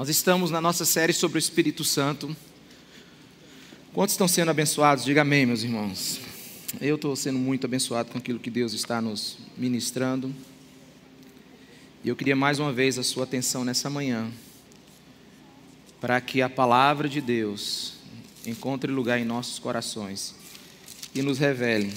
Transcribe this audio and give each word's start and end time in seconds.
Nós 0.00 0.08
estamos 0.08 0.50
na 0.50 0.62
nossa 0.62 0.86
série 0.86 1.12
sobre 1.12 1.36
o 1.36 1.38
Espírito 1.38 1.84
Santo. 1.84 2.34
Quantos 3.92 4.14
estão 4.14 4.26
sendo 4.26 4.50
abençoados? 4.50 5.04
Diga 5.04 5.20
amém, 5.20 5.44
meus 5.44 5.62
irmãos. 5.62 6.18
Eu 6.80 6.94
estou 6.94 7.14
sendo 7.14 7.38
muito 7.38 7.66
abençoado 7.66 8.10
com 8.10 8.16
aquilo 8.16 8.38
que 8.38 8.48
Deus 8.48 8.72
está 8.72 9.02
nos 9.02 9.36
ministrando. 9.58 10.34
E 12.02 12.08
eu 12.08 12.16
queria 12.16 12.34
mais 12.34 12.58
uma 12.58 12.72
vez 12.72 12.98
a 12.98 13.02
sua 13.02 13.24
atenção 13.24 13.62
nessa 13.62 13.90
manhã, 13.90 14.32
para 16.00 16.18
que 16.18 16.40
a 16.40 16.48
palavra 16.48 17.06
de 17.06 17.20
Deus 17.20 17.92
encontre 18.46 18.90
lugar 18.90 19.20
em 19.20 19.24
nossos 19.26 19.58
corações 19.58 20.34
e 21.14 21.20
nos 21.20 21.38
revele, 21.38 21.92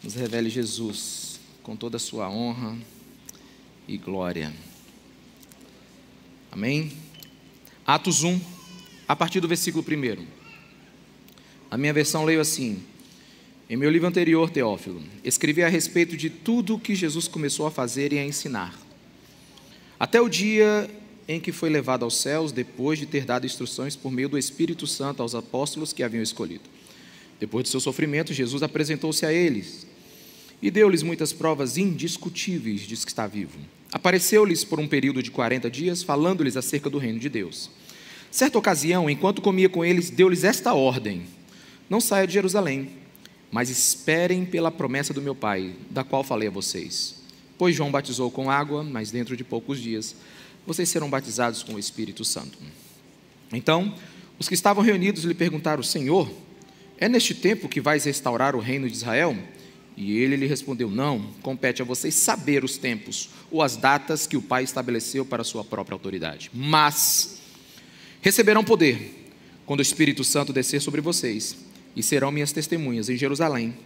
nos 0.00 0.14
revele 0.14 0.48
Jesus 0.48 1.40
com 1.64 1.74
toda 1.74 1.96
a 1.96 2.00
sua 2.00 2.30
honra 2.30 2.78
e 3.88 3.98
glória. 3.98 4.52
Amém? 6.52 6.92
Atos 7.86 8.22
1, 8.22 8.38
a 9.08 9.16
partir 9.16 9.40
do 9.40 9.48
versículo 9.48 9.82
1. 9.82 10.26
A 11.70 11.78
minha 11.78 11.94
versão 11.94 12.26
leio 12.26 12.42
assim: 12.42 12.82
Em 13.70 13.74
meu 13.74 13.90
livro 13.90 14.06
anterior, 14.06 14.50
Teófilo, 14.50 15.02
escrevi 15.24 15.62
a 15.62 15.68
respeito 15.68 16.14
de 16.14 16.28
tudo 16.28 16.74
o 16.74 16.78
que 16.78 16.94
Jesus 16.94 17.26
começou 17.26 17.66
a 17.66 17.70
fazer 17.70 18.12
e 18.12 18.18
a 18.18 18.24
ensinar, 18.24 18.78
até 19.98 20.20
o 20.20 20.28
dia 20.28 20.90
em 21.26 21.40
que 21.40 21.52
foi 21.52 21.70
levado 21.70 22.04
aos 22.04 22.18
céus, 22.18 22.52
depois 22.52 22.98
de 22.98 23.06
ter 23.06 23.24
dado 23.24 23.46
instruções 23.46 23.96
por 23.96 24.12
meio 24.12 24.28
do 24.28 24.36
Espírito 24.36 24.86
Santo 24.86 25.22
aos 25.22 25.34
apóstolos 25.34 25.94
que 25.94 26.02
haviam 26.02 26.22
escolhido. 26.22 26.64
Depois 27.40 27.64
de 27.64 27.70
seu 27.70 27.80
sofrimento, 27.80 28.34
Jesus 28.34 28.62
apresentou-se 28.62 29.24
a 29.24 29.32
eles 29.32 29.86
e 30.60 30.70
deu-lhes 30.70 31.02
muitas 31.02 31.32
provas 31.32 31.78
indiscutíveis 31.78 32.82
de 32.82 32.94
que 32.94 33.08
está 33.08 33.26
vivo. 33.26 33.58
Apareceu-lhes 33.92 34.64
por 34.64 34.80
um 34.80 34.88
período 34.88 35.22
de 35.22 35.30
40 35.30 35.70
dias, 35.70 36.02
falando-lhes 36.02 36.56
acerca 36.56 36.88
do 36.88 36.96
reino 36.96 37.18
de 37.18 37.28
Deus. 37.28 37.70
Certa 38.30 38.58
ocasião, 38.58 39.10
enquanto 39.10 39.42
comia 39.42 39.68
com 39.68 39.84
eles, 39.84 40.08
deu-lhes 40.08 40.42
esta 40.42 40.72
ordem: 40.72 41.24
Não 41.90 42.00
saia 42.00 42.26
de 42.26 42.32
Jerusalém, 42.32 42.90
mas 43.50 43.68
esperem 43.68 44.46
pela 44.46 44.70
promessa 44.70 45.12
do 45.12 45.20
meu 45.20 45.34
Pai, 45.34 45.74
da 45.90 46.02
qual 46.02 46.24
falei 46.24 46.48
a 46.48 46.50
vocês. 46.50 47.22
Pois 47.58 47.76
João 47.76 47.90
batizou 47.90 48.30
com 48.30 48.50
água, 48.50 48.82
mas 48.82 49.10
dentro 49.10 49.36
de 49.36 49.44
poucos 49.44 49.78
dias 49.78 50.16
vocês 50.66 50.88
serão 50.88 51.10
batizados 51.10 51.62
com 51.62 51.74
o 51.74 51.78
Espírito 51.78 52.24
Santo. 52.24 52.58
Então, 53.52 53.94
os 54.38 54.48
que 54.48 54.54
estavam 54.54 54.82
reunidos 54.82 55.24
lhe 55.24 55.34
perguntaram: 55.34 55.82
Senhor, 55.82 56.30
é 56.96 57.08
neste 57.08 57.34
tempo 57.34 57.68
que 57.68 57.80
vais 57.80 58.04
restaurar 58.04 58.56
o 58.56 58.60
reino 58.60 58.88
de 58.88 58.96
Israel? 58.96 59.36
E 59.96 60.18
ele 60.18 60.36
lhe 60.36 60.46
respondeu: 60.46 60.90
Não, 60.90 61.20
compete 61.42 61.82
a 61.82 61.84
vocês 61.84 62.14
saber 62.14 62.64
os 62.64 62.76
tempos 62.76 63.30
ou 63.50 63.62
as 63.62 63.76
datas 63.76 64.26
que 64.26 64.36
o 64.36 64.42
Pai 64.42 64.64
estabeleceu 64.64 65.24
para 65.24 65.42
a 65.42 65.44
sua 65.44 65.64
própria 65.64 65.94
autoridade. 65.94 66.50
Mas 66.52 67.38
receberão 68.20 68.64
poder 68.64 69.30
quando 69.66 69.80
o 69.80 69.82
Espírito 69.82 70.24
Santo 70.24 70.52
descer 70.52 70.80
sobre 70.80 71.00
vocês, 71.00 71.56
e 71.94 72.02
serão 72.02 72.32
minhas 72.32 72.52
testemunhas 72.52 73.08
em 73.08 73.16
Jerusalém, 73.16 73.76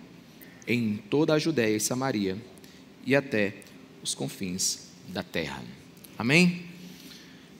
em 0.66 0.96
toda 1.10 1.34
a 1.34 1.38
Judéia 1.38 1.76
e 1.76 1.80
Samaria 1.80 2.36
e 3.04 3.14
até 3.14 3.54
os 4.02 4.14
confins 4.14 4.88
da 5.08 5.22
terra. 5.22 5.62
Amém? 6.18 6.64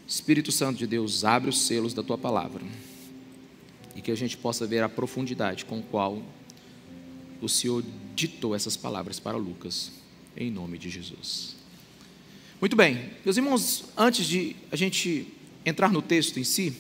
Espírito 0.07 0.53
Santo 0.53 0.79
de 0.79 0.87
Deus, 0.87 1.25
abre 1.25 1.51
os 1.51 1.67
selos 1.67 1.93
da 1.93 2.03
tua 2.03 2.17
palavra 2.17 2.63
e 3.95 4.01
que 4.01 4.11
a 4.11 4.15
gente 4.17 4.37
possa 4.37 4.67
ver 4.67 4.83
a 4.83 4.89
profundidade 4.89 5.65
com 5.65 5.83
qual 5.83 6.23
o 7.41 7.49
Senhor 7.49 7.85
ditou 8.17 8.55
essas 8.55 8.77
palavras 8.77 9.21
para 9.21 9.37
Lucas, 9.37 9.93
em 10.35 10.51
nome 10.51 10.79
de 10.79 10.89
Jesus. 10.89 11.55
Muito 12.59 12.75
bem, 12.75 13.11
meus 13.23 13.37
irmãos, 13.37 13.85
antes 13.97 14.27
de 14.27 14.57
a 14.73 14.77
gente 14.77 15.29
entrar 15.65 15.93
no 15.93 16.01
texto 16.01 16.41
em 16.41 16.45
si, 16.45 16.75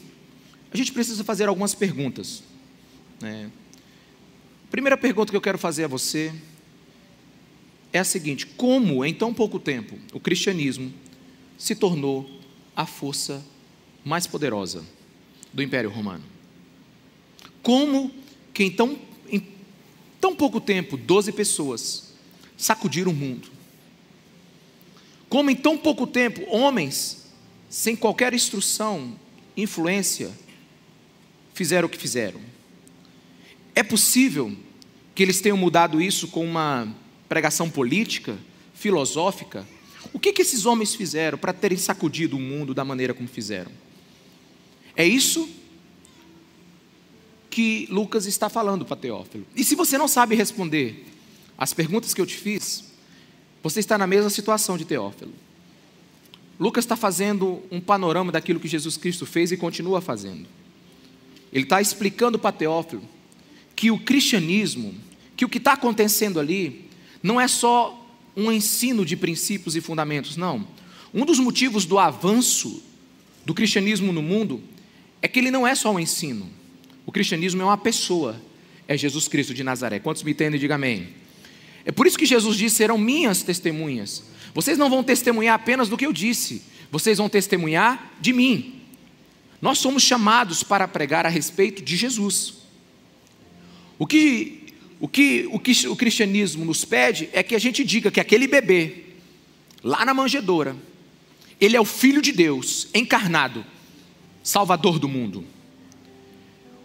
a 0.72 0.76
gente 0.76 0.90
precisa 0.92 1.22
fazer 1.22 1.48
algumas 1.48 1.74
perguntas. 1.74 2.42
Né? 3.20 3.50
Primeira 4.70 4.96
pergunta 4.96 5.30
que 5.30 5.36
eu 5.36 5.40
quero 5.40 5.58
fazer 5.58 5.84
a 5.84 5.88
você 5.88 6.32
é 7.92 7.98
a 7.98 8.04
seguinte: 8.04 8.46
como 8.46 9.04
em 9.04 9.12
tão 9.12 9.34
pouco 9.34 9.60
tempo 9.60 9.98
o 10.14 10.18
cristianismo 10.18 10.92
se 11.58 11.74
tornou 11.74 12.28
a 12.74 12.86
força 12.86 13.44
mais 14.02 14.26
poderosa 14.26 14.82
do 15.52 15.62
Império 15.62 15.90
Romano? 15.90 16.24
Como 17.62 18.10
que 18.54 18.64
em 18.64 18.70
tão 18.70 18.98
tão 20.26 20.34
pouco 20.34 20.60
tempo, 20.60 20.96
12 20.96 21.30
pessoas 21.30 22.12
sacudiram 22.56 23.12
o 23.12 23.14
mundo. 23.14 23.48
Como 25.28 25.48
em 25.50 25.54
tão 25.54 25.78
pouco 25.78 26.04
tempo, 26.04 26.44
homens, 26.50 27.28
sem 27.68 27.94
qualquer 27.94 28.34
instrução, 28.34 29.16
influência, 29.56 30.32
fizeram 31.54 31.86
o 31.86 31.88
que 31.88 31.96
fizeram. 31.96 32.40
É 33.72 33.84
possível 33.84 34.52
que 35.14 35.22
eles 35.22 35.40
tenham 35.40 35.56
mudado 35.56 36.02
isso 36.02 36.26
com 36.26 36.44
uma 36.44 36.92
pregação 37.28 37.70
política, 37.70 38.36
filosófica? 38.74 39.64
O 40.12 40.18
que, 40.18 40.32
que 40.32 40.42
esses 40.42 40.66
homens 40.66 40.92
fizeram 40.92 41.38
para 41.38 41.52
terem 41.52 41.78
sacudido 41.78 42.36
o 42.36 42.40
mundo 42.40 42.74
da 42.74 42.84
maneira 42.84 43.14
como 43.14 43.28
fizeram? 43.28 43.70
É 44.96 45.06
isso 45.06 45.48
que 47.56 47.88
Lucas 47.90 48.26
está 48.26 48.50
falando 48.50 48.84
para 48.84 48.98
Teófilo. 48.98 49.46
E 49.56 49.64
se 49.64 49.74
você 49.74 49.96
não 49.96 50.06
sabe 50.06 50.34
responder 50.34 51.06
as 51.56 51.72
perguntas 51.72 52.12
que 52.12 52.20
eu 52.20 52.26
te 52.26 52.36
fiz, 52.36 52.84
você 53.62 53.80
está 53.80 53.96
na 53.96 54.06
mesma 54.06 54.28
situação 54.28 54.76
de 54.76 54.84
Teófilo. 54.84 55.32
Lucas 56.60 56.84
está 56.84 56.96
fazendo 56.96 57.62
um 57.70 57.80
panorama 57.80 58.30
daquilo 58.30 58.60
que 58.60 58.68
Jesus 58.68 58.98
Cristo 58.98 59.24
fez 59.24 59.52
e 59.52 59.56
continua 59.56 60.02
fazendo. 60.02 60.46
Ele 61.50 61.64
está 61.64 61.80
explicando 61.80 62.38
para 62.38 62.52
Teófilo 62.52 63.02
que 63.74 63.90
o 63.90 63.98
cristianismo, 64.00 64.94
que 65.34 65.46
o 65.46 65.48
que 65.48 65.56
está 65.56 65.72
acontecendo 65.72 66.38
ali, 66.38 66.84
não 67.22 67.40
é 67.40 67.48
só 67.48 68.06
um 68.36 68.52
ensino 68.52 69.02
de 69.02 69.16
princípios 69.16 69.74
e 69.74 69.80
fundamentos, 69.80 70.36
não. 70.36 70.68
Um 71.14 71.24
dos 71.24 71.38
motivos 71.38 71.86
do 71.86 71.98
avanço 71.98 72.82
do 73.46 73.54
cristianismo 73.54 74.12
no 74.12 74.20
mundo 74.20 74.62
é 75.22 75.26
que 75.26 75.38
ele 75.38 75.50
não 75.50 75.66
é 75.66 75.74
só 75.74 75.90
um 75.90 75.98
ensino, 75.98 76.50
o 77.06 77.12
cristianismo 77.12 77.62
é 77.62 77.64
uma 77.64 77.78
pessoa, 77.78 78.42
é 78.88 78.96
Jesus 78.96 79.28
Cristo 79.28 79.54
de 79.54 79.62
Nazaré. 79.62 80.00
Quantos 80.00 80.24
me 80.24 80.32
entendem, 80.32 80.58
diga 80.58 80.74
amém. 80.74 81.08
É 81.84 81.92
por 81.92 82.04
isso 82.04 82.18
que 82.18 82.26
Jesus 82.26 82.56
disse: 82.56 82.76
serão 82.76 82.98
minhas 82.98 83.44
testemunhas. 83.44 84.24
Vocês 84.52 84.76
não 84.76 84.90
vão 84.90 85.04
testemunhar 85.04 85.54
apenas 85.54 85.88
do 85.88 85.96
que 85.96 86.04
eu 86.04 86.12
disse, 86.12 86.62
vocês 86.90 87.18
vão 87.18 87.28
testemunhar 87.28 88.12
de 88.20 88.32
mim. 88.32 88.82
Nós 89.62 89.78
somos 89.78 90.02
chamados 90.02 90.62
para 90.62 90.88
pregar 90.88 91.24
a 91.24 91.28
respeito 91.28 91.82
de 91.82 91.96
Jesus. 91.96 92.54
O 93.98 94.06
que, 94.06 94.74
o 95.00 95.08
que, 95.08 95.48
o 95.50 95.58
que 95.58 95.88
o 95.88 95.96
cristianismo 95.96 96.64
nos 96.64 96.84
pede 96.84 97.28
é 97.32 97.42
que 97.42 97.54
a 97.54 97.58
gente 97.58 97.84
diga 97.84 98.10
que 98.10 98.20
aquele 98.20 98.46
bebê, 98.46 99.04
lá 99.82 100.04
na 100.04 100.12
manjedoura, 100.12 100.76
ele 101.60 101.76
é 101.76 101.80
o 101.80 101.84
Filho 101.84 102.20
de 102.20 102.32
Deus, 102.32 102.88
encarnado, 102.92 103.64
Salvador 104.42 104.98
do 104.98 105.08
mundo. 105.08 105.44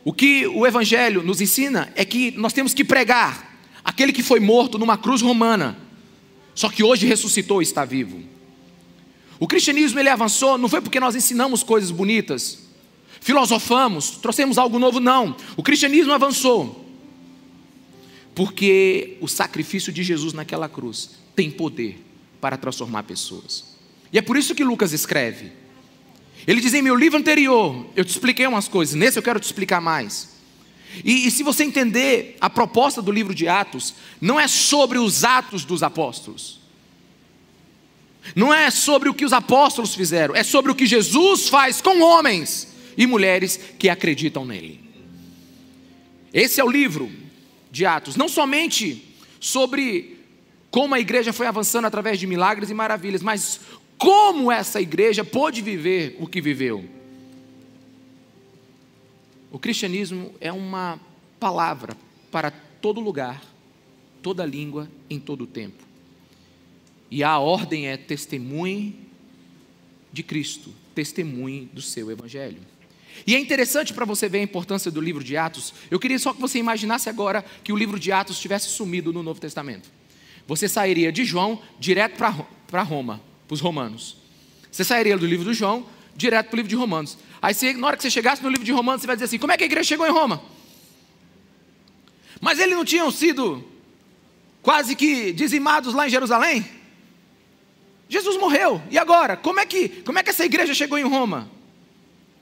O 0.04 0.12
que 0.12 0.48
o 0.48 0.66
Evangelho 0.66 1.22
nos 1.22 1.42
ensina 1.42 1.92
é 1.96 2.04
que 2.04 2.32
nós 2.32 2.54
temos 2.54 2.74
que 2.74 2.84
pregar 2.84 3.60
aquele 3.84 4.12
que 4.12 4.24
foi 4.24 4.40
morto 4.40 4.78
numa 4.78 4.98
cruz 4.98 5.22
romana, 5.22 5.78
só 6.56 6.70
que 6.70 6.84
hoje 6.84 7.06
ressuscitou 7.06 7.62
e 7.62 7.64
está 7.64 7.86
vivo. 7.86 8.22
O 9.40 9.48
cristianismo 9.48 10.00
ele 10.00 10.10
avançou, 10.10 10.58
não 10.58 10.70
foi 10.70 10.82
porque 10.82 11.00
nós 11.00 11.16
ensinamos 11.16 11.64
coisas 11.64 11.92
bonitas, 11.92 12.60
filosofamos, 13.20 14.12
trouxemos 14.12 14.58
algo 14.58 14.78
novo, 14.78 15.00
não. 15.00 15.36
O 15.56 15.64
cristianismo 15.64 16.14
avançou 16.14 16.82
porque 18.34 19.18
o 19.20 19.28
sacrifício 19.28 19.92
de 19.92 20.04
Jesus 20.04 20.34
naquela 20.34 20.70
cruz 20.70 21.12
tem 21.36 21.50
poder 21.52 22.02
para 22.40 22.58
transformar 22.58 23.04
pessoas. 23.04 23.76
E 24.12 24.18
é 24.18 24.22
por 24.22 24.38
isso 24.38 24.56
que 24.56 24.64
Lucas 24.64 24.94
escreve: 24.94 25.52
ele 26.48 26.62
diz 26.62 26.74
em 26.74 26.82
meu 26.82 26.96
livro 26.96 27.20
anterior, 27.20 27.86
eu 27.96 28.04
te 28.04 28.10
expliquei 28.10 28.48
umas 28.48 28.68
coisas, 28.68 28.96
nesse 28.96 29.18
eu 29.18 29.24
quero 29.24 29.40
te 29.40 29.46
explicar 29.46 29.80
mais. 29.80 30.30
E, 31.04 31.28
e, 31.28 31.32
se 31.32 31.44
você 31.44 31.64
entender 31.64 32.36
a 32.42 32.50
proposta 32.50 33.02
do 33.02 33.12
livro 33.12 33.34
de 33.34 33.48
Atos, 33.48 33.94
não 34.20 34.40
é 34.40 34.48
sobre 34.48 34.98
os 34.98 35.24
atos 35.24 35.64
dos 35.64 35.84
apóstolos, 35.84 36.60
não 38.36 38.54
é 38.54 38.70
sobre 38.70 39.08
o 39.08 39.14
que 39.14 39.24
os 39.24 39.32
apóstolos 39.32 39.96
fizeram, 39.96 40.36
é 40.36 40.44
sobre 40.44 40.72
o 40.72 40.76
que 40.76 40.86
Jesus 40.86 41.48
faz 41.48 41.82
com 41.82 42.02
homens 42.02 42.68
e 42.98 43.08
mulheres 43.08 43.60
que 43.80 43.90
acreditam 43.90 44.46
nele. 44.46 44.82
Esse 46.34 46.60
é 46.60 46.64
o 46.64 46.70
livro 46.70 47.12
de 47.72 47.86
Atos, 47.86 48.16
não 48.16 48.28
somente 48.28 49.16
sobre 49.40 50.20
como 50.70 50.96
a 50.96 51.00
igreja 51.00 51.34
foi 51.34 51.48
avançando 51.48 51.86
através 51.86 52.20
de 52.20 52.26
milagres 52.26 52.70
e 52.70 52.74
maravilhas, 52.74 53.22
mas 53.22 53.60
como 54.02 54.52
essa 54.52 54.82
igreja 54.82 55.24
pôde 55.24 55.62
viver 55.62 56.18
o 56.20 56.26
que 56.26 56.42
viveu. 56.42 56.84
O 59.52 59.60
cristianismo 59.60 60.34
é 60.42 60.52
uma 60.52 61.00
palavra 61.40 61.96
para 62.32 62.50
todo 62.50 63.00
lugar, 63.00 63.40
toda 64.20 64.44
língua, 64.44 64.90
em 65.08 65.20
todo 65.20 65.46
tempo. 65.46 65.84
E 67.12 67.24
a 67.24 67.38
ordem 67.38 67.90
é 67.90 67.96
testemunhe 67.96 68.96
de 70.12 70.24
Cristo 70.24 70.74
testemunhem 70.96 71.70
do 71.72 71.82
seu 71.82 72.10
evangelho. 72.10 72.60
E 73.28 73.36
é 73.36 73.40
interessante 73.40 73.94
para 73.94 74.04
você 74.04 74.28
ver 74.28 74.40
a 74.40 74.44
importância 74.44 74.90
do 74.90 75.00
livro 75.00 75.24
de 75.24 75.38
Atos. 75.38 75.76
Eu 75.92 76.00
queria 76.00 76.18
só 76.18 76.34
que 76.34 76.42
você 76.42 76.58
imaginasse 76.58 77.08
agora 77.08 77.46
que 77.64 77.72
o 77.72 77.78
livro 77.78 78.00
de 78.00 78.12
Atos 78.12 78.40
tivesse 78.40 78.68
sumido 78.70 79.14
no 79.14 79.22
Novo 79.22 79.40
Testamento. 79.40 79.92
Você 80.48 80.68
sairia 80.68 81.12
de 81.12 81.24
João 81.24 81.62
direto 81.80 82.18
para 82.18 82.82
Roma, 82.82 83.22
para 83.52 83.56
os 83.56 83.60
romanos. 83.60 84.16
Você 84.72 84.86
sairia 84.86 85.18
do 85.18 85.26
livro 85.26 85.44
do 85.44 85.54
João 85.54 85.86
direto 86.16 86.48
para 86.48 86.56
o 86.56 86.58
livro 86.58 86.70
de 86.70 86.76
Romanos. 86.76 87.18
Aí, 87.42 87.54
você, 87.54 87.74
na 87.74 87.88
hora 87.88 87.98
que 87.98 88.04
você 88.04 88.10
chegasse 88.10 88.42
no 88.42 88.48
livro 88.48 88.64
de 88.64 88.72
Romanos, 88.72 89.02
você 89.02 89.08
vai 89.08 89.18
dizer 89.18 89.26
assim: 89.26 89.38
como 89.38 89.52
é 89.52 89.58
que 89.58 89.64
a 89.64 89.66
igreja 89.66 89.90
chegou 89.90 90.08
em 90.08 90.12
Roma? 90.12 90.42
Mas 92.40 92.60
eles 92.60 92.74
não 92.76 92.86
tinham 92.86 93.12
sido 93.12 93.62
quase 94.62 94.96
que 94.96 95.34
dizimados 95.34 95.94
lá 95.94 96.08
em 96.08 96.10
Jerusalém? 96.10 96.66
Jesus 98.08 98.38
morreu. 98.38 98.82
E 98.90 98.98
agora? 98.98 99.36
Como 99.36 99.60
é 99.60 99.66
que, 99.66 99.90
como 99.90 100.18
é 100.18 100.24
que 100.24 100.30
essa 100.30 100.46
igreja 100.46 100.74
chegou 100.74 100.98
em 100.98 101.04
Roma? 101.04 101.52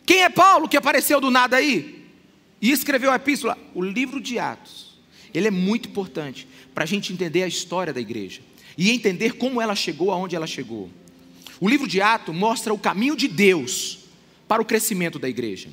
Quem 0.05 0.23
é 0.23 0.29
Paulo 0.29 0.69
que 0.69 0.77
apareceu 0.77 1.19
do 1.19 1.31
nada 1.31 1.57
aí? 1.57 2.07
E 2.61 2.71
escreveu 2.71 3.11
a 3.11 3.15
epístola? 3.15 3.57
O 3.73 3.83
livro 3.83 4.21
de 4.21 4.37
Atos. 4.37 4.99
Ele 5.33 5.47
é 5.47 5.51
muito 5.51 5.89
importante 5.89 6.47
para 6.73 6.83
a 6.83 6.87
gente 6.87 7.11
entender 7.11 7.41
a 7.41 7.47
história 7.47 7.91
da 7.91 7.99
igreja 7.99 8.41
e 8.79 8.91
entender 8.91 9.33
como 9.33 9.61
ela 9.61 9.75
chegou 9.75 10.09
aonde 10.09 10.37
ela 10.37 10.47
chegou. 10.47 10.89
O 11.59 11.67
livro 11.67 11.85
de 11.85 12.01
Atos 12.01 12.33
mostra 12.33 12.73
o 12.73 12.79
caminho 12.79 13.13
de 13.13 13.27
Deus 13.27 13.99
para 14.47 14.61
o 14.61 14.65
crescimento 14.65 15.19
da 15.19 15.27
igreja. 15.27 15.69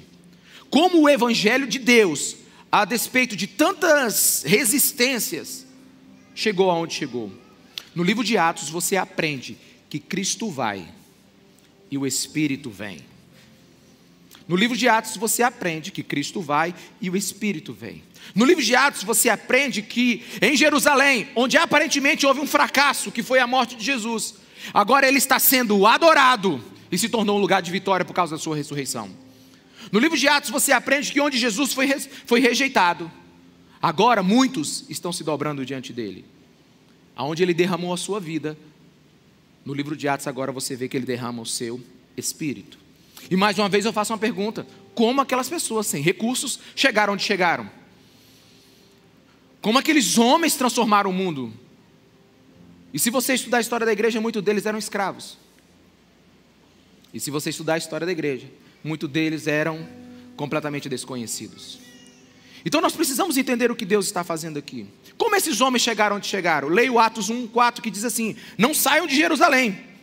Como 0.69 1.03
o 1.03 1.09
evangelho 1.09 1.69
de 1.69 1.79
Deus, 1.79 2.35
a 2.71 2.85
despeito 2.85 3.37
de 3.37 3.47
tantas 3.47 4.43
resistências, 4.45 5.65
chegou 6.35 6.69
aonde 6.69 6.95
chegou. 6.95 7.31
No 7.95 8.03
livro 8.03 8.25
de 8.25 8.37
Atos 8.37 8.69
você 8.69 8.97
aprende 8.97 9.57
que 9.89 10.01
Cristo 10.01 10.51
vai 10.51 10.85
e 11.89 11.97
o 11.97 12.05
Espírito 12.05 12.71
vem. 12.71 12.99
No 14.49 14.55
livro 14.55 14.77
de 14.77 14.89
Atos 14.89 15.17
você 15.17 15.43
aprende 15.43 15.91
que 15.91 16.03
Cristo 16.03 16.41
vai 16.41 16.75
e 17.01 17.11
o 17.11 17.17
Espírito 17.17 17.73
vem. 17.73 18.03
No 18.35 18.45
livro 18.45 18.63
de 18.63 18.75
Atos 18.77 19.03
você 19.03 19.29
aprende 19.29 19.83
que 19.83 20.23
em 20.41 20.57
Jerusalém, 20.57 21.29
onde 21.35 21.57
aparentemente 21.57 22.25
houve 22.25 22.41
um 22.41 22.47
fracasso, 22.47 23.11
que 23.11 23.23
foi 23.23 23.41
a 23.41 23.47
morte 23.47 23.75
de 23.75 23.85
Jesus, 23.85 24.35
agora 24.73 25.09
ele 25.09 25.19
está 25.19 25.39
sendo 25.39 25.85
adorado 25.87 26.63
e 26.91 26.97
se 26.97 27.09
tornou 27.09 27.39
um 27.39 27.41
lugar 27.41 27.61
de 27.61 27.73
vitória 27.73 28.05
por 28.05 28.15
causa 28.15 28.37
da 28.37 28.41
sua 28.41 28.57
ressurreição. 28.57 29.11
No 29.91 29.99
livro 29.99 30.17
de 30.17 30.29
Atos 30.29 30.51
você 30.51 30.73
aprende 30.73 31.13
que 31.13 31.21
onde 31.21 31.39
Jesus 31.39 31.73
foi, 31.73 31.89
foi 32.25 32.41
rejeitado, 32.41 33.11
agora 33.83 34.23
muitos 34.23 34.85
estão 34.89 35.13
se 35.13 35.25
dobrando 35.25 35.67
diante 35.67 35.93
dele. 35.93 36.25
Aonde 37.17 37.43
ele 37.43 37.55
derramou 37.55 37.93
a 37.93 37.97
sua 37.97 38.21
vida, 38.21 38.57
no 39.65 39.75
livro 39.75 39.97
de 39.97 40.07
Atos 40.07 40.29
agora 40.29 40.53
você 40.53 40.77
vê 40.77 40.89
que 40.89 40.97
ele 40.97 41.07
derrama 41.07 41.43
o 41.43 41.47
seu 41.47 41.81
espírito. 42.17 42.86
E 43.31 43.37
mais 43.37 43.59
uma 43.59 43.69
vez 43.69 43.85
eu 43.85 43.93
faço 43.93 44.13
uma 44.13 44.19
pergunta: 44.19 44.67
como 44.95 45.21
aquelas 45.21 45.49
pessoas 45.49 45.87
sem 45.87 46.03
recursos 46.03 46.59
chegaram 46.75 47.15
onde 47.15 47.23
chegaram? 47.23 47.69
Como 49.61 49.79
aqueles 49.79 50.17
homens 50.17 50.55
transformaram 50.55 51.11
o 51.11 51.13
mundo? 51.13 51.53
E 52.93 52.99
se 52.99 53.11
você 53.11 53.35
estudar 53.35 53.59
a 53.59 53.61
história 53.61 53.85
da 53.85 53.93
igreja, 53.93 54.21
muitos 54.21 54.43
deles 54.43 54.65
eram 54.65 54.79
escravos. 54.79 55.37
E 57.13 57.19
se 57.19 57.31
você 57.31 57.51
estudar 57.51 57.75
a 57.75 57.79
história 57.79 58.07
da 58.07 58.13
igreja, 58.13 58.47
muitos 58.85 59.09
deles 59.09 59.47
eram 59.47 59.87
completamente 60.37 60.89
desconhecidos. 60.89 61.79
Então 62.65 62.81
nós 62.81 62.95
precisamos 62.95 63.37
entender 63.37 63.71
o 63.71 63.77
que 63.77 63.85
Deus 63.85 64.07
está 64.07 64.23
fazendo 64.23 64.59
aqui. 64.59 64.87
Como 65.17 65.35
esses 65.35 65.61
homens 65.61 65.83
chegaram 65.83 66.17
onde 66.17 66.27
chegaram? 66.27 66.69
Leio 66.69 66.99
Atos 66.99 67.29
1, 67.29 67.49
4 67.49 67.83
que 67.83 67.91
diz 67.91 68.05
assim: 68.05 68.37
Não 68.57 68.73
saiam 68.73 69.07
de 69.07 69.17
Jerusalém 69.17 69.96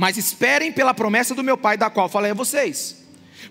mas 0.00 0.16
esperem 0.16 0.72
pela 0.72 0.94
promessa 0.94 1.34
do 1.34 1.44
meu 1.44 1.58
Pai, 1.58 1.76
da 1.76 1.90
qual 1.90 2.08
falei 2.08 2.30
a 2.30 2.34
vocês. 2.34 3.04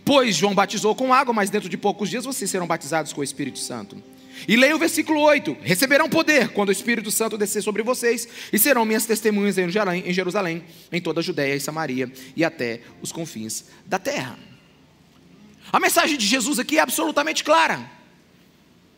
Pois 0.04 0.36
João 0.36 0.56
batizou 0.56 0.96
com 0.96 1.14
água, 1.14 1.32
mas 1.32 1.52
dentro 1.52 1.70
de 1.70 1.78
poucos 1.78 2.10
dias 2.10 2.26
vocês 2.26 2.50
serão 2.50 2.66
batizados 2.66 3.14
com 3.14 3.22
o 3.22 3.24
Espírito 3.24 3.60
Santo. 3.60 4.02
E 4.48 4.56
leia 4.56 4.76
o 4.76 4.80
versículo 4.80 5.22
8: 5.22 5.58
Receberão 5.62 6.10
poder 6.10 6.50
quando 6.50 6.70
o 6.70 6.72
Espírito 6.72 7.12
Santo 7.12 7.38
descer 7.38 7.62
sobre 7.62 7.84
vocês, 7.84 8.28
e 8.52 8.58
serão 8.58 8.84
minhas 8.84 9.06
testemunhas 9.06 9.60
em 9.60 9.70
Jerusalém, 10.12 10.64
em 10.92 11.00
toda 11.00 11.20
a 11.20 11.24
Judéia 11.24 11.54
e 11.56 11.60
Samaria 11.60 12.12
e 12.36 12.44
até 12.44 12.82
os 13.00 13.12
confins 13.12 13.66
da 13.86 14.00
terra. 14.00 14.36
A 15.72 15.80
mensagem 15.80 16.18
de 16.18 16.26
Jesus 16.26 16.58
aqui 16.58 16.80
é 16.80 16.82
absolutamente 16.82 17.44
clara. 17.44 17.80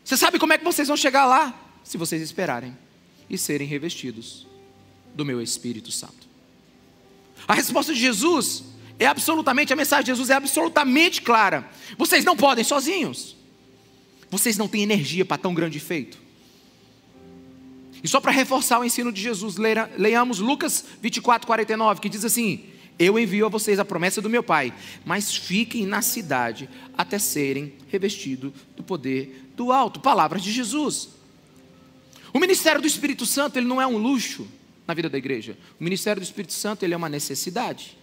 Você 0.02 0.16
sabe 0.16 0.38
como 0.38 0.54
é 0.54 0.58
que 0.58 0.64
vocês 0.64 0.88
vão 0.88 0.96
chegar 0.96 1.26
lá? 1.26 1.54
Se 1.84 1.98
vocês 1.98 2.22
esperarem 2.22 2.74
e 3.28 3.36
serem 3.36 3.68
revestidos 3.68 4.46
do 5.14 5.22
meu 5.22 5.42
Espírito 5.42 5.92
Santo. 5.92 6.31
A 7.46 7.54
resposta 7.54 7.92
de 7.92 8.00
Jesus 8.00 8.64
é 8.98 9.06
absolutamente, 9.06 9.72
a 9.72 9.76
mensagem 9.76 10.04
de 10.04 10.10
Jesus 10.10 10.30
é 10.30 10.34
absolutamente 10.34 11.22
clara. 11.22 11.68
Vocês 11.98 12.24
não 12.24 12.36
podem 12.36 12.64
sozinhos. 12.64 13.36
Vocês 14.30 14.56
não 14.56 14.68
têm 14.68 14.82
energia 14.82 15.24
para 15.24 15.36
tão 15.36 15.52
grande 15.52 15.78
feito. 15.80 16.18
E 18.02 18.08
só 18.08 18.20
para 18.20 18.32
reforçar 18.32 18.80
o 18.80 18.84
ensino 18.84 19.12
de 19.12 19.20
Jesus, 19.20 19.56
leiamos 19.96 20.38
Lucas 20.38 20.84
24, 21.00 21.46
49, 21.46 22.00
que 22.00 22.08
diz 22.08 22.24
assim: 22.24 22.64
Eu 22.98 23.18
envio 23.18 23.46
a 23.46 23.48
vocês 23.48 23.78
a 23.78 23.84
promessa 23.84 24.20
do 24.20 24.30
meu 24.30 24.42
Pai, 24.42 24.72
mas 25.04 25.34
fiquem 25.34 25.86
na 25.86 26.02
cidade 26.02 26.68
até 26.96 27.18
serem 27.18 27.74
revestidos 27.88 28.52
do 28.76 28.82
poder 28.82 29.50
do 29.54 29.70
alto. 29.70 30.00
Palavras 30.00 30.42
de 30.42 30.50
Jesus. 30.50 31.10
O 32.32 32.40
ministério 32.40 32.80
do 32.80 32.86
Espírito 32.86 33.26
Santo, 33.26 33.58
ele 33.58 33.66
não 33.66 33.80
é 33.80 33.86
um 33.86 33.98
luxo 33.98 34.48
na 34.86 34.94
vida 34.94 35.08
da 35.08 35.18
igreja. 35.18 35.56
O 35.80 35.84
ministério 35.84 36.20
do 36.20 36.24
Espírito 36.24 36.52
Santo 36.52 36.84
ele 36.84 36.94
é 36.94 36.96
uma 36.96 37.08
necessidade. 37.08 37.96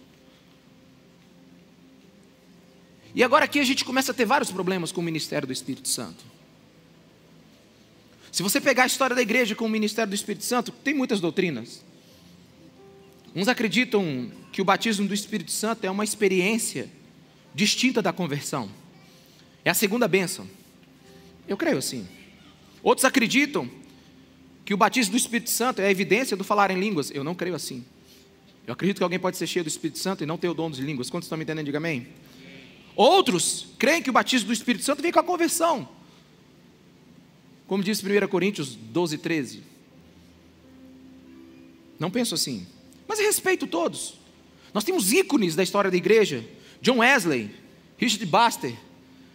E 3.14 3.22
agora 3.22 3.44
aqui 3.44 3.58
a 3.58 3.64
gente 3.64 3.84
começa 3.84 4.12
a 4.12 4.14
ter 4.14 4.24
vários 4.24 4.50
problemas 4.50 4.92
com 4.92 5.00
o 5.00 5.04
ministério 5.04 5.46
do 5.46 5.52
Espírito 5.52 5.88
Santo. 5.88 6.24
Se 8.30 8.42
você 8.42 8.60
pegar 8.60 8.84
a 8.84 8.86
história 8.86 9.16
da 9.16 9.22
igreja 9.22 9.56
com 9.56 9.64
o 9.64 9.68
ministério 9.68 10.10
do 10.10 10.14
Espírito 10.14 10.44
Santo, 10.44 10.70
tem 10.70 10.94
muitas 10.94 11.20
doutrinas. 11.20 11.84
Uns 13.34 13.48
acreditam 13.48 14.30
que 14.52 14.62
o 14.62 14.64
batismo 14.64 15.06
do 15.06 15.14
Espírito 15.14 15.50
Santo 15.50 15.84
é 15.84 15.90
uma 15.90 16.04
experiência 16.04 16.88
distinta 17.54 18.00
da 18.00 18.12
conversão. 18.12 18.70
É 19.64 19.70
a 19.70 19.74
segunda 19.74 20.06
bênção. 20.06 20.48
Eu 21.48 21.56
creio 21.56 21.78
assim. 21.78 22.06
Outros 22.82 23.04
acreditam 23.04 23.68
que 24.70 24.74
o 24.74 24.76
batismo 24.76 25.10
do 25.10 25.16
Espírito 25.16 25.50
Santo 25.50 25.82
é 25.82 25.86
a 25.86 25.90
evidência 25.90 26.36
do 26.36 26.44
falar 26.44 26.70
em 26.70 26.78
línguas. 26.78 27.10
Eu 27.10 27.24
não 27.24 27.34
creio 27.34 27.56
assim. 27.56 27.84
Eu 28.64 28.72
acredito 28.72 28.98
que 28.98 29.02
alguém 29.02 29.18
pode 29.18 29.36
ser 29.36 29.48
cheio 29.48 29.64
do 29.64 29.68
Espírito 29.68 29.98
Santo 29.98 30.22
e 30.22 30.26
não 30.26 30.38
ter 30.38 30.48
o 30.48 30.54
dom 30.54 30.70
de 30.70 30.80
línguas. 30.80 31.10
Quantos 31.10 31.26
estão 31.26 31.36
me 31.36 31.42
entendendo? 31.42 31.66
Diga 31.66 31.78
amém. 31.78 32.06
Outros 32.94 33.66
creem 33.76 34.00
que 34.00 34.10
o 34.10 34.12
batismo 34.12 34.46
do 34.46 34.52
Espírito 34.52 34.84
Santo 34.84 35.02
vem 35.02 35.10
com 35.10 35.18
a 35.18 35.24
conversão. 35.24 35.88
Como 37.66 37.82
diz 37.82 38.00
1 38.00 38.28
Coríntios 38.28 38.76
12, 38.76 39.18
13. 39.18 39.64
Não 41.98 42.08
penso 42.08 42.36
assim. 42.36 42.64
Mas 43.08 43.18
respeito 43.18 43.66
todos. 43.66 44.20
Nós 44.72 44.84
temos 44.84 45.10
ícones 45.12 45.56
da 45.56 45.64
história 45.64 45.90
da 45.90 45.96
igreja. 45.96 46.48
John 46.80 46.98
Wesley, 46.98 47.50
Richard 47.98 48.24
Baxter. 48.26 48.76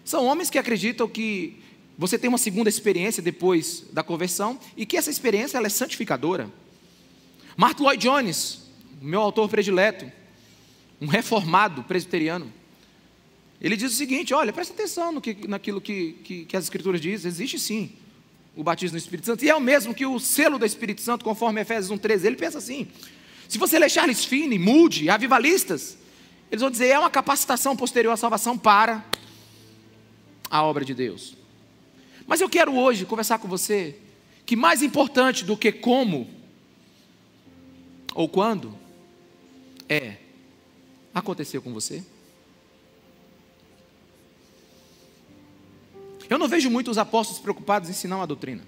São 0.05 0.25
homens 0.27 0.49
que 0.49 0.57
acreditam 0.57 1.09
que 1.09 1.59
você 1.97 2.17
tem 2.17 2.27
uma 2.27 2.37
segunda 2.37 2.69
experiência 2.69 3.23
depois 3.23 3.85
da 3.91 4.03
conversão 4.03 4.59
e 4.75 4.85
que 4.85 4.97
essa 4.97 5.09
experiência 5.09 5.57
ela 5.57 5.67
é 5.67 5.69
santificadora. 5.69 6.51
Martin 7.55 7.83
Lloyd 7.83 8.01
Jones, 8.01 8.61
meu 9.01 9.21
autor 9.21 9.47
predileto, 9.47 10.11
um 10.99 11.07
reformado 11.07 11.83
presbiteriano, 11.83 12.51
ele 13.61 13.77
diz 13.77 13.93
o 13.93 13.95
seguinte: 13.95 14.33
olha, 14.33 14.51
presta 14.51 14.73
atenção 14.73 15.11
no 15.11 15.21
que, 15.21 15.47
naquilo 15.47 15.79
que, 15.79 16.13
que, 16.23 16.45
que 16.45 16.57
as 16.57 16.65
Escrituras 16.65 16.99
dizem, 16.99 17.29
existe 17.29 17.57
sim 17.57 17.93
o 18.55 18.63
batismo 18.63 18.95
no 18.95 18.99
Espírito 18.99 19.25
Santo, 19.25 19.43
e 19.43 19.49
é 19.49 19.55
o 19.55 19.59
mesmo 19.59 19.93
que 19.93 20.05
o 20.05 20.19
selo 20.19 20.57
do 20.57 20.65
Espírito 20.65 21.01
Santo, 21.01 21.23
conforme 21.23 21.61
Efésios 21.61 21.97
1,13. 21.97 22.25
Ele 22.25 22.35
pensa 22.35 22.57
assim: 22.57 22.87
se 23.47 23.57
você 23.57 23.79
ler 23.79 23.89
Charles 23.89 24.25
Finney, 24.25 24.59
Moody, 24.59 25.09
avivalistas, 25.09 25.97
eles 26.51 26.61
vão 26.61 26.69
dizer 26.69 26.87
é 26.87 26.99
uma 26.99 27.09
capacitação 27.09 27.75
posterior 27.75 28.11
à 28.11 28.17
salvação 28.17 28.57
para 28.57 29.05
a 30.49 30.63
obra 30.63 30.83
de 30.83 30.93
Deus. 30.93 31.44
Mas 32.27 32.41
eu 32.41 32.49
quero 32.49 32.75
hoje 32.75 33.05
conversar 33.05 33.39
com 33.39 33.47
você 33.47 33.99
que 34.45 34.55
mais 34.55 34.81
importante 34.81 35.43
do 35.43 35.57
que 35.57 35.71
como 35.71 36.29
ou 38.13 38.29
quando 38.29 38.77
é 39.89 40.17
aconteceu 41.13 41.61
com 41.61 41.73
você. 41.73 42.03
Eu 46.29 46.39
não 46.39 46.47
vejo 46.47 46.69
muitos 46.69 46.97
apóstolos 46.97 47.41
preocupados 47.41 47.87
em 47.87 47.91
ensinar 47.91 48.17
uma 48.17 48.27
doutrina. 48.27 48.63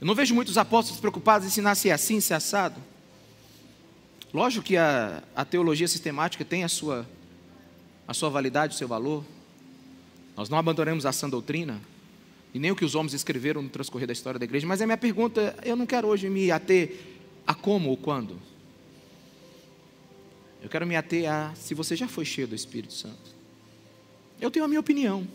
Eu 0.00 0.06
não 0.06 0.14
vejo 0.14 0.34
muitos 0.34 0.58
apóstolos 0.58 1.00
preocupados 1.00 1.46
em 1.46 1.48
ensinar 1.48 1.74
se 1.74 1.88
é 1.88 1.92
assim, 1.92 2.20
se 2.20 2.32
é 2.32 2.36
assado. 2.36 2.80
Lógico 4.32 4.66
que 4.66 4.76
a, 4.76 5.22
a 5.34 5.44
teologia 5.44 5.88
sistemática 5.88 6.44
tem 6.44 6.64
a 6.64 6.68
sua, 6.68 7.08
a 8.06 8.12
sua 8.12 8.28
validade, 8.28 8.74
o 8.74 8.78
seu 8.78 8.86
valor. 8.86 9.24
Nós 10.36 10.48
não 10.48 10.58
abandonamos 10.58 11.06
a 11.06 11.12
sã 11.12 11.28
doutrina, 11.28 11.80
e 12.52 12.58
nem 12.58 12.70
o 12.70 12.76
que 12.76 12.84
os 12.84 12.94
homens 12.94 13.14
escreveram 13.14 13.62
no 13.62 13.68
transcorrer 13.68 14.06
da 14.06 14.12
história 14.12 14.38
da 14.38 14.44
igreja, 14.44 14.66
mas 14.66 14.80
a 14.80 14.86
minha 14.86 14.96
pergunta, 14.96 15.56
eu 15.64 15.74
não 15.74 15.86
quero 15.86 16.06
hoje 16.06 16.30
me 16.30 16.50
ater 16.52 16.96
a 17.44 17.52
como 17.52 17.90
ou 17.90 17.96
quando. 17.96 18.38
Eu 20.62 20.68
quero 20.68 20.86
me 20.86 20.96
ater 20.96 21.30
a 21.30 21.52
se 21.54 21.74
você 21.74 21.96
já 21.96 22.08
foi 22.08 22.24
cheio 22.24 22.46
do 22.46 22.54
Espírito 22.54 22.92
Santo. 22.92 23.34
Eu 24.40 24.50
tenho 24.50 24.64
a 24.64 24.68
minha 24.68 24.80
opinião. 24.80 25.26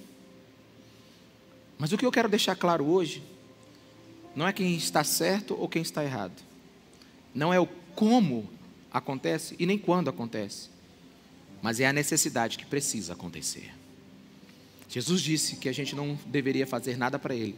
Mas 1.77 1.91
o 1.91 1.97
que 1.97 2.05
eu 2.05 2.11
quero 2.11 2.27
deixar 2.29 2.55
claro 2.55 2.85
hoje 2.85 3.21
não 4.35 4.47
é 4.47 4.53
quem 4.53 4.75
está 4.75 5.03
certo 5.03 5.55
ou 5.59 5.67
quem 5.67 5.81
está 5.81 6.03
errado. 6.03 6.41
Não 7.33 7.53
é 7.53 7.59
o 7.59 7.67
como 7.95 8.49
acontece 8.91 9.55
e 9.59 9.65
nem 9.65 9.77
quando 9.77 10.09
acontece. 10.09 10.69
Mas 11.61 11.79
é 11.79 11.85
a 11.85 11.93
necessidade 11.93 12.57
que 12.57 12.65
precisa 12.65 13.13
acontecer. 13.13 13.78
Jesus 14.89 15.21
disse 15.21 15.55
que 15.57 15.69
a 15.69 15.71
gente 15.71 15.95
não 15.95 16.17
deveria 16.25 16.65
fazer 16.65 16.97
nada 16.97 17.19
para 17.19 17.35
Ele 17.35 17.55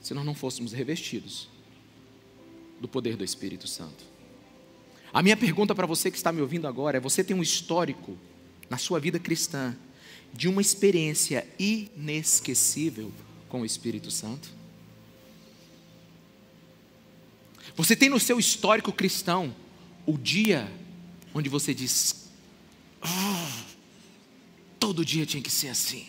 se 0.00 0.14
nós 0.14 0.24
não 0.24 0.34
fôssemos 0.34 0.72
revestidos 0.72 1.48
do 2.80 2.86
poder 2.86 3.16
do 3.16 3.24
Espírito 3.24 3.66
Santo. 3.66 4.04
A 5.12 5.22
minha 5.22 5.36
pergunta 5.36 5.74
para 5.74 5.86
você 5.86 6.10
que 6.10 6.16
está 6.16 6.30
me 6.30 6.40
ouvindo 6.40 6.68
agora 6.68 6.98
é: 6.98 7.00
você 7.00 7.24
tem 7.24 7.36
um 7.36 7.42
histórico 7.42 8.16
na 8.70 8.78
sua 8.78 9.00
vida 9.00 9.18
cristã 9.18 9.76
de 10.32 10.46
uma 10.48 10.60
experiência 10.60 11.46
inesquecível 11.58 13.12
com 13.48 13.62
o 13.62 13.66
Espírito 13.66 14.10
Santo? 14.10 14.50
Você 17.74 17.96
tem 17.96 18.08
no 18.08 18.20
seu 18.20 18.38
histórico 18.38 18.92
cristão 18.92 19.54
o 20.06 20.16
dia 20.16 20.70
onde 21.34 21.48
você 21.48 21.74
diz: 21.74 22.30
oh, 23.02 23.74
todo 24.78 25.04
dia 25.04 25.26
tinha 25.26 25.42
que 25.42 25.50
ser 25.50 25.68
assim. 25.68 26.06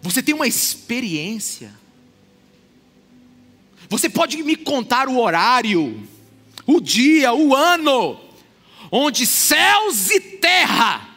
Você 0.00 0.22
tem 0.22 0.34
uma 0.34 0.46
experiência. 0.46 1.72
Você 3.88 4.08
pode 4.08 4.42
me 4.42 4.56
contar 4.56 5.08
o 5.08 5.18
horário, 5.18 6.06
o 6.66 6.80
dia, 6.80 7.32
o 7.32 7.54
ano, 7.54 8.20
onde 8.92 9.26
céus 9.26 10.10
e 10.10 10.20
terra 10.20 11.08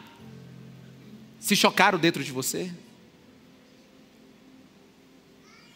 se 1.38 1.54
chocaram 1.54 1.98
dentro 1.98 2.24
de 2.24 2.32
você? 2.32 2.72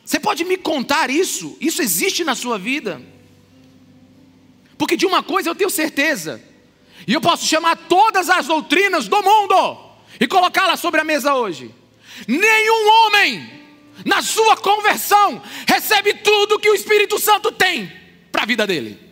Você 0.04 0.20
pode 0.20 0.44
me 0.44 0.56
contar 0.56 1.10
isso? 1.10 1.56
Isso 1.60 1.82
existe 1.82 2.24
na 2.24 2.34
sua 2.34 2.58
vida? 2.58 3.02
Porque 4.78 4.96
de 4.96 5.04
uma 5.04 5.22
coisa 5.22 5.50
eu 5.50 5.54
tenho 5.54 5.70
certeza, 5.70 6.42
e 7.06 7.12
eu 7.12 7.20
posso 7.20 7.46
chamar 7.46 7.76
todas 7.76 8.30
as 8.30 8.46
doutrinas 8.46 9.08
do 9.08 9.22
mundo 9.22 9.78
e 10.20 10.26
colocá-las 10.26 10.80
sobre 10.80 11.00
a 11.00 11.04
mesa 11.04 11.34
hoje. 11.34 11.74
Nenhum 12.26 12.88
homem, 12.88 13.50
na 14.04 14.22
sua 14.22 14.56
conversão, 14.56 15.42
recebe 15.66 16.14
tudo 16.14 16.58
que 16.58 16.70
o 16.70 16.74
Espírito 16.74 17.18
Santo 17.18 17.50
tem 17.52 17.90
para 18.30 18.42
a 18.42 18.46
vida 18.46 18.66
dele. 18.66 19.06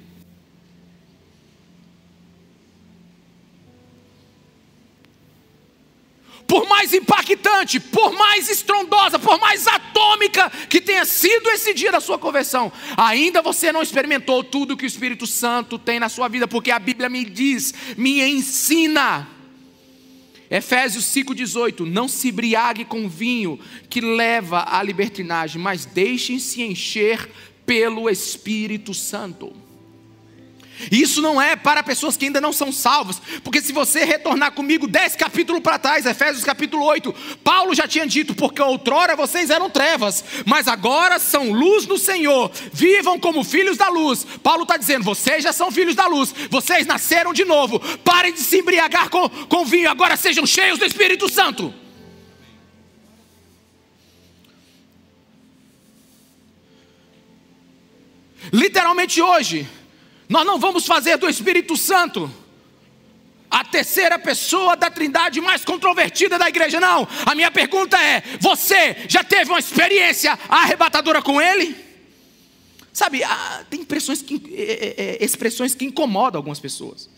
por 6.47 6.69
mais 6.69 6.93
impactante, 6.93 7.81
por 7.81 8.13
mais 8.13 8.49
estrondosa, 8.49 9.19
por 9.19 9.41
mais 9.41 9.67
atômica 9.67 10.49
que 10.69 10.81
tenha 10.81 11.05
sido 11.05 11.51
esse 11.51 11.75
dia 11.75 11.91
da 11.91 12.01
sua 12.01 12.17
conversão, 12.17 12.71
ainda 12.97 13.43
você 13.43 13.73
não 13.73 13.83
experimentou 13.83 14.45
tudo 14.45 14.77
que 14.77 14.85
o 14.85 14.87
Espírito 14.87 15.27
Santo 15.27 15.81
tem 15.81 15.99
na 15.99 16.09
sua 16.09 16.29
vida, 16.29 16.47
porque 16.47 16.71
a 16.71 16.79
Bíblia 16.79 17.09
me 17.09 17.25
diz, 17.25 17.75
me 17.97 18.23
ensina 18.23 19.29
Efésios 20.51 21.05
5,18: 21.07 21.81
Não 21.81 22.09
se 22.09 22.29
embriague 22.29 22.85
com 22.85 23.09
vinho 23.09 23.59
que 23.89 24.01
leva 24.01 24.65
à 24.69 24.83
libertinagem, 24.83 25.61
mas 25.61 25.85
deixem-se 25.85 26.63
encher 26.63 27.29
pelo 27.65 28.11
Espírito 28.11 28.93
Santo. 28.93 29.64
Isso 30.91 31.23
não 31.23 31.41
é 31.41 31.57
para 31.57 31.83
pessoas 31.83 32.17
que 32.17 32.27
ainda 32.27 32.41
não 32.41 32.53
são 32.53 32.73
salvas, 32.73 33.21
porque 33.43 33.61
se 33.61 33.73
você 33.73 34.05
retornar 34.05 34.53
comigo 34.53 34.87
dez 34.87 35.15
capítulos 35.15 35.63
para 35.63 35.79
trás, 35.79 36.05
Efésios 36.05 36.45
capítulo 36.45 36.85
8, 36.85 37.15
Paulo 37.43 37.75
já 37.75 37.87
tinha 37.87 38.07
dito, 38.07 38.35
porque 38.35 38.61
outrora 38.61 39.17
vocês 39.17 39.51
eram 39.51 39.71
trevas, 39.71 40.25
mas 40.45 40.69
agora 40.69 41.19
são 41.19 41.53
luz 41.53 41.87
no 41.87 41.97
Senhor, 41.97 42.51
vivam 42.73 43.19
como 43.19 43.45
filhos 43.45 43.77
da 43.77 43.89
luz. 43.89 44.27
Paulo 44.43 44.63
está 44.63 44.77
dizendo, 44.77 45.05
vocês 45.05 45.43
já 45.43 45.53
são 45.53 45.71
filhos 45.71 45.95
da 45.95 46.07
luz, 46.07 46.35
vocês 46.51 46.87
nasceram 46.87 47.33
de 47.33 47.45
novo, 47.45 47.81
parem 47.99 48.33
de 48.33 48.41
se 48.41 48.59
embriagar 48.59 49.09
com, 49.11 49.29
com 49.29 49.65
vinho, 49.65 49.91
agora 49.91 50.17
sejam 50.17 50.47
cheios 50.47 50.79
do 50.79 50.85
Espírito 50.85 51.29
Santo. 51.29 51.73
Literalmente 58.53 59.23
hoje, 59.23 59.67
nós 60.35 60.45
não 60.45 60.59
vamos 60.59 60.85
fazer 60.85 61.17
do 61.17 61.29
Espírito 61.29 61.77
Santo 61.77 62.29
a 63.49 63.63
terceira 63.63 64.19
pessoa 64.19 64.75
da 64.75 64.91
trindade 64.91 65.41
mais 65.41 65.65
controvertida 65.65 66.37
da 66.37 66.49
igreja, 66.49 66.81
não. 66.81 67.07
A 67.25 67.37
minha 67.37 67.53
pergunta 67.53 67.97
é: 67.97 68.21
você 68.41 68.97
já 69.09 69.23
teve 69.23 69.49
uma 69.49 69.61
experiência 69.61 70.37
arrebatadora 70.49 71.23
com 71.23 71.41
ele? 71.41 71.77
Sabe, 72.93 73.21
tem 73.71 73.81
expressões 73.81 74.23
que, 74.23 74.43
é, 74.57 75.19
é, 75.21 75.25
expressões 75.25 75.73
que 75.73 75.85
incomodam 75.85 76.41
algumas 76.41 76.59
pessoas. 76.59 77.09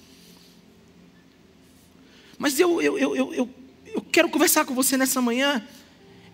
Mas 2.37 2.61
eu, 2.61 2.83
eu, 2.83 2.99
eu, 2.99 3.17
eu, 3.17 3.51
eu 3.87 4.03
quero 4.13 4.29
conversar 4.29 4.67
com 4.67 4.75
você 4.75 4.99
nessa 4.99 5.23
manhã. 5.23 5.67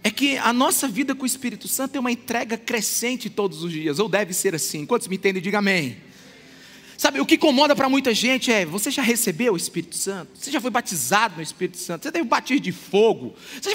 É 0.03 0.11
que 0.11 0.37
a 0.37 0.53
nossa 0.53 0.89
vida 0.89 1.15
com 1.15 1.23
o 1.23 1.27
Espírito 1.27 1.69
Santo 1.69 1.95
é 1.95 2.01
uma 2.01 2.11
entrega 2.11 2.57
crescente 2.57 3.31
todos 3.31 3.63
os 3.63 3.71
dias, 3.71 4.01
ou 4.01 4.09
deve 4.09 4.35
ser 4.35 4.53
assim. 4.53 4.85
Quantos 4.85 5.07
me 5.07 5.15
entendem, 5.15 5.41
diga 5.41 5.59
amém. 5.59 6.11
Sabe, 7.03 7.21
o 7.21 7.27
que 7.27 7.35
incomoda 7.35 7.75
para 7.75 7.89
muita 7.89 8.15
gente 8.15 8.53
é: 8.53 8.65
você 8.65 8.89
já 8.89 9.03
recebeu 9.03 9.55
o 9.55 9.57
Espírito 9.57 9.97
Santo? 9.97 10.31
Você 10.39 10.53
já 10.53 10.61
foi 10.61 10.71
batizado 10.71 11.35
no 11.35 11.43
Espírito 11.43 11.77
Santo? 11.77 12.05
Você 12.05 12.13
teve 12.13 12.25
batismo 12.25 12.63
de 12.63 12.71
fogo? 12.71 13.35
Você 13.61 13.71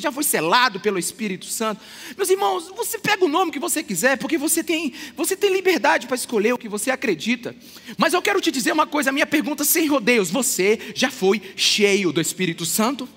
já, 0.00 0.10
foi, 0.10 0.24
selado 0.24 0.80
pelo 0.80 0.98
Espírito 0.98 1.46
Santo? 1.46 1.80
Meus 2.16 2.30
irmãos, 2.30 2.72
você 2.74 2.98
pega 2.98 3.24
o 3.24 3.28
nome 3.28 3.52
que 3.52 3.60
você 3.60 3.80
quiser, 3.80 4.18
porque 4.18 4.36
você 4.36 4.64
tem, 4.64 4.92
você 5.16 5.36
tem 5.36 5.52
liberdade 5.52 6.08
para 6.08 6.16
escolher 6.16 6.52
o 6.52 6.58
que 6.58 6.68
você 6.68 6.90
acredita. 6.90 7.54
Mas 7.96 8.12
eu 8.12 8.20
quero 8.20 8.40
te 8.40 8.50
dizer 8.50 8.72
uma 8.72 8.88
coisa: 8.88 9.10
a 9.10 9.12
minha 9.12 9.24
pergunta 9.24 9.62
sem 9.62 9.86
rodeios: 9.86 10.28
você 10.28 10.76
já 10.96 11.12
foi 11.12 11.40
cheio 11.54 12.10
do 12.10 12.20
Espírito 12.20 12.66
Santo? 12.66 13.08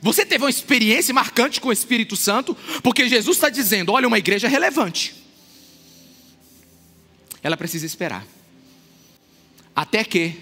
Você 0.00 0.24
teve 0.24 0.44
uma 0.44 0.50
experiência 0.50 1.12
marcante 1.12 1.60
com 1.60 1.66
o 1.66 1.72
Espírito 1.72 2.14
Santo? 2.14 2.56
Porque 2.80 3.08
Jesus 3.08 3.36
está 3.36 3.48
dizendo: 3.48 3.90
olha, 3.90 4.06
uma 4.06 4.18
igreja 4.18 4.46
relevante 4.46 5.23
ela 7.44 7.58
precisa 7.58 7.84
esperar. 7.84 8.26
Até 9.76 10.02
que 10.02 10.34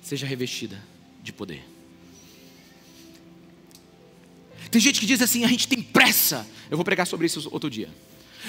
seja 0.00 0.24
revestida 0.24 0.80
de 1.22 1.32
poder. 1.32 1.64
Tem 4.70 4.80
gente 4.80 5.00
que 5.00 5.06
diz 5.06 5.20
assim: 5.20 5.44
a 5.44 5.48
gente 5.48 5.66
tem 5.66 5.82
pressa. 5.82 6.46
Eu 6.70 6.76
vou 6.76 6.84
pregar 6.84 7.06
sobre 7.06 7.26
isso 7.26 7.48
outro 7.50 7.68
dia. 7.68 7.90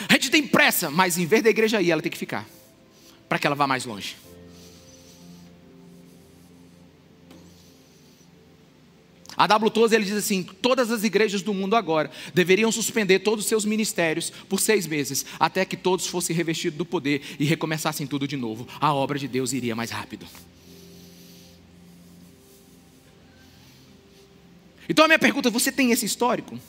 A 0.08 0.14
gente 0.14 0.30
tem 0.30 0.46
pressa, 0.46 0.92
mas 0.92 1.18
em 1.18 1.26
vez 1.26 1.42
da 1.42 1.50
igreja 1.50 1.82
ir, 1.82 1.90
ela 1.90 2.02
tem 2.02 2.12
que 2.12 2.18
ficar, 2.18 2.48
para 3.28 3.40
que 3.40 3.48
ela 3.48 3.56
vá 3.56 3.66
mais 3.66 3.84
longe. 3.84 4.16
A 9.38 9.46
W. 9.46 9.70
Tozer 9.70 10.00
ele 10.00 10.06
diz 10.06 10.18
assim: 10.18 10.42
todas 10.42 10.90
as 10.90 11.04
igrejas 11.04 11.44
do 11.44 11.54
mundo 11.54 11.76
agora 11.76 12.10
deveriam 12.34 12.72
suspender 12.72 13.20
todos 13.20 13.46
os 13.46 13.50
seus 13.50 13.64
ministérios 13.64 14.32
por 14.50 14.60
seis 14.60 14.88
meses, 14.88 15.26
até 15.40 15.64
que 15.64 15.78
todos 15.78 16.08
fossem 16.08 16.36
revestidos 16.36 16.76
do 16.76 16.86
poder 16.86 17.22
e 17.40 17.46
recomeçassem 17.46 18.08
tudo 18.08 18.28
de 18.28 18.36
novo. 18.36 18.68
A 18.82 18.92
obra 18.92 19.20
de 19.20 19.28
Deus 19.28 19.54
iria 19.54 19.76
mais 19.76 19.92
rápido. 19.92 20.26
Então 24.90 25.06
a 25.06 25.08
minha 25.08 25.20
pergunta: 25.20 25.52
você 25.52 25.72
tem 25.72 25.92
esse 25.92 26.06
histórico? 26.06 26.60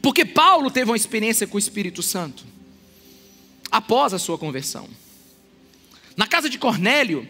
Porque 0.00 0.24
Paulo 0.24 0.70
teve 0.70 0.90
uma 0.90 0.96
experiência 0.96 1.46
com 1.46 1.56
o 1.56 1.60
Espírito 1.60 2.02
Santo 2.02 2.44
após 3.70 4.14
a 4.14 4.18
sua 4.18 4.38
conversão. 4.38 4.88
Na 6.16 6.26
casa 6.26 6.48
de 6.48 6.58
Cornélio, 6.58 7.28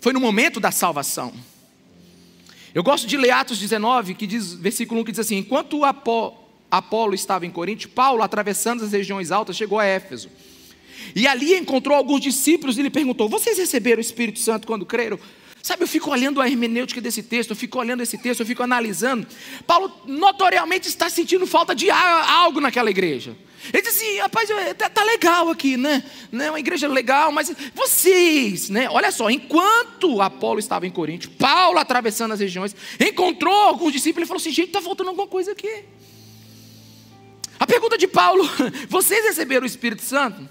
foi 0.00 0.12
no 0.12 0.20
momento 0.20 0.60
da 0.60 0.70
salvação. 0.70 1.32
Eu 2.74 2.82
gosto 2.82 3.06
de 3.06 3.16
ler 3.16 3.30
Atos 3.30 3.58
19, 3.58 4.14
que 4.14 4.26
diz, 4.26 4.54
versículo 4.54 5.00
1, 5.00 5.04
que 5.04 5.12
diz 5.12 5.20
assim: 5.20 5.38
Enquanto 5.38 5.84
Apó, 5.84 6.48
Apolo 6.70 7.14
estava 7.14 7.44
em 7.44 7.50
Corinto, 7.50 7.88
Paulo, 7.88 8.22
atravessando 8.22 8.84
as 8.84 8.92
regiões 8.92 9.32
altas, 9.32 9.56
chegou 9.56 9.78
a 9.78 9.84
Éfeso. 9.84 10.30
E 11.14 11.26
ali 11.26 11.56
encontrou 11.56 11.96
alguns 11.96 12.20
discípulos 12.20 12.78
e 12.78 12.82
lhe 12.82 12.90
perguntou: 12.90 13.28
Vocês 13.28 13.58
receberam 13.58 13.98
o 13.98 14.00
Espírito 14.00 14.38
Santo 14.38 14.66
quando 14.66 14.86
creram? 14.86 15.18
Sabe, 15.62 15.82
eu 15.82 15.88
fico 15.88 16.10
olhando 16.10 16.40
a 16.40 16.48
hermenêutica 16.48 17.00
desse 17.02 17.22
texto, 17.22 17.50
eu 17.50 17.56
fico 17.56 17.78
olhando 17.78 18.02
esse 18.02 18.16
texto, 18.16 18.40
eu 18.40 18.46
fico 18.46 18.62
analisando. 18.62 19.26
Paulo 19.66 19.92
notoriamente 20.06 20.88
está 20.88 21.10
sentindo 21.10 21.46
falta 21.46 21.74
de 21.74 21.90
algo 21.90 22.60
naquela 22.60 22.88
igreja. 22.88 23.36
Ele 23.72 23.82
disse 23.82 24.02
assim, 24.02 24.18
rapaz, 24.18 24.48
tá, 24.76 24.88
tá, 24.88 25.04
legal 25.04 25.50
aqui, 25.50 25.76
né? 25.76 26.02
né? 26.32 26.50
Uma 26.50 26.58
igreja 26.58 26.88
legal, 26.88 27.30
mas 27.30 27.52
vocês, 27.74 28.70
né? 28.70 28.88
Olha 28.88 29.12
só, 29.12 29.30
enquanto 29.30 30.22
Apolo 30.22 30.58
estava 30.58 30.86
em 30.86 30.90
Corinto, 30.90 31.30
Paulo 31.32 31.78
atravessando 31.78 32.32
as 32.32 32.40
regiões, 32.40 32.74
encontrou 32.98 33.54
alguns 33.54 33.92
discípulos 33.92 34.26
e 34.26 34.28
falou 34.28 34.40
assim: 34.40 34.50
gente, 34.50 34.68
está 34.68 34.80
faltando 34.80 35.10
alguma 35.10 35.26
coisa 35.26 35.52
aqui. 35.52 35.84
A 37.58 37.66
pergunta 37.66 37.98
de 37.98 38.08
Paulo: 38.08 38.48
vocês 38.88 39.24
receberam 39.26 39.64
o 39.64 39.66
Espírito 39.66 40.02
Santo? 40.02 40.48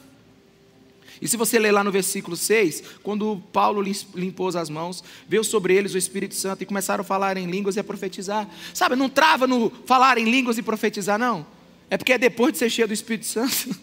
E 1.22 1.28
se 1.28 1.36
você 1.36 1.60
ler 1.60 1.72
lá 1.72 1.84
no 1.84 1.92
versículo 1.92 2.38
6, 2.38 2.84
quando 3.04 3.42
Paulo 3.52 3.82
limpou 4.16 4.48
as 4.50 4.70
mãos, 4.70 5.04
veio 5.28 5.44
sobre 5.44 5.76
eles 5.76 5.94
o 5.94 5.98
Espírito 5.98 6.36
Santo 6.36 6.62
e 6.62 6.66
começaram 6.66 7.02
a 7.02 7.04
falar 7.04 7.36
em 7.38 7.50
línguas 7.50 7.76
e 7.76 7.80
a 7.80 7.84
profetizar. 7.84 8.48
Sabe, 8.74 8.96
não 8.96 9.10
trava 9.10 9.46
no 9.46 9.70
falar 9.86 10.18
em 10.18 10.26
línguas 10.26 10.58
e 10.58 10.62
profetizar, 10.62 11.20
não. 11.20 11.46
É 11.90 11.98
porque 11.98 12.14
é 12.14 12.18
depois 12.18 12.54
de 12.54 12.60
ser 12.60 12.70
cheio 12.70 12.88
do 12.88 12.94
Espírito 12.94 13.26
Santo. 13.26 13.70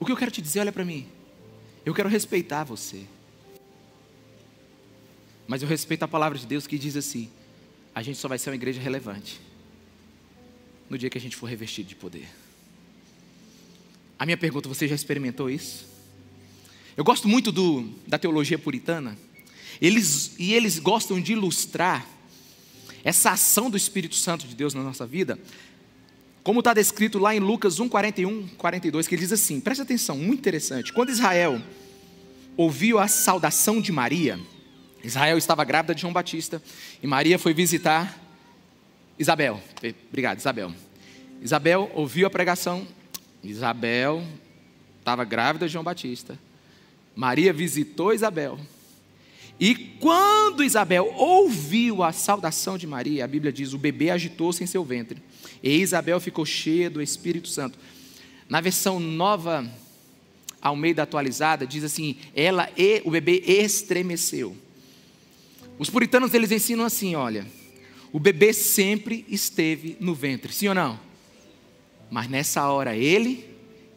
o 0.00 0.04
que 0.04 0.12
eu 0.12 0.16
quero 0.16 0.30
te 0.30 0.42
dizer, 0.42 0.60
olha 0.60 0.72
para 0.72 0.84
mim. 0.84 1.06
Eu 1.84 1.94
quero 1.94 2.08
respeitar 2.08 2.64
você. 2.64 3.04
Mas 5.46 5.62
eu 5.62 5.68
respeito 5.68 6.02
a 6.02 6.08
palavra 6.08 6.38
de 6.38 6.46
Deus 6.46 6.66
que 6.66 6.78
diz 6.78 6.96
assim: 6.96 7.30
a 7.94 8.02
gente 8.02 8.18
só 8.18 8.26
vai 8.26 8.38
ser 8.38 8.50
uma 8.50 8.56
igreja 8.56 8.80
relevante 8.80 9.40
no 10.88 10.98
dia 10.98 11.08
que 11.08 11.18
a 11.18 11.20
gente 11.20 11.36
for 11.36 11.46
revestido 11.46 11.88
de 11.88 11.94
poder. 11.94 12.28
A 14.18 14.24
minha 14.24 14.36
pergunta: 14.36 14.68
você 14.68 14.88
já 14.88 14.94
experimentou 14.94 15.50
isso? 15.50 15.86
Eu 16.96 17.04
gosto 17.04 17.28
muito 17.28 17.52
do, 17.52 17.88
da 18.06 18.18
teologia 18.18 18.58
puritana, 18.58 19.18
eles, 19.80 20.34
e 20.38 20.54
eles 20.54 20.78
gostam 20.78 21.20
de 21.20 21.32
ilustrar 21.32 22.06
essa 23.02 23.30
ação 23.32 23.68
do 23.68 23.76
Espírito 23.76 24.14
Santo 24.14 24.46
de 24.46 24.54
Deus 24.54 24.72
na 24.74 24.82
nossa 24.82 25.06
vida, 25.06 25.38
como 26.42 26.60
está 26.60 26.74
descrito 26.74 27.18
lá 27.18 27.34
em 27.34 27.40
Lucas 27.40 27.80
1, 27.80 27.88
41, 27.88 28.48
42, 28.56 29.08
que 29.08 29.14
ele 29.14 29.22
diz 29.22 29.32
assim: 29.32 29.60
preste 29.60 29.80
atenção, 29.80 30.16
muito 30.16 30.40
interessante. 30.40 30.92
Quando 30.92 31.10
Israel 31.10 31.60
ouviu 32.56 32.98
a 32.98 33.08
saudação 33.08 33.80
de 33.80 33.90
Maria, 33.90 34.38
Israel 35.02 35.36
estava 35.36 35.64
grávida 35.64 35.94
de 35.94 36.00
João 36.00 36.12
Batista 36.12 36.62
e 37.02 37.06
Maria 37.06 37.38
foi 37.38 37.52
visitar 37.52 38.18
Isabel. 39.18 39.60
Obrigado, 40.08 40.38
Isabel. 40.38 40.72
Isabel 41.42 41.90
ouviu 41.94 42.26
a 42.26 42.30
pregação. 42.30 42.86
Isabel 43.42 44.24
estava 44.98 45.24
grávida 45.24 45.66
de 45.66 45.72
João 45.72 45.84
Batista. 45.84 46.38
Maria 47.14 47.52
visitou 47.52 48.12
Isabel. 48.12 48.58
E 49.58 49.74
quando 49.74 50.64
Isabel 50.64 51.12
ouviu 51.16 52.02
a 52.02 52.12
saudação 52.12 52.76
de 52.76 52.86
Maria, 52.86 53.24
a 53.24 53.28
Bíblia 53.28 53.52
diz: 53.52 53.72
o 53.72 53.78
bebê 53.78 54.10
agitou-se 54.10 54.62
em 54.62 54.66
seu 54.66 54.84
ventre. 54.84 55.22
E 55.62 55.76
Isabel 55.76 56.18
ficou 56.20 56.44
cheia 56.44 56.90
do 56.90 57.00
Espírito 57.00 57.48
Santo. 57.48 57.78
Na 58.48 58.60
versão 58.60 58.98
nova, 58.98 59.70
ao 60.60 60.74
meio 60.74 60.94
da 60.94 61.04
atualizada, 61.04 61.66
diz 61.66 61.84
assim: 61.84 62.16
ela 62.34 62.68
e 62.76 63.00
o 63.04 63.10
bebê 63.10 63.42
estremeceu. 63.46 64.56
Os 65.78 65.90
puritanos 65.90 66.32
eles 66.34 66.52
ensinam 66.52 66.84
assim, 66.84 67.14
olha, 67.14 67.46
o 68.12 68.20
bebê 68.20 68.52
sempre 68.52 69.24
esteve 69.28 69.96
no 69.98 70.14
ventre, 70.14 70.52
sim 70.52 70.68
ou 70.68 70.74
não? 70.74 71.00
Mas 72.10 72.28
nessa 72.28 72.68
hora 72.68 72.96
ele 72.96 73.44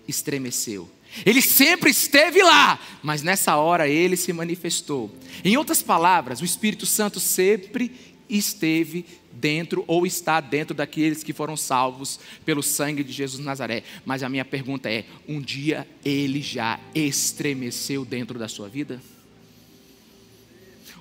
estremeceu. 0.07 0.89
Ele 1.25 1.41
sempre 1.41 1.89
esteve 1.89 2.41
lá, 2.43 2.79
mas 3.01 3.21
nessa 3.21 3.55
hora 3.55 3.88
ele 3.88 4.17
se 4.17 4.31
manifestou. 4.33 5.13
Em 5.43 5.57
outras 5.57 5.81
palavras, 5.81 6.41
o 6.41 6.45
Espírito 6.45 6.86
Santo 6.86 7.19
sempre 7.19 7.91
esteve 8.29 9.05
dentro 9.31 9.83
ou 9.88 10.05
está 10.05 10.39
dentro 10.41 10.74
daqueles 10.74 11.24
que 11.24 11.33
foram 11.33 11.55
salvos 11.55 12.19
pelo 12.43 12.63
sangue 12.63 13.03
de 13.03 13.12
Jesus 13.12 13.43
Nazaré. 13.43 13.83
Mas 14.05 14.24
a 14.24 14.29
minha 14.29 14.45
pergunta 14.45 14.89
é: 14.89 15.05
um 15.27 15.39
dia 15.39 15.88
ele 16.03 16.41
já 16.41 16.79
estremeceu 16.93 18.03
dentro 18.03 18.38
da 18.38 18.47
sua 18.47 18.67
vida? 18.67 19.01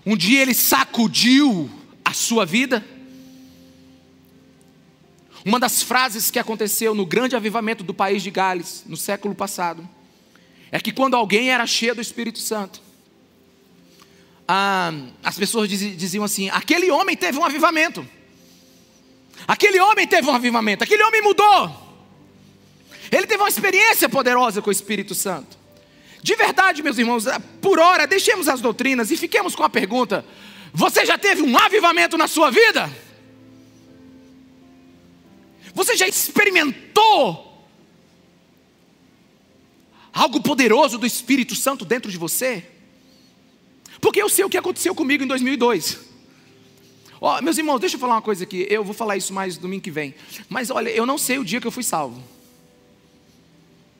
Um 0.04 0.16
dia 0.16 0.42
ele 0.42 0.54
sacudiu 0.54 1.68
a 2.04 2.12
sua 2.12 2.44
vida? 2.46 2.84
Uma 5.44 5.60
das 5.60 5.82
frases 5.82 6.30
que 6.30 6.38
aconteceu 6.38 6.94
no 6.94 7.06
grande 7.06 7.36
avivamento 7.36 7.84
do 7.84 7.94
país 7.94 8.22
de 8.22 8.30
Gales, 8.30 8.84
no 8.86 8.96
século 8.96 9.34
passado, 9.34 9.88
é 10.76 10.78
que 10.78 10.92
quando 10.92 11.16
alguém 11.16 11.50
era 11.50 11.66
cheio 11.66 11.94
do 11.94 12.02
Espírito 12.02 12.38
Santo, 12.38 12.82
ah, 14.46 14.92
as 15.24 15.38
pessoas 15.38 15.70
diziam 15.70 16.22
assim: 16.22 16.50
aquele 16.50 16.90
homem 16.90 17.16
teve 17.16 17.38
um 17.38 17.44
avivamento, 17.46 18.06
aquele 19.48 19.80
homem 19.80 20.06
teve 20.06 20.28
um 20.28 20.34
avivamento, 20.34 20.84
aquele 20.84 21.02
homem 21.02 21.22
mudou, 21.22 21.74
ele 23.10 23.26
teve 23.26 23.42
uma 23.42 23.48
experiência 23.48 24.06
poderosa 24.06 24.60
com 24.60 24.68
o 24.68 24.72
Espírito 24.72 25.14
Santo. 25.14 25.56
De 26.22 26.36
verdade, 26.36 26.82
meus 26.82 26.98
irmãos, 26.98 27.24
por 27.62 27.78
hora, 27.78 28.06
deixemos 28.06 28.46
as 28.46 28.60
doutrinas 28.60 29.10
e 29.10 29.16
fiquemos 29.16 29.56
com 29.56 29.62
a 29.62 29.70
pergunta: 29.70 30.26
você 30.74 31.06
já 31.06 31.16
teve 31.16 31.40
um 31.40 31.56
avivamento 31.56 32.18
na 32.18 32.28
sua 32.28 32.50
vida? 32.50 32.94
Você 35.72 35.96
já 35.96 36.06
experimentou 36.06 37.45
algo 40.16 40.40
poderoso 40.40 40.96
do 40.96 41.06
Espírito 41.06 41.54
Santo 41.54 41.84
dentro 41.84 42.10
de 42.10 42.16
você? 42.16 42.64
Porque 44.00 44.20
eu 44.20 44.28
sei 44.28 44.44
o 44.44 44.48
que 44.48 44.56
aconteceu 44.56 44.94
comigo 44.94 45.22
em 45.22 45.26
2002. 45.26 45.98
Ó, 47.20 47.40
meus 47.42 47.58
irmãos, 47.58 47.78
deixa 47.78 47.96
eu 47.96 48.00
falar 48.00 48.14
uma 48.14 48.22
coisa 48.22 48.44
aqui. 48.44 48.66
Eu 48.70 48.82
vou 48.82 48.94
falar 48.94 49.16
isso 49.16 49.32
mais 49.32 49.58
domingo 49.58 49.82
que 49.82 49.90
vem. 49.90 50.14
Mas 50.48 50.70
olha, 50.70 50.88
eu 50.88 51.04
não 51.04 51.18
sei 51.18 51.38
o 51.38 51.44
dia 51.44 51.60
que 51.60 51.66
eu 51.66 51.70
fui 51.70 51.82
salvo. 51.82 52.22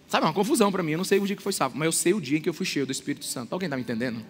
Sabe, 0.08 0.24
é 0.24 0.28
uma 0.28 0.34
confusão 0.34 0.72
para 0.72 0.82
mim. 0.82 0.92
Eu 0.92 0.98
não 0.98 1.04
sei 1.04 1.18
o 1.18 1.26
dia 1.26 1.36
que 1.36 1.42
foi 1.42 1.52
salvo, 1.52 1.76
mas 1.76 1.86
eu 1.86 1.92
sei 1.92 2.14
o 2.14 2.20
dia 2.20 2.38
em 2.38 2.40
que 2.40 2.48
eu 2.48 2.54
fui 2.54 2.64
cheio 2.64 2.86
do 2.86 2.92
Espírito 2.92 3.24
Santo. 3.26 3.52
Alguém 3.52 3.66
está 3.66 3.76
me 3.76 3.82
entendendo? 3.82 4.24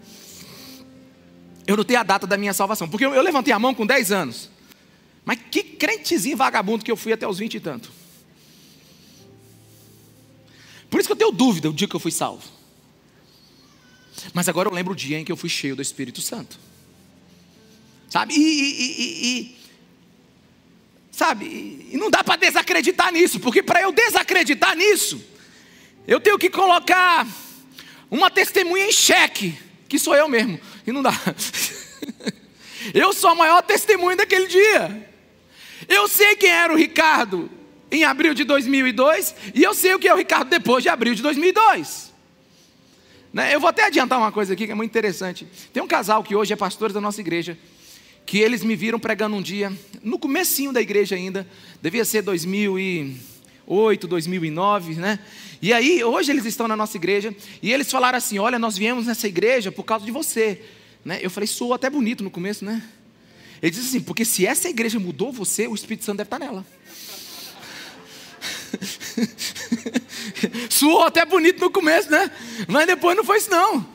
Eu 1.67 1.77
não 1.77 1.85
tenho 1.85 2.01
a 2.01 2.03
data 2.03 2.27
da 2.27 2.37
minha 2.37 2.53
salvação, 2.53 2.89
porque 2.89 3.05
eu, 3.05 3.15
eu 3.15 3.23
levantei 3.23 3.53
a 3.53 3.59
mão 3.59 3.75
com 3.75 3.87
10 3.87 4.13
anos. 4.13 4.51
Mas 5.25 5.39
que 5.51 5.63
crentezinho 5.63 6.37
vagabundo 6.37 6.85
que 6.85 6.91
eu 6.91 6.97
fui 6.97 7.13
até 7.13 7.27
os 7.27 7.39
20 7.39 7.55
e 7.55 7.61
tanto. 7.61 7.93
Por 10.97 11.01
isso 11.01 11.09
que 11.11 11.13
eu 11.13 11.17
tenho 11.17 11.31
dúvida 11.31 11.69
o 11.69 11.75
dia 11.75 11.87
que 11.87 11.95
eu 11.95 12.01
fui 12.01 12.11
salvo. 12.11 12.43
Mas 14.33 14.49
agora 14.49 14.67
eu 14.67 14.73
lembro 14.73 14.95
o 14.95 14.97
dia 14.97 15.19
em 15.19 15.27
que 15.27 15.31
eu 15.31 15.37
fui 15.37 15.51
cheio 15.51 15.77
do 15.77 15.83
Espírito 15.83 16.23
Santo. 16.23 16.59
Sabe? 18.09 18.33
E, 18.33 18.41
e, 18.41 19.27
e, 19.27 19.57
sabe? 21.13 21.45
E 21.93 21.99
não 21.99 22.09
dá 22.09 22.25
para 22.25 22.37
desacreditar 22.37 23.13
nisso, 23.13 23.39
porque 23.41 23.63
para 23.63 23.83
eu 23.83 23.93
desacreditar 23.93 24.75
nisso, 24.75 25.23
eu 26.07 26.19
tenho 26.19 26.39
que 26.39 26.49
colocar 26.49 27.27
uma 28.11 28.31
testemunha 28.31 28.87
em 28.87 28.93
xeque, 28.93 29.55
que 29.91 29.99
sou 29.99 30.17
eu 30.17 30.31
mesmo, 30.31 30.59
e 30.87 30.93
não 30.93 31.03
dá. 31.03 31.13
Eu 32.95 33.13
sou 33.13 33.31
a 33.31 33.35
maior 33.35 33.63
testemunha 33.63 34.17
daquele 34.17 34.47
dia. 34.47 35.13
Eu 35.89 36.09
sei 36.09 36.37
quem 36.37 36.49
era 36.49 36.73
o 36.73 36.77
Ricardo 36.77 37.51
em 37.91 38.05
abril 38.05 38.35
de 38.35 38.45
2002 38.45 39.35
e 39.55 39.63
eu 39.63 39.75
sei 39.75 39.95
o 39.95 39.99
que 39.99 40.09
é 40.09 40.15
o 40.15 40.17
Ricardo 40.17 40.49
depois 40.49 40.83
de 40.83 40.89
abril 40.89 41.15
de 41.15 41.23
2002. 41.23 42.13
Né? 43.33 43.55
Eu 43.55 43.61
vou 43.61 43.69
até 43.69 43.85
adiantar 43.85 44.19
uma 44.19 44.33
coisa 44.33 44.55
aqui 44.55 44.67
que 44.67 44.73
é 44.73 44.75
muito 44.75 44.91
interessante. 44.91 45.47
Tem 45.73 45.83
um 45.83 45.87
casal 45.87 46.23
que 46.23 46.35
hoje 46.35 46.53
é 46.53 46.57
pastor 46.57 46.93
da 46.93 47.01
nossa 47.01 47.21
igreja, 47.21 47.59
que 48.25 48.39
eles 48.39 48.65
me 48.65 48.75
viram 48.75 48.99
pregando 48.99 49.37
um 49.37 49.43
dia, 49.43 49.73
no 50.03 50.19
comecinho 50.19 50.73
da 50.73 50.81
igreja 50.81 51.15
ainda, 51.15 51.47
devia 51.81 52.05
ser 52.05 52.23
2008, 52.23 54.07
2009, 54.09 54.95
né? 54.95 55.19
E 55.61 55.73
aí, 55.73 56.05
hoje 56.05 56.31
eles 56.31 56.45
estão 56.45 56.69
na 56.69 56.77
nossa 56.77 56.97
igreja 56.97 57.35
e 57.63 57.73
eles 57.73 57.91
falaram 57.91 58.19
assim: 58.19 58.39
Olha, 58.39 58.59
nós 58.59 58.77
viemos 58.77 59.07
nessa 59.07 59.27
igreja 59.27 59.73
por 59.73 59.85
causa 59.85 60.05
de 60.05 60.11
você. 60.11 60.63
Né? 61.05 61.19
Eu 61.23 61.31
falei: 61.31 61.47
Sou 61.47 61.73
até 61.73 61.89
bonito 61.89 62.23
no 62.23 62.31
começo, 62.31 62.65
né? 62.65 62.83
Ele 63.63 63.71
disse 63.71 63.89
assim: 63.89 64.01
Porque 64.01 64.25
se 64.25 64.47
essa 64.47 64.69
igreja 64.69 64.99
mudou 64.99 65.33
você, 65.33 65.67
o 65.67 65.75
Espírito 65.75 66.05
Santo 66.05 66.19
deve 66.19 66.27
estar 66.27 66.39
nela. 66.39 66.65
Suou 70.71 71.05
até 71.05 71.25
bonito 71.25 71.61
no 71.61 71.71
começo, 71.71 72.11
né? 72.11 72.31
Mas 72.69 72.87
depois 72.87 73.17
não 73.17 73.25
foi 73.25 73.39
isso, 73.39 73.51
não. 73.51 73.87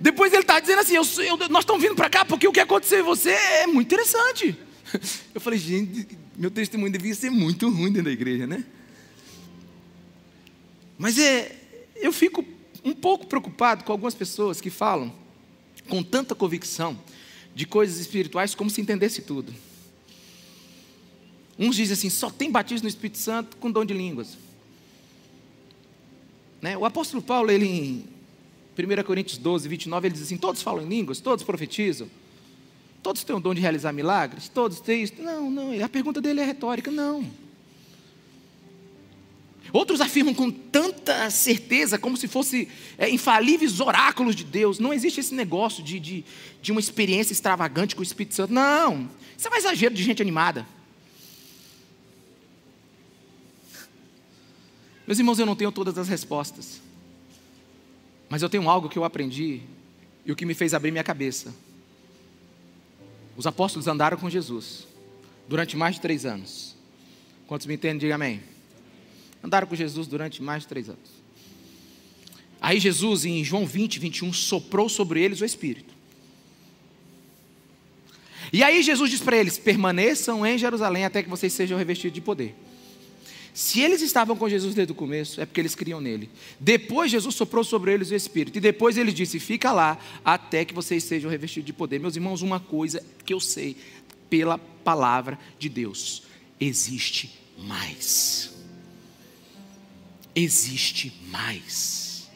Depois 0.00 0.32
ele 0.32 0.42
está 0.42 0.60
dizendo 0.60 0.80
assim: 0.80 0.96
eu, 0.96 1.04
eu, 1.24 1.48
Nós 1.48 1.62
estamos 1.62 1.82
vindo 1.82 1.94
para 1.94 2.10
cá 2.10 2.24
porque 2.24 2.46
o 2.46 2.52
que 2.52 2.60
aconteceu 2.60 3.00
em 3.00 3.02
você 3.02 3.30
é 3.30 3.66
muito 3.66 3.86
interessante. 3.86 4.56
Eu 5.34 5.40
falei: 5.40 5.58
Gente, 5.58 6.06
meu 6.36 6.50
testemunho 6.50 6.92
devia 6.92 7.14
ser 7.14 7.30
muito 7.30 7.70
ruim 7.70 7.90
dentro 7.90 8.04
da 8.04 8.10
igreja, 8.10 8.46
né? 8.46 8.64
Mas 10.98 11.18
é, 11.18 11.56
eu 11.96 12.12
fico 12.12 12.44
um 12.84 12.92
pouco 12.92 13.26
preocupado 13.26 13.82
com 13.82 13.92
algumas 13.92 14.14
pessoas 14.14 14.60
que 14.60 14.70
falam 14.70 15.12
com 15.88 16.02
tanta 16.02 16.34
convicção 16.34 16.98
de 17.54 17.66
coisas 17.66 17.98
espirituais 17.98 18.54
como 18.54 18.70
se 18.70 18.80
entendesse 18.80 19.22
tudo. 19.22 19.52
Uns 21.58 21.76
dizem 21.76 21.94
assim: 21.94 22.10
só 22.10 22.30
tem 22.30 22.50
batismo 22.50 22.84
no 22.84 22.88
Espírito 22.88 23.18
Santo 23.18 23.56
com 23.56 23.70
dom 23.70 23.84
de 23.84 23.94
línguas. 23.94 24.36
Né? 26.60 26.76
O 26.76 26.84
apóstolo 26.84 27.22
Paulo, 27.22 27.50
ele 27.50 27.66
em 27.66 28.04
1 28.76 29.02
Coríntios 29.04 29.38
12, 29.38 29.68
29, 29.68 30.08
ele 30.08 30.14
diz 30.14 30.22
assim: 30.22 30.36
todos 30.36 30.62
falam 30.62 30.82
em 30.82 30.88
línguas, 30.88 31.20
todos 31.20 31.44
profetizam, 31.44 32.08
todos 33.02 33.22
têm 33.22 33.36
o 33.36 33.40
dom 33.40 33.54
de 33.54 33.60
realizar 33.60 33.92
milagres, 33.92 34.48
todos 34.48 34.80
têm 34.80 35.02
isso. 35.02 35.14
Não, 35.18 35.50
não, 35.50 35.84
a 35.84 35.88
pergunta 35.88 36.20
dele 36.20 36.40
é 36.40 36.44
retórica: 36.44 36.90
não. 36.90 37.24
Outros 39.72 40.00
afirmam 40.00 40.32
com 40.32 40.50
tanta 40.50 41.28
certeza, 41.30 41.98
como 41.98 42.16
se 42.16 42.28
fossem 42.28 42.68
é, 42.96 43.10
infalíveis 43.10 43.80
oráculos 43.80 44.36
de 44.36 44.44
Deus. 44.44 44.78
Não 44.78 44.92
existe 44.92 45.18
esse 45.18 45.34
negócio 45.34 45.82
de, 45.82 45.98
de, 45.98 46.24
de 46.62 46.70
uma 46.70 46.80
experiência 46.80 47.32
extravagante 47.32 47.96
com 47.96 48.00
o 48.00 48.04
Espírito 48.04 48.36
Santo. 48.36 48.52
Não, 48.52 49.10
isso 49.36 49.48
é 49.48 49.50
um 49.50 49.56
exagero 49.56 49.94
de 49.94 50.02
gente 50.02 50.22
animada. 50.22 50.66
Meus 55.06 55.18
irmãos, 55.18 55.38
eu 55.38 55.46
não 55.46 55.56
tenho 55.56 55.70
todas 55.70 55.98
as 55.98 56.08
respostas, 56.08 56.80
mas 58.28 58.42
eu 58.42 58.48
tenho 58.48 58.68
algo 58.68 58.88
que 58.88 58.98
eu 58.98 59.04
aprendi 59.04 59.60
e 60.24 60.32
o 60.32 60.36
que 60.36 60.46
me 60.46 60.54
fez 60.54 60.72
abrir 60.72 60.90
minha 60.90 61.04
cabeça. 61.04 61.54
Os 63.36 63.46
apóstolos 63.46 63.86
andaram 63.86 64.16
com 64.16 64.30
Jesus 64.30 64.86
durante 65.48 65.76
mais 65.76 65.96
de 65.96 66.00
três 66.00 66.24
anos. 66.24 66.74
Quantos 67.46 67.66
me 67.66 67.74
entendem, 67.74 67.98
diga 67.98 68.14
amém. 68.14 68.42
Andaram 69.42 69.66
com 69.66 69.74
Jesus 69.74 70.06
durante 70.06 70.42
mais 70.42 70.62
de 70.62 70.68
três 70.68 70.88
anos. 70.88 71.24
Aí 72.60 72.80
Jesus, 72.80 73.26
em 73.26 73.44
João 73.44 73.66
20, 73.66 73.98
21, 73.98 74.32
soprou 74.32 74.88
sobre 74.88 75.20
eles 75.20 75.42
o 75.42 75.44
Espírito. 75.44 75.92
E 78.50 78.62
aí 78.62 78.82
Jesus 78.82 79.10
diz 79.10 79.20
para 79.20 79.36
eles: 79.36 79.58
permaneçam 79.58 80.46
em 80.46 80.56
Jerusalém 80.56 81.04
até 81.04 81.22
que 81.22 81.28
vocês 81.28 81.52
sejam 81.52 81.76
revestidos 81.76 82.14
de 82.14 82.22
poder. 82.22 82.54
Se 83.54 83.80
eles 83.80 84.02
estavam 84.02 84.34
com 84.34 84.48
Jesus 84.48 84.74
desde 84.74 84.90
o 84.90 84.96
começo, 84.96 85.40
é 85.40 85.46
porque 85.46 85.60
eles 85.60 85.76
criam 85.76 86.00
nele. 86.00 86.28
Depois 86.58 87.08
Jesus 87.08 87.36
soprou 87.36 87.62
sobre 87.62 87.94
eles 87.94 88.10
o 88.10 88.14
Espírito. 88.14 88.58
E 88.58 88.60
depois 88.60 88.98
ele 88.98 89.12
disse: 89.12 89.38
Fica 89.38 89.70
lá 89.70 89.96
até 90.24 90.64
que 90.64 90.74
vocês 90.74 91.04
sejam 91.04 91.30
revestidos 91.30 91.66
de 91.66 91.72
poder. 91.72 92.00
Meus 92.00 92.16
irmãos, 92.16 92.42
uma 92.42 92.58
coisa 92.58 93.00
que 93.24 93.32
eu 93.32 93.38
sei 93.38 93.76
pela 94.28 94.58
palavra 94.58 95.38
de 95.56 95.68
Deus: 95.68 96.24
existe 96.60 97.38
mais. 97.56 98.52
Existe 100.34 101.12
mais. 101.30 102.28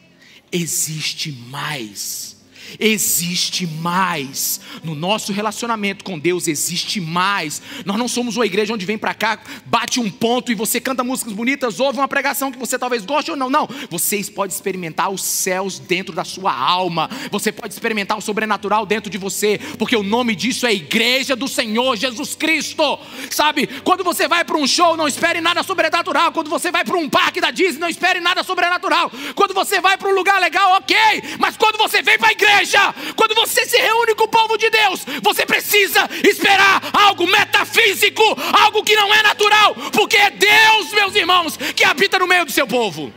Existe 0.53 1.33
mais 1.33 2.38
existe 2.79 3.67
mais. 3.67 4.61
No 4.83 4.95
nosso 4.95 5.33
relacionamento 5.33 6.05
com 6.05 6.19
Deus 6.19 6.49
existe 6.49 7.01
mais. 7.01 7.61
Nós 7.85 7.97
não 7.97 8.09
somos 8.09 8.37
uma 8.37 8.47
igreja 8.47 8.75
onde 8.75 8.87
vem 8.87 8.99
para 8.99 9.15
cá, 9.15 9.39
bate 9.67 10.01
um 10.01 10.11
ponto 10.11 10.51
e 10.51 10.55
você 10.55 10.81
canta 10.81 11.05
músicas 11.05 11.33
bonitas, 11.33 11.81
ouve 11.81 11.99
uma 11.99 12.09
pregação 12.09 12.51
que 12.51 12.59
você 12.59 12.79
talvez 12.79 13.05
goste 13.05 13.31
ou 13.31 13.37
não. 13.37 13.51
Não, 13.51 13.69
vocês 13.91 14.29
podem 14.29 14.55
experimentar 14.55 15.11
os 15.11 15.23
céus 15.23 15.79
dentro 15.79 16.15
da 16.15 16.25
sua 16.25 16.53
alma. 16.53 17.09
Você 17.31 17.53
pode 17.53 17.73
experimentar 17.73 18.19
o 18.19 18.23
sobrenatural 18.23 18.85
dentro 18.87 19.11
de 19.11 19.19
você, 19.19 19.59
porque 19.79 19.97
o 19.97 20.03
nome 20.03 20.35
disso 20.35 20.67
é 20.67 20.73
Igreja 20.73 21.35
do 21.35 21.49
Senhor 21.49 21.97
Jesus 21.97 22.35
Cristo. 22.35 22.99
Sabe? 23.31 23.67
Quando 23.85 24.05
você 24.05 24.29
vai 24.29 24.45
para 24.45 24.57
um 24.57 24.67
show, 24.67 24.97
não 24.97 25.09
espere 25.09 25.41
nada 25.41 25.63
sobrenatural. 25.63 26.33
Quando 26.33 26.51
você 26.51 26.71
vai 26.71 26.85
para 26.85 26.97
um 26.97 27.09
parque 27.09 27.41
da 27.41 27.51
Disney, 27.51 27.81
não 27.81 27.89
espere 27.89 28.21
nada 28.21 28.43
sobrenatural. 28.43 29.11
Quando 29.35 29.55
você 29.55 29.81
vai 29.81 29.97
para 29.97 30.09
um 30.09 30.15
lugar 30.15 30.41
legal, 30.41 30.77
OK, 30.77 30.97
mas 31.39 31.57
quando 31.57 31.77
você 31.77 32.03
vem 32.03 32.19
para 32.19 32.29
a 32.29 32.33
igreja, 32.33 32.58
igreja, 32.59 32.95
quando 33.15 33.35
você 33.35 33.65
se 33.67 33.77
reúne 33.77 34.15
com 34.15 34.25
o 34.25 34.29
povo 34.29 34.57
de 34.57 34.69
Deus, 34.71 35.05
você 35.23 35.47
precisa 35.47 36.09
esperar 36.25 36.83
algo 36.93 37.27
metafísico, 37.27 38.23
algo 38.53 38.83
que 38.83 38.97
não 38.97 39.15
é 39.15 39.23
natural, 39.23 39.75
porque 39.93 40.17
é 40.17 40.31
Deus, 40.31 40.93
meus 40.93 41.15
irmãos, 41.15 41.57
que 41.57 41.85
habita 41.85 42.19
no 42.19 42.27
meio 42.27 42.45
do 42.45 42.53
seu 42.53 42.67
povo. 42.67 43.13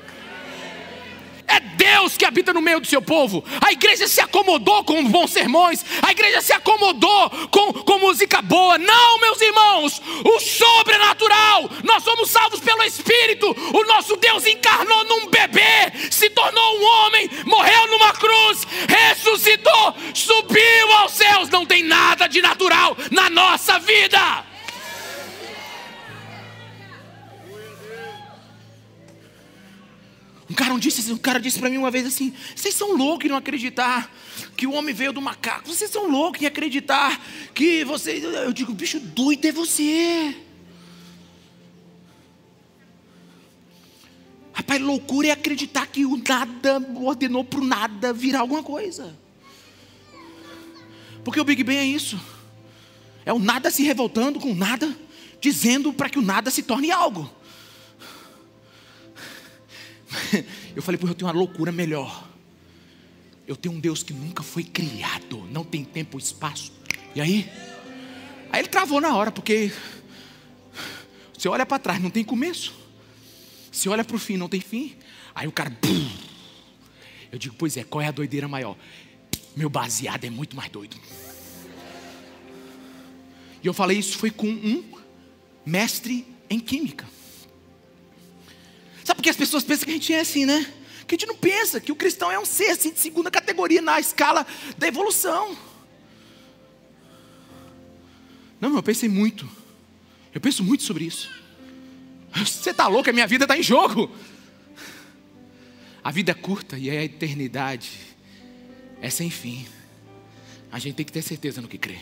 É 1.52 1.60
Deus 1.60 2.16
que 2.16 2.24
habita 2.24 2.54
no 2.54 2.62
meio 2.62 2.80
do 2.80 2.88
seu 2.88 3.02
povo. 3.02 3.44
A 3.60 3.74
igreja 3.74 4.08
se 4.08 4.22
acomodou 4.22 4.86
com 4.86 5.04
bons 5.04 5.32
sermões, 5.32 5.84
a 6.02 6.10
igreja 6.12 6.42
se 6.42 6.54
acomodou 6.54 7.30
com, 7.52 7.74
com 7.74 8.00
música 8.00 8.42
boa. 8.42 8.78
Não, 8.78 9.20
meus 9.20 9.42
irmãos, 9.42 10.02
o 10.24 10.40
sobrenatural. 10.40 11.70
Nós 11.84 12.04
somos 12.06 12.30
salvos 12.30 12.62
pelo 12.62 12.84
Espírito. 12.84 13.54
O 13.74 13.84
nosso 13.84 14.16
Deus 14.16 14.46
encarnou 14.46 15.04
num 15.04 15.28
bebê, 15.28 15.92
se 16.10 16.30
tornou 16.30 16.80
um 16.80 16.86
homem, 16.86 17.30
morreu 17.46 17.88
numa 17.88 18.14
cruz, 18.14 18.66
ressuscitou, 18.88 19.94
subiu 20.14 20.94
aos 21.00 21.12
céus. 21.12 21.50
Não 21.50 21.66
tem 21.66 21.84
nada 21.84 22.28
de 22.28 22.42
natural 22.42 22.96
na 23.12 23.30
nossa 23.30 23.78
vida. 23.80 24.51
Um 30.52 30.54
cara, 30.54 30.74
um 30.74 30.78
disse, 30.78 31.14
um 31.14 31.18
cara 31.18 31.40
disse 31.40 31.58
para 31.58 31.70
mim 31.70 31.78
uma 31.78 31.90
vez 31.90 32.06
assim: 32.06 32.34
vocês 32.54 32.76
são 32.76 32.98
loucos 32.98 33.26
em 33.26 33.30
não 33.30 33.38
acreditar 33.38 34.14
que 34.58 34.68
o 34.68 34.74
homem 34.74 34.94
veio 34.94 35.14
do 35.14 35.22
macaco. 35.22 35.66
Vocês 35.66 35.90
são 35.90 36.12
loucos 36.12 36.42
em 36.42 36.46
acreditar 36.46 37.24
que 37.54 37.86
você. 37.86 38.18
Eu 38.22 38.52
digo, 38.52 38.74
bicho 38.74 39.00
doido 39.00 39.46
é 39.46 39.52
você. 39.54 40.36
Rapaz, 44.52 44.82
loucura 44.82 45.30
é 45.30 45.32
acreditar 45.32 45.88
que 45.88 46.06
o 46.06 46.18
nada 46.18 46.86
ordenou 46.98 47.46
para 47.46 47.62
o 47.62 47.64
nada 47.64 48.12
virar 48.12 48.42
alguma 48.42 48.62
coisa. 48.62 49.18
Porque 51.24 51.40
o 51.40 51.46
Big 51.46 51.64
Bang 51.64 51.78
é 51.78 51.86
isso. 51.86 52.20
É 53.26 53.32
o 53.32 53.40
nada 53.40 53.72
se 53.72 53.84
revoltando 53.84 54.38
com 54.38 54.52
o 54.52 54.56
nada, 54.56 54.94
dizendo 55.40 55.94
para 55.94 56.10
que 56.10 56.20
o 56.20 56.22
nada 56.22 56.52
se 56.52 56.62
torne 56.62 56.92
algo. 56.92 57.41
Eu 60.76 60.82
falei, 60.82 60.98
porque 60.98 61.12
eu 61.12 61.16
tenho 61.16 61.28
uma 61.28 61.38
loucura 61.38 61.72
melhor. 61.72 62.28
Eu 63.48 63.56
tenho 63.56 63.76
um 63.76 63.80
Deus 63.80 64.04
que 64.04 64.14
nunca 64.14 64.44
foi 64.44 64.64
criado, 64.64 65.38
não 65.52 65.64
tem 65.64 65.84
tempo 65.84 66.18
espaço. 66.18 66.72
E 67.16 67.22
aí? 67.22 67.50
Aí 68.52 68.62
ele 68.62 68.68
travou 68.68 69.02
na 69.02 69.16
hora, 69.16 69.32
porque 69.32 69.72
você 71.38 71.50
olha 71.50 71.66
para 71.66 71.80
trás, 71.80 72.02
não 72.02 72.10
tem 72.10 72.24
começo. 72.24 72.74
Você 73.72 73.90
olha 73.90 74.04
para 74.04 74.16
o 74.16 74.20
fim, 74.20 74.38
não 74.38 74.48
tem 74.48 74.62
fim. 74.62 74.96
Aí 75.34 75.48
o 75.48 75.52
cara, 75.52 75.70
bum. 75.70 76.10
eu 77.32 77.40
digo, 77.40 77.56
pois 77.58 77.78
é, 77.78 77.84
qual 77.84 78.02
é 78.02 78.08
a 78.08 78.12
doideira 78.12 78.48
maior? 78.48 78.78
Meu 79.56 79.70
baseado 79.70 80.24
é 80.26 80.30
muito 80.30 80.56
mais 80.56 80.70
doido. 80.70 80.98
E 83.64 83.68
eu 83.68 83.74
falei 83.74 83.98
isso 83.98 84.18
foi 84.18 84.32
com 84.32 84.48
um 84.48 84.84
mestre 85.66 86.26
em 86.50 86.60
química. 86.60 87.06
Sabe 89.22 89.24
por 89.24 89.24
que 89.24 89.30
as 89.30 89.36
pessoas 89.36 89.64
pensam 89.64 89.86
que 89.86 89.92
a 89.92 89.94
gente 89.94 90.14
é 90.14 90.20
assim, 90.22 90.46
né? 90.46 90.66
Que 91.08 91.14
a 91.14 91.18
gente 91.18 91.28
não 91.28 91.36
pensa 91.36 91.80
que 91.80 91.92
o 91.92 91.96
cristão 91.96 92.32
é 92.32 92.40
um 92.40 92.46
ser 92.46 92.72
assim, 92.72 92.92
de 92.92 93.00
segunda 93.00 93.30
categoria 93.30 93.80
na 93.80 94.00
escala 94.00 94.48
da 94.80 94.88
evolução. 94.88 95.56
Não, 98.60 98.76
eu 98.76 98.82
pensei 98.82 99.08
muito. 99.08 99.48
Eu 100.34 100.42
penso 100.42 100.64
muito 100.64 100.82
sobre 100.82 101.06
isso. 101.06 101.30
Você 102.34 102.72
está 102.72 102.88
louco? 102.88 103.12
A 103.12 103.14
minha 103.14 103.28
vida 103.28 103.46
está 103.46 103.56
em 103.56 103.62
jogo. 103.62 104.10
A 106.04 106.10
vida 106.10 106.32
é 106.32 106.34
curta 106.34 106.76
e 106.76 106.90
a 106.90 107.04
eternidade 107.04 107.92
é 109.02 109.10
sem 109.12 109.30
fim. 109.30 109.68
A 110.72 110.80
gente 110.80 110.96
tem 110.96 111.06
que 111.06 111.12
ter 111.12 111.22
certeza 111.22 111.62
no 111.62 111.68
que 111.68 111.78
crê. 111.78 112.00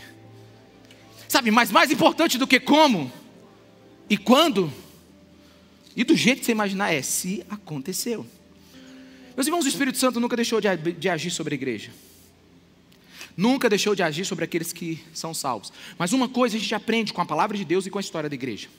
Sabe, 1.27 1.51
mas 1.51 1.69
mais 1.69 1.91
importante 1.91 2.37
do 2.37 2.47
que 2.47 2.61
como 2.61 3.11
e 4.09 4.17
quando 4.17 4.71
e 5.99 6.03
do 6.05 6.15
jeito 6.15 6.39
que 6.39 6.45
você 6.45 6.53
imaginar 6.53 6.93
é 6.93 7.01
se 7.01 7.43
aconteceu. 7.49 8.25
Meus 9.35 9.47
irmãos, 9.47 9.65
o 9.65 9.67
Espírito 9.67 9.97
Santo 9.97 10.17
nunca 10.17 10.33
deixou 10.33 10.61
de, 10.61 10.93
de 10.93 11.09
agir 11.09 11.29
sobre 11.29 11.55
a 11.55 11.57
igreja. 11.57 11.91
Nunca 13.35 13.67
deixou 13.67 13.93
de 13.93 14.01
agir 14.01 14.23
sobre 14.23 14.45
aqueles 14.45 14.71
que 14.71 15.03
são 15.13 15.33
salvos. 15.33 15.73
Mas 15.97 16.13
uma 16.13 16.29
coisa 16.29 16.55
a 16.55 16.59
gente 16.59 16.73
aprende 16.73 17.11
com 17.11 17.19
a 17.19 17.25
palavra 17.25 17.57
de 17.57 17.65
Deus 17.65 17.85
e 17.85 17.89
com 17.89 17.97
a 17.97 18.01
história 18.01 18.29
da 18.29 18.33
igreja. 18.33 18.69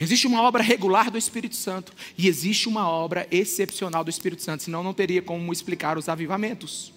Existe 0.00 0.26
uma 0.26 0.40
obra 0.40 0.62
regular 0.62 1.10
do 1.10 1.18
Espírito 1.18 1.54
Santo 1.54 1.92
e 2.16 2.26
existe 2.26 2.66
uma 2.66 2.88
obra 2.88 3.28
excepcional 3.30 4.02
do 4.02 4.08
Espírito 4.08 4.40
Santo, 4.40 4.62
senão 4.62 4.82
não 4.82 4.94
teria 4.94 5.20
como 5.20 5.52
explicar 5.52 5.98
os 5.98 6.08
avivamentos 6.08 6.93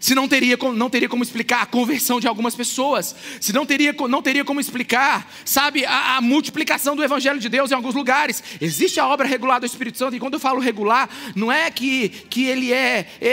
se 0.00 0.14
não 0.14 0.26
teria, 0.26 0.56
não 0.74 0.88
teria 0.88 1.10
como 1.10 1.22
explicar 1.22 1.60
a 1.60 1.66
conversão 1.66 2.18
de 2.18 2.26
algumas 2.26 2.54
pessoas, 2.54 3.14
se 3.38 3.52
não 3.52 3.66
teria, 3.66 3.94
não 4.08 4.22
teria 4.22 4.42
como 4.42 4.58
explicar, 4.58 5.30
sabe, 5.44 5.84
a, 5.84 6.16
a, 6.16 6.20
multiplicação 6.22 6.96
do 6.96 7.04
Evangelho 7.04 7.38
de 7.38 7.50
Deus 7.50 7.70
em 7.70 7.74
alguns 7.74 7.94
lugares. 7.94 8.42
Existe 8.62 8.98
a 8.98 9.06
obra 9.06 9.26
regular 9.26 9.60
do 9.60 9.66
Espírito 9.66 9.98
Santo, 9.98 10.16
e 10.16 10.18
quando 10.18 10.34
eu 10.34 10.40
falo 10.40 10.58
regular, 10.58 11.08
não 11.36 11.52
é 11.52 11.70
que, 11.70 12.08
que 12.08 12.46
ele 12.46 12.72
é, 12.72 13.06
é, 13.20 13.30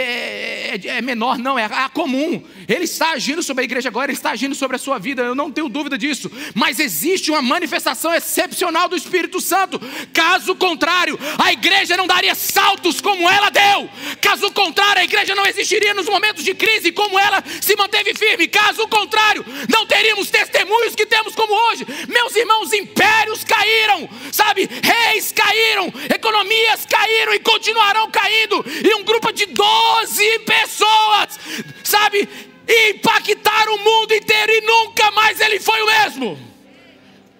é, 0.74 0.80
é 0.98 1.00
menor, 1.00 1.38
não, 1.38 1.58
é 1.58 1.64
a 1.64 1.88
comum. 1.88 2.42
Ele 2.68 2.84
está 2.84 3.12
agindo 3.12 3.42
sobre 3.42 3.62
a 3.62 3.64
igreja 3.64 3.88
agora, 3.88 4.10
ele 4.10 4.18
está 4.18 4.32
agindo 4.32 4.54
sobre 4.54 4.76
a 4.76 4.78
sua 4.78 4.98
vida, 4.98 5.22
eu 5.22 5.34
não 5.34 5.50
tenho 5.50 5.70
dúvida 5.70 5.96
disso, 5.96 6.30
mas 6.54 6.78
existe 6.78 7.30
uma 7.30 7.40
manifestação 7.40 8.12
excepcional 8.12 8.90
do 8.90 8.96
Espírito 8.96 9.40
Santo. 9.40 9.80
Caso 10.12 10.54
contrário, 10.54 11.18
a 11.38 11.50
igreja 11.50 11.96
não 11.96 12.06
daria 12.06 12.34
saltos 12.34 13.00
como 13.00 13.26
ela 13.26 13.48
deu, 13.48 13.88
caso 14.20 14.52
contrário, 14.52 15.00
a 15.00 15.04
igreja 15.04 15.34
não 15.34 15.46
existiria 15.46 15.94
nos 15.94 16.06
momentos 16.06 16.44
de 16.44 16.57
crise 16.58 16.92
como 16.92 17.18
ela 17.18 17.42
se 17.60 17.76
manteve 17.76 18.12
firme. 18.14 18.48
Caso 18.48 18.86
contrário, 18.88 19.44
não 19.68 19.86
teríamos 19.86 20.28
testemunhos 20.28 20.94
que 20.94 21.06
temos 21.06 21.34
como 21.34 21.54
hoje. 21.54 21.86
Meus 22.08 22.34
irmãos, 22.34 22.72
impérios 22.72 23.44
caíram, 23.44 24.08
sabe? 24.32 24.68
Reis 24.82 25.32
caíram, 25.32 25.92
economias 26.12 26.84
caíram 26.84 27.34
e 27.34 27.38
continuarão 27.40 28.10
caindo. 28.10 28.64
E 28.84 28.94
um 28.96 29.04
grupo 29.04 29.32
de 29.32 29.46
12 29.46 30.38
pessoas, 30.40 31.38
sabe? 31.84 32.28
Impactaram 32.90 33.76
o 33.76 33.84
mundo 33.84 34.12
inteiro 34.12 34.52
e 34.52 34.60
nunca 34.60 35.10
mais 35.12 35.40
ele 35.40 35.60
foi 35.60 35.80
o 35.80 35.86
mesmo. 35.86 36.38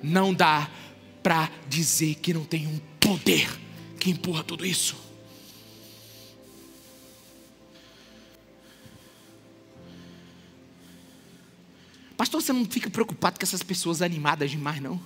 Não 0.03 0.33
dá 0.33 0.69
para 1.23 1.51
dizer 1.67 2.15
que 2.15 2.33
não 2.33 2.45
tem 2.45 2.67
um 2.67 2.81
poder 3.01 3.49
que 3.99 4.11
empurra 4.11 4.45
tudo 4.45 4.65
isso. 4.65 5.08
Pastor, 12.19 12.43
você 12.43 12.53
não 12.53 12.65
fica 12.65 12.91
preocupado 12.91 13.39
com 13.39 13.45
essas 13.45 13.63
pessoas 13.63 14.03
animadas 14.03 14.51
demais, 14.51 14.83
não? 14.83 15.01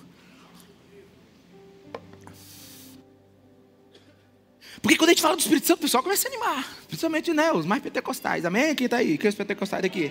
Porque 4.80 4.96
quando 4.96 5.10
a 5.10 5.12
gente 5.12 5.20
fala 5.20 5.36
do 5.36 5.40
Espírito 5.40 5.66
Santo, 5.66 5.80
o 5.80 5.82
pessoal 5.82 6.02
começa 6.02 6.26
a 6.26 6.30
animar. 6.30 6.76
Principalmente 6.88 7.34
né, 7.34 7.52
os 7.52 7.66
mais 7.66 7.82
pentecostais. 7.82 8.46
Amém? 8.46 8.74
Quem 8.74 8.86
está 8.86 8.96
aí? 8.96 9.18
Quem 9.18 9.26
é 9.26 9.28
os 9.28 9.34
pentecostais 9.34 9.82
daqui? 9.82 10.10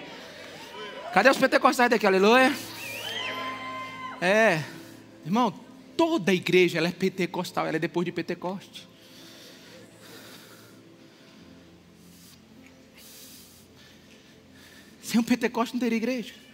Cadê 1.11 1.31
os 1.31 1.37
pentecostais 1.37 1.89
daqui? 1.89 2.05
Aleluia. 2.05 2.55
É. 4.21 4.63
Irmão, 5.25 5.51
toda 5.97 6.31
a 6.31 6.35
igreja 6.35 6.77
ela 6.77 6.87
é 6.87 6.91
pentecostal, 6.91 7.65
ela 7.65 7.77
é 7.77 7.79
depois 7.79 8.05
de 8.05 8.11
Pentecoste. 8.11 8.87
Sem 15.01 15.19
um 15.19 15.23
Pentecoste 15.23 15.73
não 15.73 15.79
teria 15.79 15.97
igreja. 15.97 16.50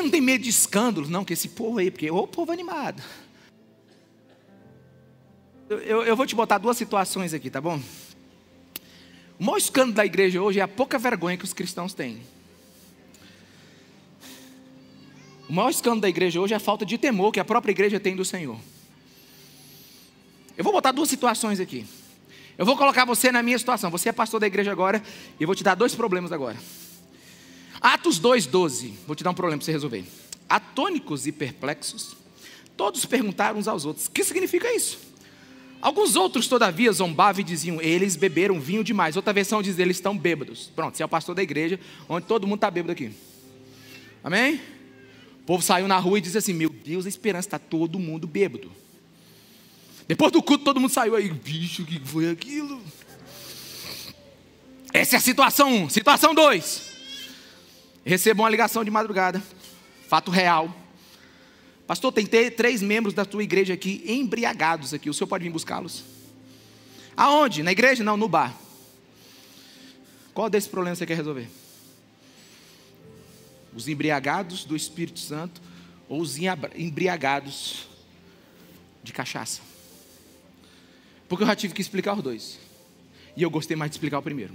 Você 0.00 0.02
não 0.02 0.10
tem 0.10 0.20
medo 0.20 0.42
de 0.42 0.50
escândalos? 0.50 1.08
Não, 1.10 1.24
que 1.24 1.34
esse 1.34 1.48
povo 1.48 1.78
aí, 1.78 1.90
porque 1.90 2.10
o 2.10 2.26
povo 2.26 2.50
animado. 2.50 3.02
Eu, 5.68 6.02
eu 6.02 6.16
vou 6.16 6.26
te 6.26 6.34
botar 6.34 6.58
duas 6.58 6.76
situações 6.76 7.34
aqui, 7.34 7.50
tá 7.50 7.60
bom? 7.60 7.80
O 9.38 9.44
maior 9.44 9.58
escândalo 9.58 9.92
da 9.92 10.06
igreja 10.06 10.40
hoje 10.42 10.58
é 10.58 10.62
a 10.62 10.68
pouca 10.68 10.98
vergonha 10.98 11.36
que 11.36 11.44
os 11.44 11.52
cristãos 11.52 11.94
têm. 11.94 12.20
O 15.48 15.52
maior 15.52 15.70
escândalo 15.70 16.00
da 16.00 16.08
igreja 16.08 16.40
hoje 16.40 16.54
é 16.54 16.56
a 16.56 16.60
falta 16.60 16.84
de 16.86 16.96
temor 16.96 17.32
que 17.32 17.40
a 17.40 17.44
própria 17.44 17.72
igreja 17.72 18.00
tem 18.00 18.16
do 18.16 18.24
Senhor. 18.24 18.58
Eu 20.56 20.64
vou 20.64 20.72
botar 20.72 20.92
duas 20.92 21.08
situações 21.08 21.60
aqui. 21.60 21.86
Eu 22.56 22.66
vou 22.66 22.76
colocar 22.76 23.04
você 23.04 23.32
na 23.32 23.42
minha 23.42 23.58
situação. 23.58 23.90
Você 23.90 24.08
é 24.08 24.12
pastor 24.12 24.40
da 24.40 24.46
igreja 24.46 24.72
agora 24.72 25.02
e 25.38 25.42
eu 25.42 25.46
vou 25.46 25.54
te 25.54 25.64
dar 25.64 25.74
dois 25.74 25.94
problemas 25.94 26.32
agora. 26.32 26.56
Atos 27.80 28.20
2,12. 28.20 28.92
Vou 29.06 29.16
te 29.16 29.24
dar 29.24 29.30
um 29.30 29.34
problema 29.34 29.58
para 29.58 29.64
você 29.64 29.72
resolver. 29.72 30.04
Atônicos 30.48 31.26
e 31.26 31.32
perplexos, 31.32 32.16
todos 32.76 33.04
perguntaram 33.06 33.58
uns 33.58 33.68
aos 33.68 33.84
outros: 33.84 34.08
que 34.08 34.22
significa 34.22 34.72
isso? 34.74 34.98
Alguns 35.80 36.14
outros, 36.14 36.46
todavia, 36.46 36.92
zombavam 36.92 37.40
e 37.40 37.44
diziam: 37.44 37.80
eles 37.80 38.16
beberam 38.16 38.60
vinho 38.60 38.84
demais. 38.84 39.16
Outra 39.16 39.32
versão 39.32 39.62
diz: 39.62 39.78
eles 39.78 39.96
estão 39.96 40.16
bêbados. 40.16 40.70
Pronto, 40.76 40.96
você 40.96 41.02
é 41.02 41.06
o 41.06 41.08
pastor 41.08 41.34
da 41.34 41.42
igreja, 41.42 41.80
onde 42.08 42.26
todo 42.26 42.46
mundo 42.46 42.56
está 42.56 42.70
bêbado 42.70 42.92
aqui. 42.92 43.12
Amém? 44.22 44.60
O 45.40 45.44
povo 45.46 45.62
saiu 45.62 45.88
na 45.88 45.96
rua 45.98 46.18
e 46.18 46.20
disse 46.20 46.36
assim: 46.36 46.52
Meu 46.52 46.68
Deus, 46.68 47.06
a 47.06 47.08
esperança 47.08 47.48
está 47.48 47.58
todo 47.58 47.98
mundo 47.98 48.26
bêbado. 48.26 48.70
Depois 50.06 50.32
do 50.32 50.42
culto, 50.42 50.64
todo 50.64 50.80
mundo 50.80 50.90
saiu 50.90 51.14
aí, 51.14 51.30
bicho, 51.30 51.82
o 51.82 51.86
que 51.86 51.98
foi 52.00 52.28
aquilo? 52.28 52.82
Essa 54.92 55.16
é 55.16 55.18
a 55.18 55.20
situação 55.20 55.72
1. 55.72 55.82
Um. 55.84 55.88
Situação 55.88 56.34
2. 56.34 56.89
Recebo 58.04 58.42
uma 58.42 58.50
ligação 58.50 58.84
de 58.84 58.90
madrugada, 58.90 59.42
fato 60.08 60.30
real. 60.30 60.74
Pastor, 61.86 62.12
tem 62.12 62.26
três 62.26 62.80
membros 62.80 63.12
da 63.12 63.24
tua 63.24 63.42
igreja 63.42 63.74
aqui 63.74 64.02
embriagados 64.06 64.94
aqui. 64.94 65.10
O 65.10 65.14
senhor 65.14 65.26
pode 65.26 65.44
vir 65.44 65.50
buscá-los? 65.50 66.04
Aonde? 67.16 67.62
Na 67.62 67.72
igreja? 67.72 68.04
Não, 68.04 68.16
no 68.16 68.28
bar. 68.28 68.56
Qual 70.32 70.48
desse 70.48 70.68
problema 70.68 70.94
você 70.94 71.04
quer 71.04 71.16
resolver? 71.16 71.48
Os 73.74 73.88
embriagados 73.88 74.64
do 74.64 74.76
Espírito 74.76 75.18
Santo 75.18 75.60
ou 76.08 76.20
os 76.20 76.36
embriagados 76.76 77.88
de 79.02 79.12
cachaça? 79.12 79.60
Porque 81.28 81.42
eu 81.42 81.48
já 81.48 81.56
tive 81.56 81.74
que 81.74 81.82
explicar 81.82 82.16
os 82.16 82.22
dois. 82.22 82.58
E 83.36 83.42
eu 83.42 83.50
gostei 83.50 83.76
mais 83.76 83.90
de 83.90 83.96
explicar 83.96 84.18
o 84.18 84.22
primeiro. 84.22 84.54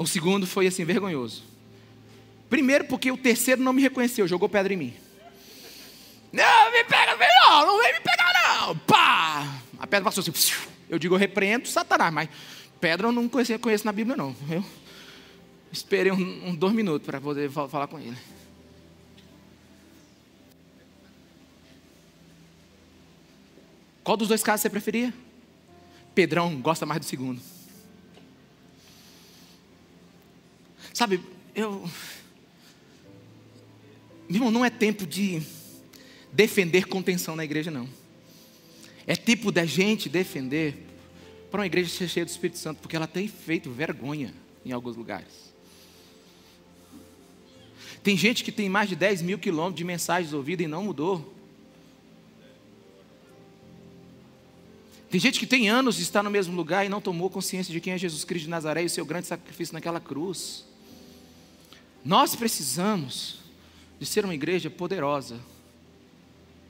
O 0.00 0.06
segundo 0.06 0.46
foi 0.46 0.66
assim, 0.66 0.82
vergonhoso. 0.82 1.42
Primeiro, 2.48 2.86
porque 2.86 3.12
o 3.12 3.18
terceiro 3.18 3.62
não 3.62 3.70
me 3.70 3.82
reconheceu, 3.82 4.26
jogou 4.26 4.48
pedra 4.48 4.72
em 4.72 4.76
mim. 4.76 4.94
Não, 6.32 6.72
me 6.72 6.82
pega, 6.84 7.18
não, 7.18 7.66
não 7.66 7.82
vem 7.82 7.92
me 7.92 8.00
pegar, 8.00 8.32
não. 8.32 8.78
Pá! 8.78 9.60
A 9.78 9.86
pedra 9.86 10.04
passou 10.04 10.22
assim. 10.22 10.54
Eu 10.88 10.98
digo, 10.98 11.14
eu 11.14 11.18
repreendo 11.18 11.68
Satanás, 11.68 12.12
mas 12.14 12.30
pedra 12.80 13.08
eu 13.08 13.12
não 13.12 13.28
conheço, 13.28 13.58
conheço 13.58 13.84
na 13.84 13.92
Bíblia, 13.92 14.16
não. 14.16 14.34
Eu 14.48 14.64
esperei 15.70 16.10
uns 16.10 16.18
um, 16.18 16.48
um, 16.48 16.54
dois 16.54 16.72
minutos 16.72 17.04
para 17.04 17.20
poder 17.20 17.50
falar 17.50 17.86
com 17.86 17.98
ele. 17.98 18.16
Qual 24.02 24.16
dos 24.16 24.28
dois 24.28 24.42
casos 24.42 24.62
você 24.62 24.70
preferia? 24.70 25.12
Pedrão 26.14 26.58
gosta 26.58 26.86
mais 26.86 27.00
do 27.00 27.04
segundo. 27.04 27.59
Sabe, 30.92 31.20
eu. 31.54 31.88
Meu 34.28 34.36
irmão, 34.36 34.50
não 34.50 34.64
é 34.64 34.70
tempo 34.70 35.06
de 35.06 35.42
defender 36.32 36.86
contenção 36.86 37.34
na 37.34 37.44
igreja, 37.44 37.70
não. 37.70 37.88
É 39.06 39.16
tipo 39.16 39.50
da 39.50 39.64
gente 39.64 40.08
defender 40.08 40.86
para 41.50 41.60
uma 41.60 41.66
igreja 41.66 41.88
ser 41.88 42.08
cheia 42.08 42.24
do 42.24 42.28
Espírito 42.28 42.58
Santo, 42.58 42.78
porque 42.80 42.94
ela 42.94 43.06
tem 43.06 43.26
feito 43.26 43.70
vergonha 43.70 44.32
em 44.64 44.72
alguns 44.72 44.96
lugares. 44.96 45.50
Tem 48.02 48.16
gente 48.16 48.44
que 48.44 48.52
tem 48.52 48.68
mais 48.68 48.88
de 48.88 48.96
10 48.96 49.22
mil 49.22 49.38
quilômetros 49.38 49.78
de 49.78 49.84
mensagens 49.84 50.32
ouvidas 50.32 50.64
e 50.64 50.68
não 50.68 50.84
mudou. 50.84 51.34
Tem 55.10 55.20
gente 55.20 55.40
que 55.40 55.46
tem 55.46 55.68
anos 55.68 55.98
e 55.98 56.02
está 56.02 56.22
no 56.22 56.30
mesmo 56.30 56.54
lugar 56.54 56.86
e 56.86 56.88
não 56.88 57.00
tomou 57.00 57.28
consciência 57.28 57.72
de 57.72 57.80
quem 57.80 57.92
é 57.92 57.98
Jesus 57.98 58.22
Cristo 58.22 58.44
de 58.44 58.50
Nazaré 58.50 58.84
e 58.84 58.86
o 58.86 58.90
seu 58.90 59.04
grande 59.04 59.26
sacrifício 59.26 59.74
naquela 59.74 60.00
cruz. 60.00 60.64
Nós 62.04 62.34
precisamos 62.34 63.40
de 63.98 64.06
ser 64.06 64.24
uma 64.24 64.34
igreja 64.34 64.70
poderosa 64.70 65.38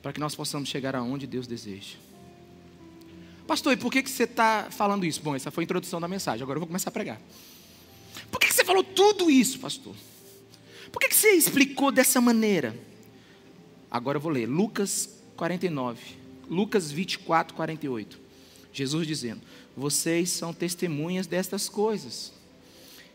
para 0.01 0.11
que 0.11 0.19
nós 0.19 0.35
possamos 0.35 0.67
chegar 0.67 0.95
aonde 0.95 1.25
Deus 1.25 1.47
deseja. 1.47 1.95
Pastor, 3.47 3.73
e 3.73 3.77
por 3.77 3.91
que, 3.91 4.03
que 4.03 4.09
você 4.09 4.23
está 4.23 4.67
falando 4.69 5.05
isso? 5.05 5.21
Bom, 5.21 5.35
essa 5.35 5.51
foi 5.51 5.63
a 5.63 5.65
introdução 5.65 5.99
da 5.99 6.07
mensagem, 6.07 6.43
agora 6.43 6.57
eu 6.57 6.61
vou 6.61 6.67
começar 6.67 6.89
a 6.89 6.93
pregar. 6.93 7.21
Por 8.29 8.39
que, 8.39 8.47
que 8.47 8.53
você 8.53 8.65
falou 8.65 8.83
tudo 8.83 9.29
isso, 9.29 9.59
pastor? 9.59 9.95
Por 10.91 10.99
que, 10.99 11.07
que 11.07 11.15
você 11.15 11.31
explicou 11.31 11.91
dessa 11.91 12.19
maneira? 12.19 12.75
Agora 13.89 14.17
eu 14.17 14.21
vou 14.21 14.31
ler 14.31 14.47
Lucas 14.47 15.09
49, 15.35 15.99
Lucas 16.49 16.91
24, 16.91 17.55
48. 17.55 18.19
Jesus 18.73 19.07
dizendo: 19.07 19.41
Vocês 19.75 20.29
são 20.29 20.53
testemunhas 20.53 21.27
destas 21.27 21.67
coisas. 21.67 22.33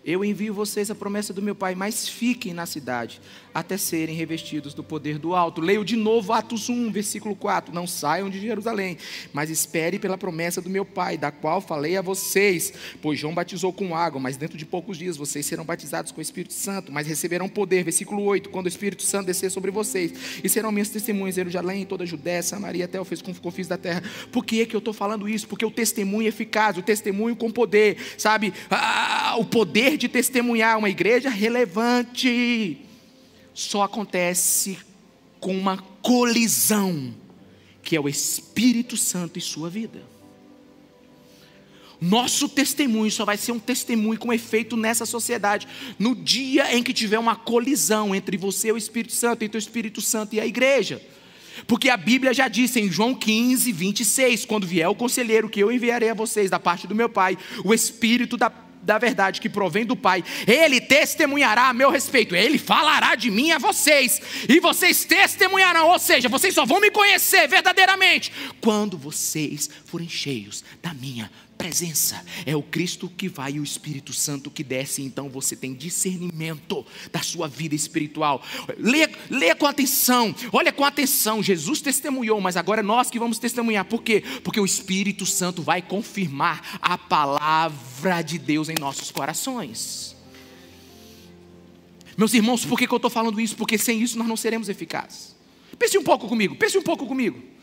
Eu 0.06 0.24
envio 0.24 0.54
vocês 0.54 0.88
a 0.88 0.94
promessa 0.94 1.32
do 1.32 1.42
meu 1.42 1.56
Pai, 1.56 1.74
mas 1.74 2.08
fiquem 2.08 2.54
na 2.54 2.64
cidade 2.64 3.20
até 3.52 3.76
serem 3.76 4.14
revestidos 4.14 4.72
do 4.74 4.84
poder 4.84 5.18
do 5.18 5.34
alto. 5.34 5.62
Leio 5.62 5.82
de 5.82 5.96
novo 5.96 6.32
Atos 6.32 6.68
1, 6.68 6.92
versículo 6.92 7.34
4. 7.34 7.74
Não 7.74 7.86
saiam 7.86 8.30
de 8.30 8.38
Jerusalém, 8.38 8.98
mas 9.32 9.50
espere 9.50 9.98
pela 9.98 10.16
promessa 10.16 10.60
do 10.60 10.70
meu 10.70 10.84
Pai, 10.84 11.16
da 11.16 11.30
qual 11.32 11.60
falei 11.60 11.96
a 11.96 12.02
vocês. 12.02 12.72
Pois 13.02 13.18
João 13.18 13.34
batizou 13.34 13.72
com 13.72 13.96
água, 13.96 14.20
mas 14.20 14.36
dentro 14.36 14.56
de 14.56 14.64
poucos 14.64 14.96
dias 14.96 15.16
vocês 15.16 15.44
serão 15.44 15.64
batizados 15.64 16.12
com 16.12 16.18
o 16.18 16.22
Espírito 16.22 16.52
Santo, 16.52 16.92
mas 16.92 17.06
receberão 17.06 17.48
poder. 17.48 17.82
Versículo 17.82 18.22
8. 18.22 18.50
Quando 18.50 18.66
o 18.66 18.68
Espírito 18.68 19.02
Santo 19.02 19.26
descer 19.26 19.50
sobre 19.50 19.72
vocês, 19.72 20.12
e 20.44 20.48
serão 20.48 20.70
minhas 20.70 20.90
testemunhas 20.90 21.36
em 21.36 21.40
Jerusalém, 21.40 21.84
toda 21.84 22.04
a 22.04 22.06
Judéia, 22.06 22.42
Samaria, 22.42 22.84
até 22.84 23.00
o 23.00 23.06
confins 23.42 23.66
da 23.66 23.78
terra. 23.78 24.04
Por 24.30 24.44
que, 24.44 24.60
é 24.60 24.66
que 24.66 24.76
eu 24.76 24.80
estou 24.80 24.94
falando 24.94 25.28
isso? 25.28 25.48
Porque 25.48 25.64
o 25.64 25.70
testemunho 25.70 26.26
é 26.26 26.28
eficaz, 26.28 26.76
o 26.76 26.82
testemunho 26.82 27.34
com 27.34 27.50
poder, 27.50 27.96
sabe? 28.18 28.52
Ah, 28.70 29.25
o 29.36 29.44
poder 29.44 29.96
de 29.96 30.08
testemunhar 30.08 30.78
uma 30.78 30.90
igreja 30.90 31.28
relevante 31.28 32.78
só 33.54 33.82
acontece 33.82 34.78
com 35.40 35.56
uma 35.56 35.78
colisão, 36.02 37.14
que 37.82 37.96
é 37.96 38.00
o 38.00 38.08
Espírito 38.08 38.96
Santo 38.96 39.38
e 39.38 39.42
sua 39.42 39.70
vida. 39.70 40.02
Nosso 42.00 42.48
testemunho 42.48 43.10
só 43.10 43.24
vai 43.24 43.38
ser 43.38 43.52
um 43.52 43.58
testemunho 43.58 44.18
com 44.18 44.32
efeito 44.32 44.76
nessa 44.76 45.06
sociedade 45.06 45.66
no 45.98 46.14
dia 46.14 46.76
em 46.76 46.82
que 46.82 46.92
tiver 46.92 47.18
uma 47.18 47.34
colisão 47.34 48.14
entre 48.14 48.36
você 48.36 48.68
e 48.68 48.72
o 48.72 48.76
Espírito 48.76 49.14
Santo, 49.14 49.42
entre 49.42 49.56
o 49.56 49.58
Espírito 49.58 50.02
Santo 50.02 50.34
e 50.34 50.40
a 50.40 50.46
igreja. 50.46 51.00
Porque 51.66 51.88
a 51.88 51.96
Bíblia 51.96 52.34
já 52.34 52.48
disse 52.48 52.78
em 52.78 52.90
João 52.90 53.14
15, 53.14 53.72
26: 53.72 54.44
quando 54.44 54.66
vier 54.66 54.88
o 54.88 54.94
conselheiro 54.94 55.48
que 55.48 55.60
eu 55.60 55.72
enviarei 55.72 56.10
a 56.10 56.14
vocês 56.14 56.50
da 56.50 56.60
parte 56.60 56.86
do 56.86 56.94
meu 56.94 57.08
Pai, 57.08 57.38
o 57.64 57.72
Espírito 57.72 58.36
da 58.36 58.65
da 58.86 58.98
verdade 58.98 59.40
que 59.40 59.48
provém 59.48 59.84
do 59.84 59.96
Pai, 59.96 60.22
ele 60.46 60.80
testemunhará 60.80 61.68
a 61.68 61.74
meu 61.74 61.90
respeito, 61.90 62.36
ele 62.36 62.56
falará 62.56 63.16
de 63.16 63.30
mim 63.30 63.50
a 63.50 63.58
vocês, 63.58 64.22
e 64.48 64.60
vocês 64.60 65.04
testemunharão, 65.04 65.88
ou 65.88 65.98
seja, 65.98 66.28
vocês 66.28 66.54
só 66.54 66.64
vão 66.64 66.80
me 66.80 66.90
conhecer 66.90 67.48
verdadeiramente 67.48 68.32
quando 68.60 68.96
vocês 68.96 69.68
forem 69.84 70.08
cheios 70.08 70.64
da 70.80 70.94
minha 70.94 71.30
presença. 71.56 72.24
É 72.44 72.54
o 72.54 72.62
Cristo 72.62 73.08
que 73.08 73.28
vai 73.28 73.52
e 73.52 73.60
o 73.60 73.64
Espírito 73.64 74.12
Santo 74.12 74.50
que 74.50 74.62
desce, 74.62 75.02
então 75.02 75.28
você 75.28 75.56
tem 75.56 75.74
discernimento 75.74 76.86
da 77.10 77.20
sua 77.20 77.48
vida 77.48 77.74
espiritual. 77.74 78.42
Leia, 78.78 79.10
leia 79.30 79.54
com 79.54 79.66
atenção, 79.66 80.34
olha 80.52 80.72
com 80.72 80.84
atenção. 80.84 81.42
Jesus 81.42 81.80
testemunhou, 81.80 82.40
mas 82.40 82.56
agora 82.56 82.80
é 82.80 82.84
nós 82.84 83.10
que 83.10 83.18
vamos 83.18 83.38
testemunhar. 83.38 83.84
Por 83.84 84.02
quê? 84.02 84.22
Porque 84.44 84.60
o 84.60 84.64
Espírito 84.64 85.26
Santo 85.26 85.62
vai 85.62 85.82
confirmar 85.82 86.78
a 86.80 86.96
palavra 86.96 88.22
de 88.22 88.38
Deus 88.38 88.68
em 88.68 88.76
nossos 88.78 89.10
corações. 89.10 90.14
Meus 92.16 92.32
irmãos, 92.32 92.64
por 92.64 92.78
que, 92.78 92.86
que 92.86 92.92
eu 92.92 92.96
estou 92.96 93.10
falando 93.10 93.40
isso? 93.40 93.56
Porque 93.56 93.76
sem 93.76 94.00
isso 94.00 94.18
nós 94.18 94.26
não 94.26 94.36
seremos 94.36 94.68
eficazes. 94.68 95.36
Pense 95.78 95.98
um 95.98 96.02
pouco 96.02 96.26
comigo, 96.26 96.56
pense 96.56 96.78
um 96.78 96.82
pouco 96.82 97.06
comigo. 97.06 97.55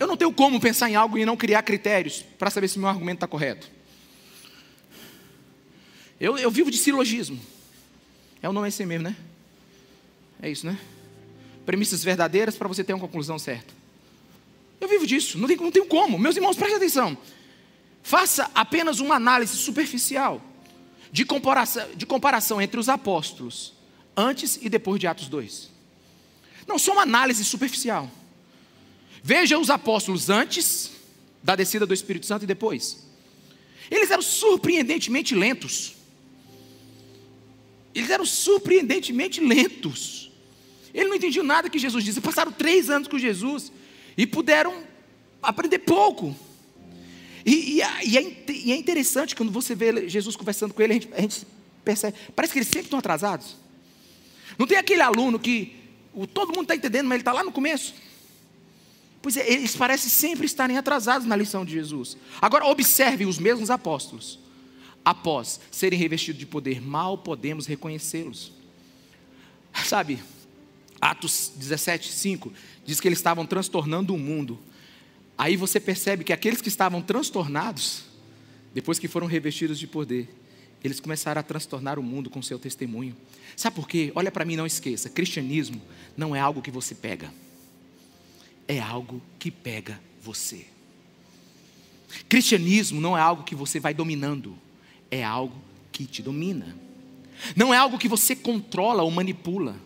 Eu 0.00 0.06
não 0.06 0.16
tenho 0.16 0.32
como 0.32 0.58
pensar 0.58 0.88
em 0.88 0.96
algo 0.96 1.18
e 1.18 1.26
não 1.26 1.36
criar 1.36 1.62
critérios 1.62 2.24
para 2.38 2.48
saber 2.48 2.68
se 2.68 2.78
meu 2.78 2.88
argumento 2.88 3.18
está 3.18 3.28
correto. 3.28 3.70
Eu, 6.18 6.38
eu 6.38 6.50
vivo 6.50 6.70
de 6.70 6.78
silogismo. 6.78 7.38
É 8.42 8.48
o 8.48 8.52
nome 8.52 8.68
esse 8.68 8.84
mesmo, 8.86 9.04
né? 9.04 9.16
É 10.40 10.50
isso, 10.50 10.64
né? 10.64 10.78
Premissas 11.66 12.02
verdadeiras 12.02 12.56
para 12.56 12.66
você 12.66 12.82
ter 12.82 12.94
uma 12.94 13.00
conclusão 13.00 13.38
certa. 13.38 13.74
Eu 14.80 14.88
vivo 14.88 15.06
disso, 15.06 15.36
não, 15.36 15.46
tem, 15.46 15.58
não 15.58 15.70
tenho 15.70 15.84
como. 15.84 16.18
Meus 16.18 16.34
irmãos, 16.34 16.56
prestem 16.56 16.78
atenção. 16.78 17.18
Faça 18.02 18.50
apenas 18.54 19.00
uma 19.00 19.16
análise 19.16 19.54
superficial 19.54 20.40
de 21.12 21.26
comparação, 21.26 21.86
de 21.94 22.06
comparação 22.06 22.62
entre 22.62 22.80
os 22.80 22.88
apóstolos 22.88 23.74
antes 24.16 24.58
e 24.62 24.70
depois 24.70 24.98
de 24.98 25.06
Atos 25.06 25.28
2. 25.28 25.70
Não, 26.66 26.78
só 26.78 26.92
uma 26.92 27.02
análise 27.02 27.44
superficial. 27.44 28.10
Veja 29.22 29.58
os 29.58 29.70
apóstolos 29.70 30.30
antes 30.30 30.90
da 31.42 31.54
descida 31.56 31.86
do 31.86 31.94
Espírito 31.94 32.26
Santo 32.26 32.44
e 32.44 32.46
depois. 32.46 33.06
Eles 33.90 34.10
eram 34.10 34.22
surpreendentemente 34.22 35.34
lentos. 35.34 35.96
Eles 37.94 38.10
eram 38.10 38.24
surpreendentemente 38.24 39.40
lentos. 39.40 40.30
Eles 40.94 41.08
não 41.08 41.16
entendiam 41.16 41.44
nada 41.44 41.68
que 41.68 41.78
Jesus 41.78 42.04
disse. 42.04 42.20
Passaram 42.20 42.52
três 42.52 42.88
anos 42.88 43.08
com 43.08 43.18
Jesus 43.18 43.72
e 44.16 44.26
puderam 44.26 44.84
aprender 45.42 45.80
pouco. 45.80 46.34
E, 47.44 47.52
e, 47.52 47.76
e, 47.78 48.18
é, 48.18 48.34
e, 48.48 48.72
é, 48.72 48.76
interessante 48.76 49.34
quando 49.34 49.50
você 49.50 49.74
vê 49.74 50.08
Jesus 50.08 50.36
conversando 50.36 50.74
com 50.74 50.82
ele, 50.82 50.92
a 50.92 50.94
gente, 50.94 51.08
a 51.14 51.20
gente, 51.20 51.46
percebe, 51.84 52.16
parece 52.36 52.52
que 52.52 52.58
eles 52.58 52.68
sempre 52.68 52.84
estão 52.84 52.98
atrasados. 52.98 53.56
Não 54.58 54.66
tem 54.66 54.76
aquele 54.76 55.00
aluno 55.00 55.38
que 55.38 55.74
o, 56.12 56.26
todo 56.26 56.48
mundo 56.48 56.62
está 56.62 56.76
entendendo, 56.76 57.06
mas 57.06 57.16
ele 57.16 57.22
está 57.22 57.32
lá 57.32 57.42
no 57.42 57.50
começo. 57.52 57.94
Pois 59.22 59.36
é, 59.36 59.52
eles 59.52 59.76
parecem 59.76 60.08
sempre 60.08 60.46
estarem 60.46 60.78
atrasados 60.78 61.26
na 61.26 61.36
lição 61.36 61.64
de 61.64 61.72
Jesus. 61.72 62.16
Agora, 62.40 62.66
observe 62.66 63.26
os 63.26 63.38
mesmos 63.38 63.70
apóstolos. 63.70 64.38
Após 65.04 65.60
serem 65.70 65.98
revestidos 65.98 66.38
de 66.38 66.46
poder, 66.46 66.80
mal 66.80 67.18
podemos 67.18 67.66
reconhecê-los. 67.66 68.52
Sabe, 69.84 70.22
Atos 71.00 71.52
17, 71.56 72.12
5 72.12 72.52
diz 72.84 73.00
que 73.00 73.08
eles 73.08 73.18
estavam 73.18 73.46
transtornando 73.46 74.14
o 74.14 74.18
mundo 74.18 74.58
Aí 75.40 75.56
você 75.56 75.80
percebe 75.80 76.22
que 76.22 76.34
aqueles 76.34 76.60
que 76.60 76.68
estavam 76.68 77.00
transtornados, 77.00 78.02
depois 78.74 78.98
que 78.98 79.08
foram 79.08 79.26
revestidos 79.26 79.78
de 79.78 79.86
poder, 79.86 80.28
eles 80.84 81.00
começaram 81.00 81.40
a 81.40 81.42
transtornar 81.42 81.98
o 81.98 82.02
mundo 82.02 82.28
com 82.28 82.42
seu 82.42 82.58
testemunho. 82.58 83.16
Sabe 83.56 83.74
por 83.74 83.88
quê? 83.88 84.12
Olha 84.14 84.30
para 84.30 84.44
mim, 84.44 84.54
não 84.54 84.66
esqueça: 84.66 85.08
cristianismo 85.08 85.80
não 86.14 86.36
é 86.36 86.40
algo 86.40 86.60
que 86.60 86.70
você 86.70 86.94
pega, 86.94 87.32
é 88.66 88.78
algo 88.78 89.20
que 89.38 89.50
pega 89.50 90.00
você. 90.22 90.66
Cristianismo 92.28 93.00
não 93.00 93.16
é 93.16 93.20
algo 93.20 93.44
que 93.44 93.54
você 93.54 93.78
vai 93.78 93.94
dominando, 93.94 94.56
é 95.10 95.24
algo 95.24 95.56
que 95.92 96.04
te 96.04 96.22
domina. 96.22 96.76
Não 97.56 97.72
é 97.72 97.76
algo 97.76 97.98
que 97.98 98.08
você 98.08 98.36
controla 98.36 99.02
ou 99.02 99.10
manipula, 99.10 99.76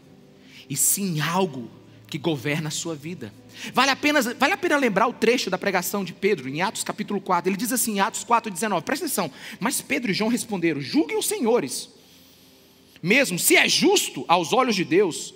e 0.68 0.76
sim 0.76 1.20
algo 1.20 1.70
que 2.08 2.18
governa 2.18 2.68
a 2.68 2.70
sua 2.70 2.94
vida. 2.94 3.32
Vale 3.72 3.90
a, 3.90 3.96
pena, 3.96 4.20
vale 4.20 4.52
a 4.52 4.56
pena 4.56 4.76
lembrar 4.76 5.06
o 5.06 5.12
trecho 5.12 5.50
da 5.50 5.58
pregação 5.58 6.04
de 6.04 6.12
Pedro, 6.12 6.48
em 6.48 6.62
Atos 6.62 6.82
capítulo 6.82 7.20
4. 7.20 7.48
Ele 7.48 7.56
diz 7.56 7.72
assim, 7.72 7.94
em 7.94 8.00
Atos 8.00 8.24
4, 8.24 8.50
19, 8.50 8.84
presta 8.84 9.04
atenção. 9.04 9.30
Mas 9.60 9.80
Pedro 9.80 10.10
e 10.10 10.14
João 10.14 10.30
responderam: 10.30 10.80
julguem 10.80 11.16
os 11.16 11.26
senhores, 11.26 11.88
mesmo 13.02 13.38
se 13.38 13.56
é 13.56 13.68
justo 13.68 14.24
aos 14.26 14.52
olhos 14.52 14.74
de 14.74 14.84
Deus, 14.84 15.34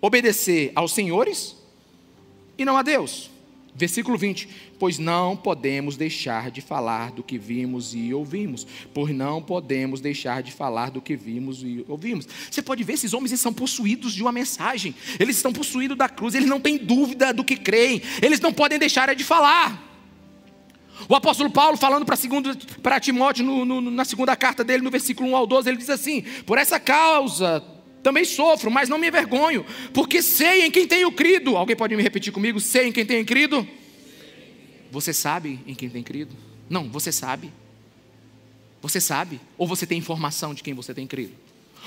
obedecer 0.00 0.72
aos 0.74 0.92
senhores 0.92 1.57
e 2.58 2.64
não 2.64 2.76
a 2.76 2.82
Deus. 2.82 3.30
Versículo 3.78 4.18
20: 4.18 4.48
Pois 4.76 4.98
não 4.98 5.36
podemos 5.36 5.96
deixar 5.96 6.50
de 6.50 6.60
falar 6.60 7.12
do 7.12 7.22
que 7.22 7.38
vimos 7.38 7.94
e 7.94 8.12
ouvimos, 8.12 8.66
pois 8.92 9.14
não 9.14 9.40
podemos 9.40 10.00
deixar 10.00 10.42
de 10.42 10.50
falar 10.50 10.90
do 10.90 11.00
que 11.00 11.14
vimos 11.14 11.62
e 11.62 11.84
ouvimos. 11.86 12.26
Você 12.50 12.60
pode 12.60 12.82
ver, 12.82 12.94
esses 12.94 13.14
homens 13.14 13.38
são 13.38 13.52
possuídos 13.52 14.12
de 14.12 14.22
uma 14.22 14.32
mensagem, 14.32 14.94
eles 15.20 15.36
estão 15.36 15.52
possuídos 15.52 15.96
da 15.96 16.08
cruz, 16.08 16.34
eles 16.34 16.48
não 16.48 16.60
têm 16.60 16.76
dúvida 16.76 17.32
do 17.32 17.44
que 17.44 17.56
creem, 17.56 18.02
eles 18.20 18.40
não 18.40 18.52
podem 18.52 18.80
deixar 18.80 19.14
de 19.14 19.22
falar. 19.22 19.86
O 21.08 21.14
apóstolo 21.14 21.48
Paulo, 21.48 21.76
falando 21.76 22.04
para 22.82 22.98
Timóteo, 22.98 23.44
no, 23.44 23.64
no, 23.64 23.80
na 23.80 24.04
segunda 24.04 24.34
carta 24.34 24.64
dele, 24.64 24.82
no 24.82 24.90
versículo 24.90 25.30
1 25.30 25.36
ao 25.36 25.46
12, 25.46 25.68
ele 25.68 25.78
diz 25.78 25.90
assim: 25.90 26.22
Por 26.44 26.58
essa 26.58 26.80
causa 26.80 27.64
também 28.08 28.24
sofro, 28.24 28.70
mas 28.70 28.88
não 28.88 28.96
me 28.96 29.08
envergonho, 29.08 29.66
porque 29.92 30.22
sei 30.22 30.64
em 30.64 30.70
quem 30.70 30.86
tenho 30.86 31.12
crido. 31.12 31.58
Alguém 31.58 31.76
pode 31.76 31.94
me 31.94 32.02
repetir 32.02 32.32
comigo? 32.32 32.58
Sei 32.58 32.88
em 32.88 32.92
quem 32.92 33.04
tenho 33.04 33.24
crido? 33.26 33.68
Você 34.90 35.12
sabe 35.12 35.60
em 35.66 35.74
quem 35.74 35.90
tem 35.90 36.02
crido? 36.02 36.34
Não, 36.70 36.88
você 36.88 37.12
sabe. 37.12 37.52
Você 38.80 38.98
sabe? 38.98 39.38
Ou 39.58 39.66
você 39.66 39.86
tem 39.86 39.98
informação 39.98 40.54
de 40.54 40.62
quem 40.62 40.72
você 40.72 40.94
tem 40.94 41.06
crido? 41.06 41.34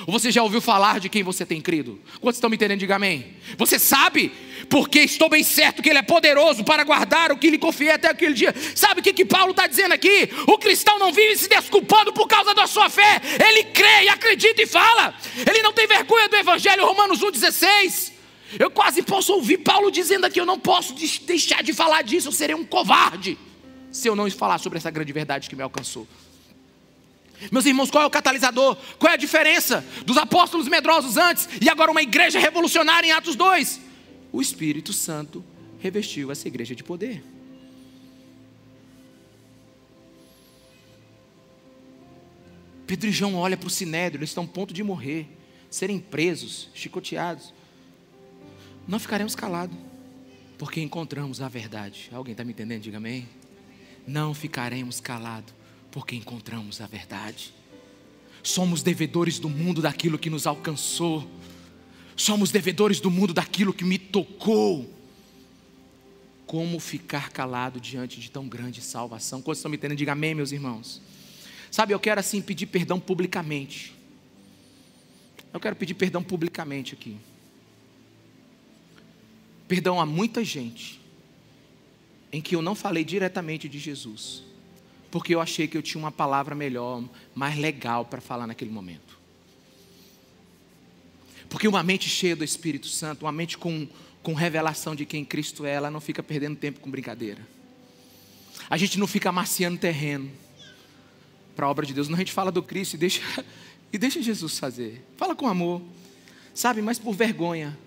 Ou 0.08 0.14
você 0.14 0.32
já 0.32 0.42
ouviu 0.42 0.62
falar 0.62 1.00
de 1.00 1.10
quem 1.10 1.24
você 1.24 1.46
tem 1.46 1.62
crido? 1.62 2.00
Quantos 2.20 2.38
estão 2.38 2.50
me 2.50 2.56
entendendo? 2.56 2.80
Diga 2.80 2.96
amém. 2.96 3.36
Você 3.58 3.78
sabe, 3.78 4.32
porque 4.70 5.00
estou 5.00 5.30
bem 5.30 5.44
certo 5.44 5.82
que 5.82 5.90
Ele 5.90 6.00
é 6.00 6.04
poderoso 6.04 6.64
para 6.64 6.84
guardar 6.84 7.32
o 7.32 7.38
que 7.38 7.50
lhe 7.50 7.58
confiei 7.58 7.92
até 7.92 8.10
aquele 8.10 8.34
dia. 8.34 8.54
Sabe 8.76 9.02
o 9.02 9.04
que, 9.04 9.14
que 9.14 9.26
Paulo 9.26 9.52
está 9.52 9.68
dizendo 9.68 9.94
aqui? 9.94 10.30
O 10.48 10.58
cristão 10.58 10.98
não 10.98 11.12
vive 11.12 11.38
se 11.38 11.48
desculpando 11.48 12.14
por 12.14 12.28
causa 12.28 12.54
da 12.54 12.66
sua 12.68 12.90
fé. 12.90 13.22
Ele 13.48 13.66
crê, 13.66 14.10
acredita 14.10 14.62
e 14.62 14.66
fala. 14.66 15.14
Ele 15.48 15.62
não 15.62 15.74
tem 15.74 15.88
vergonha 15.88 16.28
do 16.28 16.36
Evangelho, 16.36 16.86
Romanos 16.86 17.20
1,16. 17.20 18.12
Eu 18.60 18.70
quase 18.70 19.02
posso 19.02 19.34
ouvir 19.34 19.60
Paulo 19.60 19.92
dizendo 19.92 20.26
aqui: 20.26 20.40
eu 20.40 20.46
não 20.46 20.60
posso 20.60 20.94
deixar 21.26 21.64
de 21.64 21.74
falar 21.74 22.02
disso, 22.02 22.28
eu 22.28 22.32
serei 22.32 22.56
um 22.56 22.66
covarde 22.66 23.38
se 23.92 24.08
eu 24.08 24.16
não 24.16 24.30
falar 24.32 24.58
sobre 24.58 24.78
essa 24.78 24.90
grande 24.90 25.12
verdade 25.12 25.50
que 25.50 25.56
me 25.56 25.62
alcançou. 25.62 26.08
Meus 27.50 27.66
irmãos, 27.66 27.90
qual 27.90 28.04
é 28.04 28.06
o 28.08 28.12
catalisador? 28.12 28.78
Qual 29.00 29.10
é 29.10 29.16
a 29.16 29.18
diferença 29.18 29.84
dos 30.06 30.18
apóstolos 30.18 30.68
medrosos 30.68 31.18
antes 31.18 31.48
e 31.62 31.70
agora 31.70 31.90
uma 31.90 32.02
igreja 32.02 32.40
revolucionária 32.40 33.08
em 33.08 33.12
Atos 33.12 33.36
2? 33.36 33.82
O 34.32 34.42
Espírito 34.42 34.94
Santo 34.94 35.44
revestiu 35.80 36.32
essa 36.32 36.48
igreja 36.48 36.76
de 36.76 36.84
poder. 36.84 37.24
Pedro 42.92 43.08
e 43.08 43.12
João 43.12 43.36
olham 43.36 43.58
para 43.58 43.68
o 43.68 43.70
sinédrio, 43.70 44.20
eles 44.20 44.32
estão 44.32 44.44
a 44.44 44.48
ponto 44.48 44.74
de 44.74 44.84
morrer, 44.84 45.26
serem 45.70 45.98
presos, 45.98 46.70
chicoteados. 46.74 47.54
Não 48.86 49.00
ficaremos 49.00 49.34
calados, 49.34 49.78
porque 50.58 50.82
encontramos 50.82 51.42
a 51.42 51.48
verdade. 51.48 52.10
Alguém 52.12 52.34
está 52.34 52.44
me 52.44 52.52
entendendo? 52.52 52.82
Diga 52.82 52.98
amém. 52.98 53.30
Não 54.06 54.34
ficaremos 54.34 55.00
calados, 55.00 55.54
porque 55.92 56.16
encontramos 56.16 56.82
a 56.82 56.88
verdade. 56.88 57.54
Somos 58.42 58.82
devedores 58.82 59.38
do 59.38 59.50
mundo 59.50 59.82
daquilo 59.82 60.18
que 60.18 60.30
nos 60.30 60.48
alcançou. 60.48 61.30
Somos 62.16 62.52
devedores 62.52 63.00
do 63.00 63.12
mundo 63.12 63.34
daquilo 63.34 63.74
que 63.74 63.84
me 63.84 64.00
tocou. 64.00 64.90
Como 66.48 66.80
ficar 66.80 67.30
calado 67.30 67.80
diante 67.80 68.20
de 68.20 68.32
tão 68.32 68.48
grande 68.48 68.82
salvação? 68.82 69.42
Quantos 69.42 69.60
estão 69.60 69.70
me 69.70 69.78
entendendo? 69.78 69.98
Diga 69.98 70.14
amém, 70.14 70.34
meus 70.34 70.52
irmãos. 70.52 71.02
Sabe, 71.70 71.94
eu 71.94 72.00
quero 72.00 72.20
assim 72.20 72.42
pedir 72.42 72.66
perdão 72.66 73.00
publicamente. 73.00 73.94
Eu 75.54 75.60
quero 75.60 75.76
pedir 75.76 75.94
perdão 75.94 76.24
publicamente 76.24 76.94
aqui. 76.94 77.18
Perdão 79.68 80.02
a 80.02 80.06
muita 80.06 80.44
gente 80.44 81.00
em 82.32 82.42
que 82.42 82.56
eu 82.56 82.62
não 82.62 82.76
falei 82.76 83.04
diretamente 83.04 83.70
de 83.70 83.78
Jesus 83.78 84.51
porque 85.12 85.36
eu 85.36 85.42
achei 85.42 85.68
que 85.68 85.78
eu 85.78 85.82
tinha 85.82 86.02
uma 86.02 86.12
palavra 86.12 86.56
melhor, 86.56 87.04
mais 87.36 87.58
legal 87.58 88.06
para 88.06 88.22
falar 88.22 88.48
naquele 88.48 88.72
momento. 88.72 89.20
Porque 91.50 91.68
uma 91.68 91.84
mente 91.84 92.10
cheia 92.10 92.34
do 92.34 92.46
Espírito 92.46 92.88
Santo, 92.88 93.26
uma 93.26 93.32
mente 93.32 93.58
com, 93.58 93.86
com 94.24 94.34
revelação 94.34 94.96
de 94.96 95.06
quem 95.06 95.26
Cristo 95.26 95.66
é, 95.66 95.74
ela 95.74 95.92
não 95.92 96.00
fica 96.00 96.24
perdendo 96.24 96.56
tempo 96.56 96.80
com 96.80 96.90
brincadeira. 96.90 97.46
A 98.70 98.78
gente 98.78 98.98
não 98.98 99.06
fica 99.06 99.28
amaciando 99.28 99.78
terreno 99.78 100.32
para 101.58 101.66
a 101.66 101.70
obra 101.70 101.86
de 101.86 101.94
Deus. 101.94 102.08
Não, 102.08 102.16
a 102.16 102.20
gente 102.20 102.32
fala 102.32 102.54
do 102.54 102.64
Cristo 102.64 102.94
e 102.94 102.98
deixa, 102.98 103.22
e 103.92 103.98
deixa 103.98 104.22
Jesus 104.22 104.58
fazer. 104.58 105.06
Fala 105.18 105.36
com 105.36 105.46
amor. 105.46 105.82
Sabe, 106.54 106.82
mas 106.82 106.98
por 106.98 107.14
vergonha, 107.14 107.78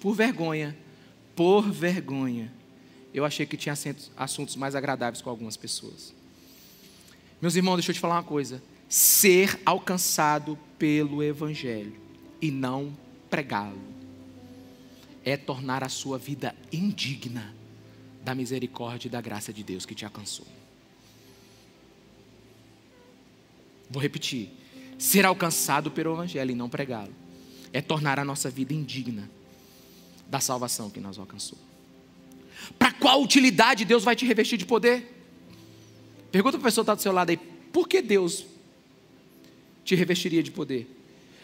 por 0.00 0.14
vergonha, 0.14 0.76
por 1.34 1.70
vergonha, 1.70 2.52
eu 3.14 3.24
achei 3.24 3.46
que 3.46 3.56
tinha 3.56 3.74
assuntos 4.16 4.54
mais 4.54 4.74
agradáveis 4.74 5.22
com 5.22 5.30
algumas 5.30 5.56
pessoas. 5.56 6.17
Meus 7.40 7.54
irmãos, 7.54 7.76
deixa 7.76 7.90
eu 7.90 7.94
te 7.94 8.00
falar 8.00 8.16
uma 8.16 8.22
coisa. 8.22 8.62
Ser 8.88 9.60
alcançado 9.64 10.58
pelo 10.78 11.22
Evangelho 11.22 11.94
e 12.40 12.50
não 12.50 12.96
pregá-lo 13.30 13.80
é 15.24 15.36
tornar 15.36 15.84
a 15.84 15.88
sua 15.88 16.18
vida 16.18 16.54
indigna 16.72 17.54
da 18.24 18.34
misericórdia 18.34 19.08
e 19.08 19.10
da 19.10 19.20
graça 19.20 19.52
de 19.52 19.62
Deus 19.62 19.84
que 19.84 19.94
te 19.94 20.04
alcançou. 20.04 20.46
Vou 23.90 24.02
repetir. 24.02 24.50
Ser 24.98 25.24
alcançado 25.24 25.90
pelo 25.90 26.14
Evangelho 26.14 26.50
e 26.50 26.54
não 26.54 26.68
pregá-lo 26.68 27.14
é 27.72 27.80
tornar 27.80 28.18
a 28.18 28.24
nossa 28.24 28.50
vida 28.50 28.72
indigna 28.72 29.30
da 30.28 30.40
salvação 30.40 30.90
que 30.90 31.00
nos 31.00 31.18
alcançou. 31.18 31.58
Para 32.78 32.92
qual 32.92 33.22
utilidade 33.22 33.84
Deus 33.84 34.02
vai 34.02 34.16
te 34.16 34.26
revestir 34.26 34.56
de 34.56 34.66
poder? 34.66 35.17
Pergunta 36.30 36.58
para 36.58 36.66
a 36.66 36.70
pessoa 36.70 36.84
que 36.84 36.90
está 36.90 36.94
do 36.94 37.02
seu 37.02 37.12
lado 37.12 37.30
aí, 37.30 37.36
por 37.36 37.88
que 37.88 38.02
Deus 38.02 38.46
te 39.84 39.94
revestiria 39.94 40.42
de 40.42 40.50
poder? 40.50 40.86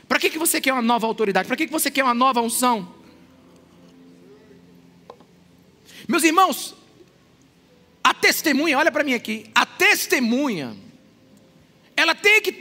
Para 0.07 0.19
que, 0.19 0.29
que 0.29 0.39
você 0.39 0.61
quer 0.61 0.73
uma 0.73 0.83
nova 0.83 1.07
autoridade? 1.07 1.47
Para 1.47 1.57
que, 1.57 1.67
que 1.67 1.73
você 1.73 1.91
quer 1.91 2.05
uma 2.05 2.15
nova 2.15 2.41
unção? 2.41 2.95
Meus 6.07 6.23
irmãos, 6.23 6.75
a 8.03 8.13
testemunha, 8.13 8.79
olha 8.79 8.93
para 8.93 9.03
mim 9.03 9.15
aqui, 9.15 9.51
a 9.55 9.65
testemunha, 9.65 10.77
ela 11.97 12.15
tem 12.15 12.43
que, 12.43 12.53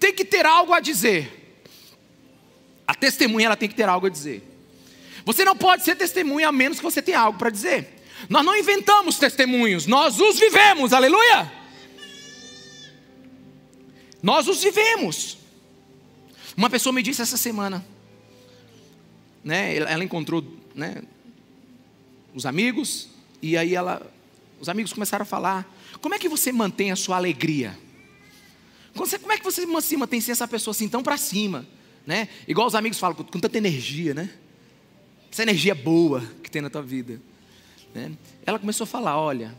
tem 0.00 0.12
que 0.12 0.24
ter 0.24 0.44
algo 0.44 0.72
a 0.72 0.80
dizer. 0.80 1.36
A 2.86 2.94
testemunha, 2.94 3.46
ela 3.46 3.56
tem 3.56 3.68
que 3.68 3.76
ter 3.76 3.88
algo 3.88 4.08
a 4.08 4.10
dizer. 4.10 4.42
Você 5.24 5.44
não 5.44 5.56
pode 5.56 5.84
ser 5.84 5.94
testemunha 5.94 6.48
a 6.48 6.52
menos 6.52 6.78
que 6.78 6.84
você 6.84 7.00
tenha 7.00 7.20
algo 7.20 7.38
para 7.38 7.50
dizer. 7.50 8.02
Nós 8.28 8.44
não 8.44 8.56
inventamos 8.56 9.16
testemunhos, 9.16 9.86
nós 9.86 10.18
os 10.18 10.38
vivemos, 10.40 10.92
aleluia! 10.92 11.59
Nós 14.22 14.48
os 14.48 14.62
vivemos. 14.62 15.38
Uma 16.56 16.68
pessoa 16.68 16.92
me 16.92 17.02
disse 17.02 17.22
essa 17.22 17.36
semana, 17.36 17.84
né, 19.42 19.76
ela 19.76 20.04
encontrou 20.04 20.44
né, 20.74 21.02
os 22.34 22.44
amigos, 22.44 23.08
e 23.40 23.56
aí 23.56 23.74
ela, 23.74 24.02
os 24.60 24.68
amigos 24.68 24.92
começaram 24.92 25.22
a 25.22 25.26
falar: 25.26 25.66
como 26.00 26.14
é 26.14 26.18
que 26.18 26.28
você 26.28 26.52
mantém 26.52 26.90
a 26.90 26.96
sua 26.96 27.16
alegria? 27.16 27.78
Como 28.94 29.32
é 29.32 29.38
que 29.38 29.44
você 29.44 29.66
se 29.82 29.96
mantém 29.96 30.20
sem 30.20 30.32
essa 30.32 30.48
pessoa 30.48 30.72
assim 30.72 30.88
tão 30.88 31.02
para 31.02 31.16
cima? 31.16 31.66
Né? 32.06 32.28
Igual 32.46 32.66
os 32.66 32.74
amigos 32.74 32.98
falam, 32.98 33.16
com, 33.16 33.24
tanta 33.38 33.56
energia, 33.56 34.12
né? 34.14 34.30
Essa 35.30 35.42
energia 35.42 35.74
boa 35.74 36.20
que 36.42 36.50
tem 36.50 36.60
na 36.60 36.68
tua 36.68 36.82
vida. 36.82 37.20
Né? 37.94 38.12
Ela 38.44 38.58
começou 38.58 38.84
a 38.84 38.86
falar: 38.86 39.18
olha, 39.18 39.56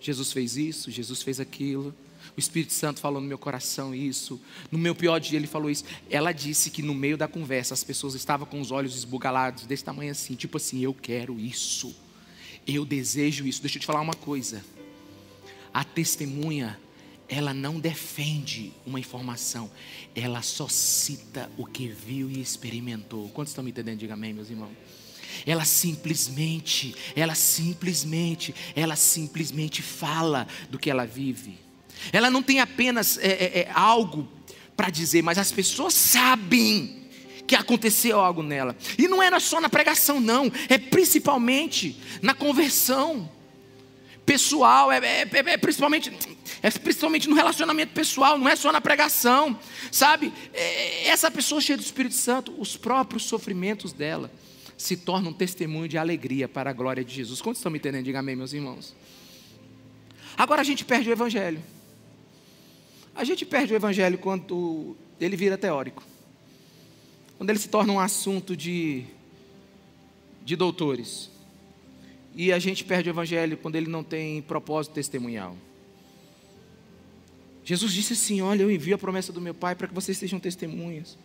Jesus 0.00 0.32
fez 0.32 0.56
isso, 0.56 0.90
Jesus 0.90 1.22
fez 1.22 1.40
aquilo. 1.40 1.94
O 2.36 2.40
Espírito 2.40 2.72
Santo 2.72 3.00
falou 3.00 3.20
no 3.20 3.26
meu 3.26 3.38
coração 3.38 3.94
isso. 3.94 4.40
No 4.70 4.78
meu 4.78 4.94
pior 4.94 5.18
dia 5.18 5.38
ele 5.38 5.46
falou 5.46 5.70
isso. 5.70 5.84
Ela 6.08 6.32
disse 6.32 6.70
que 6.70 6.82
no 6.82 6.94
meio 6.94 7.16
da 7.16 7.28
conversa 7.28 7.74
as 7.74 7.84
pessoas 7.84 8.14
estavam 8.14 8.46
com 8.46 8.60
os 8.60 8.70
olhos 8.70 8.96
esbugalados, 8.96 9.66
desse 9.66 9.84
tamanho 9.84 10.10
assim, 10.10 10.34
tipo 10.34 10.56
assim, 10.56 10.80
eu 10.80 10.94
quero 10.94 11.38
isso. 11.38 11.94
Eu 12.66 12.84
desejo 12.84 13.46
isso. 13.46 13.60
Deixa 13.60 13.78
eu 13.78 13.80
te 13.80 13.86
falar 13.86 14.00
uma 14.00 14.14
coisa. 14.14 14.64
A 15.72 15.84
testemunha, 15.84 16.78
ela 17.28 17.54
não 17.54 17.78
defende 17.78 18.72
uma 18.84 18.98
informação, 18.98 19.70
ela 20.16 20.42
só 20.42 20.66
cita 20.68 21.50
o 21.56 21.64
que 21.64 21.86
viu 21.86 22.28
e 22.28 22.40
experimentou. 22.40 23.28
Quantos 23.28 23.52
estão 23.52 23.62
me 23.62 23.70
entendendo? 23.70 23.98
Diga 23.98 24.14
amém, 24.14 24.32
meus 24.32 24.50
irmãos. 24.50 24.72
Ela 25.46 25.64
simplesmente, 25.64 26.94
ela 27.14 27.34
simplesmente, 27.34 28.54
ela 28.74 28.96
simplesmente 28.96 29.80
fala 29.80 30.46
do 30.68 30.78
que 30.78 30.90
ela 30.90 31.06
vive. 31.06 31.69
Ela 32.12 32.30
não 32.30 32.42
tem 32.42 32.60
apenas 32.60 33.18
é, 33.18 33.28
é, 33.28 33.58
é 33.60 33.70
algo 33.72 34.28
para 34.76 34.90
dizer, 34.90 35.22
mas 35.22 35.38
as 35.38 35.52
pessoas 35.52 35.94
sabem 35.94 37.00
que 37.46 37.56
aconteceu 37.56 38.20
algo 38.20 38.42
nela. 38.42 38.76
E 38.96 39.08
não 39.08 39.22
era 39.22 39.40
só 39.40 39.60
na 39.60 39.68
pregação, 39.68 40.20
não, 40.20 40.50
é 40.68 40.78
principalmente 40.78 42.00
na 42.22 42.32
conversão 42.32 43.28
pessoal, 44.24 44.92
é, 44.92 44.98
é, 44.98 45.22
é, 45.22 45.38
é, 45.38 45.56
principalmente, 45.56 46.12
é 46.62 46.70
principalmente 46.70 47.28
no 47.28 47.34
relacionamento 47.34 47.92
pessoal, 47.92 48.38
não 48.38 48.48
é 48.48 48.54
só 48.54 48.70
na 48.70 48.80
pregação, 48.80 49.58
sabe? 49.90 50.32
É, 50.54 51.08
essa 51.08 51.28
pessoa 51.30 51.60
cheia 51.60 51.76
do 51.76 51.82
Espírito 51.82 52.14
Santo, 52.14 52.54
os 52.56 52.76
próprios 52.76 53.24
sofrimentos 53.24 53.92
dela 53.92 54.30
se 54.76 54.96
tornam 54.96 55.32
testemunho 55.32 55.88
de 55.88 55.98
alegria 55.98 56.48
para 56.48 56.70
a 56.70 56.72
glória 56.72 57.04
de 57.04 57.12
Jesus. 57.12 57.42
Quantos 57.42 57.58
estão 57.58 57.72
me 57.72 57.78
entendendo? 57.78 58.04
Diga 58.04 58.20
amém, 58.20 58.36
meus 58.36 58.52
irmãos. 58.52 58.94
Agora 60.36 60.60
a 60.60 60.64
gente 60.64 60.84
perde 60.84 61.10
o 61.10 61.12
Evangelho. 61.12 61.60
A 63.14 63.24
gente 63.24 63.44
perde 63.44 63.72
o 63.72 63.76
evangelho 63.76 64.18
quando 64.18 64.96
ele 65.20 65.36
vira 65.36 65.58
teórico. 65.58 66.02
Quando 67.36 67.50
ele 67.50 67.58
se 67.58 67.68
torna 67.68 67.92
um 67.92 68.00
assunto 68.00 68.56
de, 68.56 69.04
de 70.44 70.56
doutores. 70.56 71.30
E 72.34 72.52
a 72.52 72.58
gente 72.58 72.84
perde 72.84 73.08
o 73.08 73.12
evangelho 73.12 73.56
quando 73.56 73.76
ele 73.76 73.88
não 73.88 74.04
tem 74.04 74.42
propósito 74.42 74.92
testemunhal. 74.92 75.56
Jesus 77.64 77.92
disse 77.92 78.12
assim: 78.14 78.40
Olha, 78.40 78.62
eu 78.62 78.70
envio 78.70 78.94
a 78.94 78.98
promessa 78.98 79.32
do 79.32 79.40
meu 79.40 79.54
Pai 79.54 79.74
para 79.74 79.88
que 79.88 79.94
vocês 79.94 80.16
sejam 80.16 80.38
testemunhas. 80.38 81.18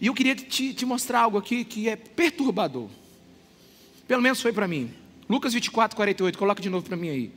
E 0.00 0.06
eu 0.06 0.14
queria 0.14 0.34
te, 0.34 0.72
te 0.74 0.86
mostrar 0.86 1.20
algo 1.20 1.38
aqui 1.38 1.64
que 1.64 1.88
é 1.88 1.96
perturbador. 1.96 2.88
Pelo 4.06 4.22
menos 4.22 4.40
foi 4.40 4.52
para 4.52 4.68
mim. 4.68 4.90
Lucas 5.28 5.54
24, 5.54 5.96
48, 5.96 6.38
coloca 6.38 6.62
de 6.62 6.68
novo 6.68 6.86
para 6.86 6.96
mim 6.96 7.08
aí. 7.08 7.32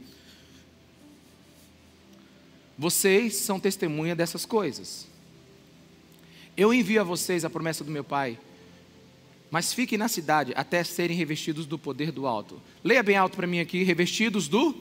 Vocês 2.78 3.36
são 3.36 3.59
testemunha 3.59 4.15
dessas 4.15 4.45
coisas. 4.45 5.07
Eu 6.55 6.73
envio 6.73 7.01
a 7.01 7.03
vocês 7.03 7.43
a 7.43 7.49
promessa 7.49 7.84
do 7.84 7.91
meu 7.91 8.03
Pai, 8.03 8.39
mas 9.49 9.73
fiquem 9.73 9.97
na 9.97 10.07
cidade 10.07 10.53
até 10.55 10.84
serem 10.84 11.17
revestidos 11.17 11.65
do 11.65 11.80
poder 11.80 12.11
do 12.11 12.28
alto. 12.28 12.61
Leia 12.84 13.01
bem 13.01 13.15
alto 13.15 13.36
para 13.36 13.47
mim 13.47 13.59
aqui: 13.59 13.84
revestidos 13.84 14.47
do. 14.47 14.75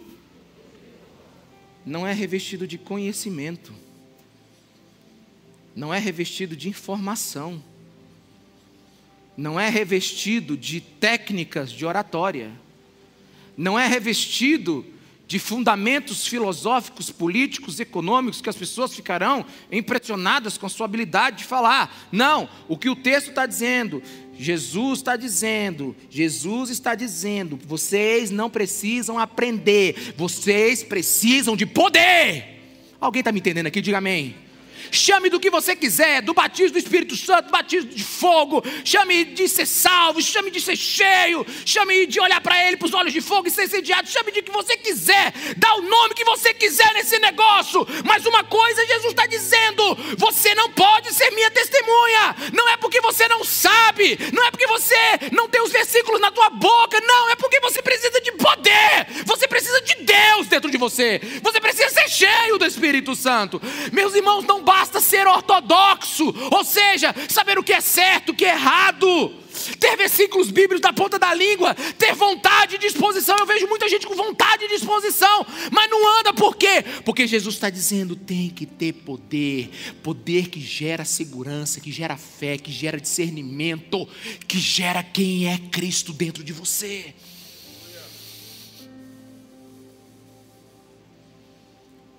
Não 1.85 2.07
é 2.07 2.13
revestido 2.13 2.67
de 2.67 2.77
conhecimento, 2.77 3.73
não 5.75 5.95
é 5.95 5.99
revestido 6.01 6.57
de 6.57 6.69
informação, 6.69 7.63
não 9.37 9.61
é 9.61 9.69
revestido 9.69 10.57
de 10.57 10.81
técnicas 10.81 11.71
de 11.71 11.87
oratória, 11.87 12.51
não 13.57 13.79
é 13.79 13.87
revestido 13.87 14.85
de 15.27 15.39
fundamentos 15.39 16.27
filosóficos, 16.27 17.11
políticos, 17.11 17.81
econômicos, 17.81 18.41
que 18.41 18.49
as 18.49 18.57
pessoas 18.57 18.95
ficarão 18.95 19.45
impressionadas 19.71 20.57
com 20.57 20.67
a 20.67 20.69
sua 20.69 20.87
habilidade 20.87 21.39
de 21.39 21.45
falar. 21.45 22.09
Não, 22.13 22.49
o 22.69 22.77
que 22.77 22.89
o 22.89 22.95
texto 22.95 23.31
está 23.31 23.45
dizendo, 23.45 24.03
Jesus 24.39 25.01
está 25.01 25.17
dizendo, 25.17 25.97
Jesus 26.09 26.71
está 26.71 26.95
dizendo, 26.95 27.59
vocês 27.67 28.31
não 28.31 28.49
precisam 28.49 29.19
aprender, 29.19 30.15
vocês 30.17 30.83
precisam 30.83 31.57
de 31.57 31.67
poder. 31.67 32.57
Alguém 33.01 33.21
está 33.21 33.33
me 33.33 33.41
entendendo 33.41 33.67
aqui? 33.67 33.81
Diga 33.81 33.99
amém. 33.99 34.46
Chame 34.91 35.29
do 35.29 35.41
que 35.41 35.51
você 35.51 35.75
quiser, 35.75 36.23
do 36.23 36.35
batismo 36.35 36.73
do 36.73 36.79
Espírito 36.79 37.17
Santo, 37.17 37.51
batismo 37.51 37.91
de 37.91 38.05
fogo, 38.05 38.63
chame 38.85 39.25
de 39.25 39.49
ser 39.49 39.67
salvo, 39.67 40.23
chame 40.23 40.51
de 40.51 40.61
ser 40.61 40.77
cheio, 40.77 41.47
chame 41.65 42.07
de 42.07 42.21
olhar 42.21 42.41
para 42.41 42.63
Ele, 42.67 42.77
para 42.77 42.87
os 42.87 42.95
olhos 42.95 43.13
de 43.13 43.21
fogo 43.21 43.49
e 43.49 43.51
ser 43.51 43.65
incendiado, 43.65 44.09
chame 44.09 44.33
de 44.33 44.43
que 44.43 44.51
você 44.51 44.77
quiser, 44.77 45.33
dá 45.57 45.75
o 45.75 45.83
nome 45.83 46.15
que 46.15 46.25
você 46.25 46.55
quiser 46.55 46.93
nesse 46.95 47.19
negócio. 47.19 47.87
Mas 48.05 48.25
uma 48.27 48.45
coisa 48.45 48.87
Jesus 48.87 49.13
está 49.13 49.27
dizendo: 49.27 49.97
você 50.17 50.55
não 50.55 50.71
pode 50.71 51.13
ser 51.13 51.31
minha 51.33 51.51
testemunha. 51.51 52.37
Não 52.53 52.69
é 52.69 52.77
porque 52.77 53.01
você 53.01 53.27
não 53.29 53.45
sabe, 53.45 54.19
não 54.33 54.45
é 54.47 54.51
porque 54.51 54.67
você 54.67 54.95
não 55.33 55.49
tem 55.49 55.63
os 55.63 55.73
versículos 55.73 56.21
na 56.21 56.31
tua 56.31 56.51
boca, 56.51 57.01
não, 57.01 57.31
é 57.31 57.37
porque 57.37 57.61
você 57.61 57.83
precisa 57.83 58.21
de 58.21 58.33
poder, 58.33 59.07
você 59.25 59.49
precisa 59.49 59.81
de 59.83 60.05
Deus 60.05 60.47
dentro 60.47 60.71
de 60.71 60.79
você, 60.79 61.21
você 61.43 61.61
precisa 61.61 61.89
ser 61.91 62.09
cheio 62.09 62.59
do 62.59 62.65
Espírito 62.65 63.15
Santo. 63.15 63.61
Meus 63.93 64.15
irmãos, 64.15 64.45
não 64.45 64.63
basta 64.63 64.76
basta 64.77 65.01
ser 65.01 65.27
ortodoxo, 65.27 66.35
ou 66.51 66.63
seja, 66.63 67.15
saber 67.31 67.59
o 67.59 67.63
que 67.63 67.73
é 67.73 67.81
certo, 67.81 68.33
o 68.33 68.35
que 68.35 68.45
é 68.45 68.51
errado, 68.51 69.33
ter 69.81 69.97
versículos 69.97 70.51
bíblicos 70.51 70.83
da 70.83 70.93
ponta 70.93 71.19
da 71.19 71.33
língua, 71.33 71.75
ter 71.99 72.15
vontade 72.15 72.75
e 72.75 72.79
disposição. 72.79 73.39
Eu 73.39 73.47
vejo 73.47 73.67
muita 73.67 73.89
gente 73.89 74.07
com 74.07 74.15
vontade 74.15 74.67
e 74.67 74.69
disposição, 74.69 75.47
mas 75.73 75.91
não 75.91 76.19
anda 76.21 76.35
por 76.35 76.57
quê? 76.57 76.85
Porque 77.07 77.27
Jesus 77.27 77.55
está 77.55 77.71
dizendo: 77.71 78.15
tem 78.15 78.51
que 78.51 78.67
ter 78.67 78.93
poder, 78.93 79.71
poder 80.03 80.49
que 80.49 80.61
gera 80.61 81.07
segurança, 81.07 81.81
que 81.81 81.91
gera 81.91 82.19
fé, 82.19 82.59
que 82.59 82.71
gera 82.71 83.01
discernimento, 83.01 84.07
que 84.47 84.59
gera 84.59 85.03
quem 85.03 85.49
é 85.49 85.57
Cristo 85.57 86.13
dentro 86.13 86.45
de 86.45 86.53
você. 86.53 87.15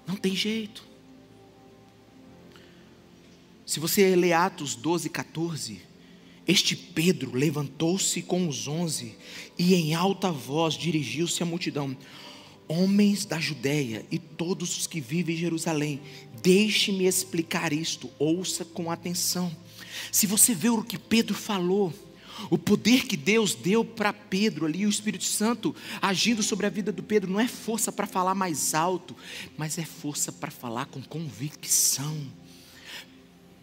Não 0.07 0.15
tem 0.15 0.35
jeito. 0.35 0.86
Se 3.67 3.81
você 3.81 4.15
ler 4.15 4.31
Atos 4.31 4.75
12, 4.75 5.09
14, 5.09 5.81
este 6.47 6.73
Pedro 6.73 7.35
levantou-se 7.35 8.21
com 8.21 8.47
os 8.47 8.65
onze 8.65 9.13
e 9.59 9.75
em 9.75 9.93
alta 9.93 10.31
voz 10.31 10.75
dirigiu-se 10.75 11.43
à 11.43 11.45
multidão: 11.45 11.95
Homens 12.65 13.25
da 13.25 13.41
Judéia 13.41 14.05
e 14.09 14.17
todos 14.17 14.77
os 14.77 14.87
que 14.87 15.01
vivem 15.01 15.35
em 15.35 15.39
Jerusalém, 15.39 15.99
deixe-me 16.41 17.05
explicar 17.05 17.73
isto, 17.73 18.09
ouça 18.17 18.63
com 18.63 18.89
atenção. 18.89 19.53
Se 20.13 20.25
você 20.25 20.55
vê 20.55 20.69
o 20.69 20.81
que 20.81 20.97
Pedro 20.97 21.35
falou, 21.35 21.93
o 22.49 22.57
poder 22.57 23.05
que 23.05 23.17
Deus 23.17 23.53
deu 23.53 23.83
para 23.83 24.13
Pedro 24.13 24.65
ali, 24.65 24.85
o 24.85 24.89
Espírito 24.89 25.25
Santo 25.25 25.75
agindo 26.01 26.41
sobre 26.41 26.67
a 26.67 26.69
vida 26.69 26.93
do 26.93 27.03
Pedro, 27.03 27.29
não 27.29 27.39
é 27.39 27.49
força 27.49 27.91
para 27.91 28.07
falar 28.07 28.33
mais 28.33 28.73
alto, 28.73 29.13
mas 29.57 29.77
é 29.77 29.83
força 29.83 30.31
para 30.31 30.51
falar 30.51 30.85
com 30.85 31.01
convicção. 31.01 32.15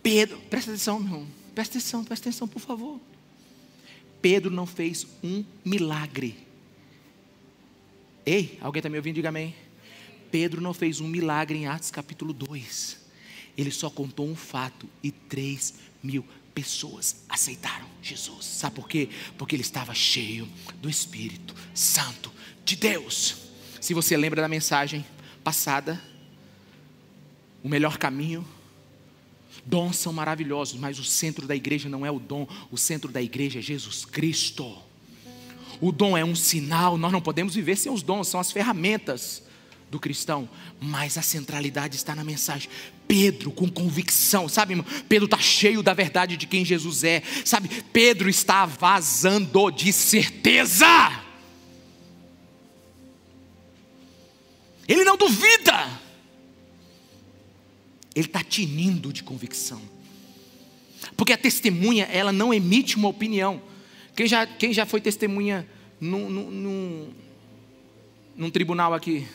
Pedro, 0.05 0.39
presta 0.51 0.71
atenção, 0.71 1.01
meu 1.01 1.09
irmão. 1.09 1.27
Presta 1.55 1.79
atenção, 1.79 2.05
presta 2.05 2.29
atenção, 2.29 2.47
por 2.47 2.61
favor. 2.61 3.01
Pedro 4.21 4.51
não 4.51 4.67
fez 4.67 5.07
um 5.23 5.43
milagre. 5.65 6.37
Ei, 8.27 8.59
alguém 8.61 8.81
está 8.81 8.91
me 8.91 8.99
ouvindo? 8.99 9.15
Diga 9.15 9.31
amém. 9.31 9.55
Pedro 10.31 10.61
não 10.61 10.75
fez 10.75 11.01
um 11.01 11.09
milagre 11.09 11.57
em 11.57 11.67
Atos 11.67 11.91
capítulo 11.91 12.35
2. 12.35 12.99
Ele 13.57 13.71
só 13.71 13.89
contou 13.89 14.29
um 14.29 14.37
fato 14.37 14.87
e 15.03 15.11
3 15.11 15.73
mil 16.03 16.23
pessoas 16.55 17.25
aceitaram 17.27 17.87
Jesus. 18.03 18.45
Sabe 18.45 18.77
por 18.77 18.87
quê? 18.87 19.09
Porque 19.39 19.57
ele 19.57 19.63
estava 19.63 19.95
cheio 19.95 20.47
do 20.83 20.91
Espírito 20.91 21.55
Santo 21.73 22.31
de 22.63 22.77
Deus. 22.77 23.37
Se 23.81 23.95
você 23.95 24.19
lembra 24.19 24.43
da 24.43 24.49
mensagem 24.49 25.03
passada, 25.43 25.99
o 27.63 27.69
melhor 27.71 27.97
caminho 27.97 28.47
Dons 29.65 29.97
são 29.97 30.13
maravilhosos, 30.13 30.79
mas 30.79 30.99
o 30.99 31.05
centro 31.05 31.47
da 31.47 31.57
igreja 31.57 31.89
não 31.89 32.05
é 32.05 32.11
o 32.11 32.19
dom, 32.19 32.47
o 32.71 32.77
centro 32.77 33.11
da 33.11 33.23
igreja 33.23 33.59
é 33.59 33.63
Jesus 33.63 34.05
Cristo. 34.05 34.77
O 35.81 35.91
dom 35.91 36.17
é 36.17 36.25
um 36.25 36.35
sinal, 36.35 36.97
nós 36.97 37.13
não 37.13 37.21
podemos 37.21 37.55
viver 37.55 37.77
sem 37.77 37.91
os 37.91 38.03
dons, 38.03 38.29
são 38.29 38.41
as 38.41 38.53
ferramentas 38.53 39.43
do 39.91 40.01
cristão, 40.01 40.49
mas 40.81 41.17
a 41.17 41.23
centralidade 41.23 41.97
está 41.97 42.15
na 42.15 42.25
mensagem. 42.25 42.69
Pedro, 43.07 43.51
com 43.51 43.69
convicção, 43.69 44.49
sabe, 44.49 44.83
Pedro 45.09 45.27
está 45.27 45.39
cheio 45.39 45.83
da 45.83 45.95
verdade 45.95 46.37
de 46.37 46.47
quem 46.47 46.65
Jesus 46.65 47.05
é, 47.05 47.23
sabe? 47.45 47.69
Pedro 47.93 48.29
está 48.29 48.67
vazando 48.67 49.71
de 49.71 49.93
certeza. 49.93 50.87
Ele 54.87 55.05
não 55.05 55.17
duvida 55.17 56.04
ele 58.15 58.27
está 58.27 58.43
tinindo 58.43 59.13
de 59.13 59.23
convicção. 59.23 59.81
Porque 61.17 61.33
a 61.33 61.39
testemunha, 61.39 62.05
ela 62.05 62.33
não 62.33 62.55
emite 62.55 62.97
uma 62.97 63.09
opinião. 63.09 63.61
Quem 64.15 64.27
já, 64.27 64.47
quem 64.47 64.73
já 64.73 64.87
foi 64.87 65.01
testemunha 65.01 65.69
num, 66.01 66.31
num, 66.31 67.13
num 68.37 68.51
tribunal 68.51 68.95
aqui? 68.95 69.27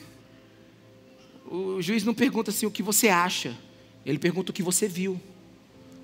O 1.45 1.81
juiz 1.81 2.03
não 2.03 2.13
pergunta 2.13 2.51
assim 2.51 2.65
o 2.65 2.71
que 2.71 2.83
você 2.83 3.09
acha, 3.09 3.57
ele 4.05 4.19
pergunta 4.19 4.51
o 4.51 4.53
que 4.53 4.63
você 4.63 4.87
viu, 4.87 5.19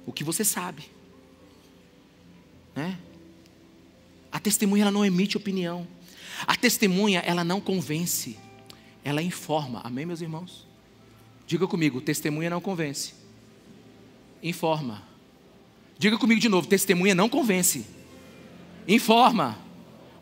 o 0.05 0.11
que 0.11 0.23
você 0.23 0.43
sabe. 0.43 0.83
Né? 2.75 2.97
A 4.31 4.39
testemunha 4.39 4.83
ela 4.83 4.91
não 4.91 5.05
emite 5.05 5.37
opinião. 5.37 5.87
A 6.45 6.55
testemunha 6.55 7.19
ela 7.19 7.43
não 7.43 7.61
convence, 7.61 8.37
ela 9.03 9.21
informa. 9.21 9.79
Amém, 9.83 10.05
meus 10.05 10.19
irmãos? 10.19 10.64
Diga 11.47 11.67
comigo, 11.67 12.01
testemunha 12.01 12.49
não 12.49 12.61
convence. 12.61 13.13
Informa. 14.41 15.03
Diga 15.97 16.17
comigo 16.17 16.41
de 16.41 16.49
novo, 16.49 16.67
testemunha 16.67 17.15
não 17.15 17.29
convence. 17.29 17.85
Informa. 18.87 19.64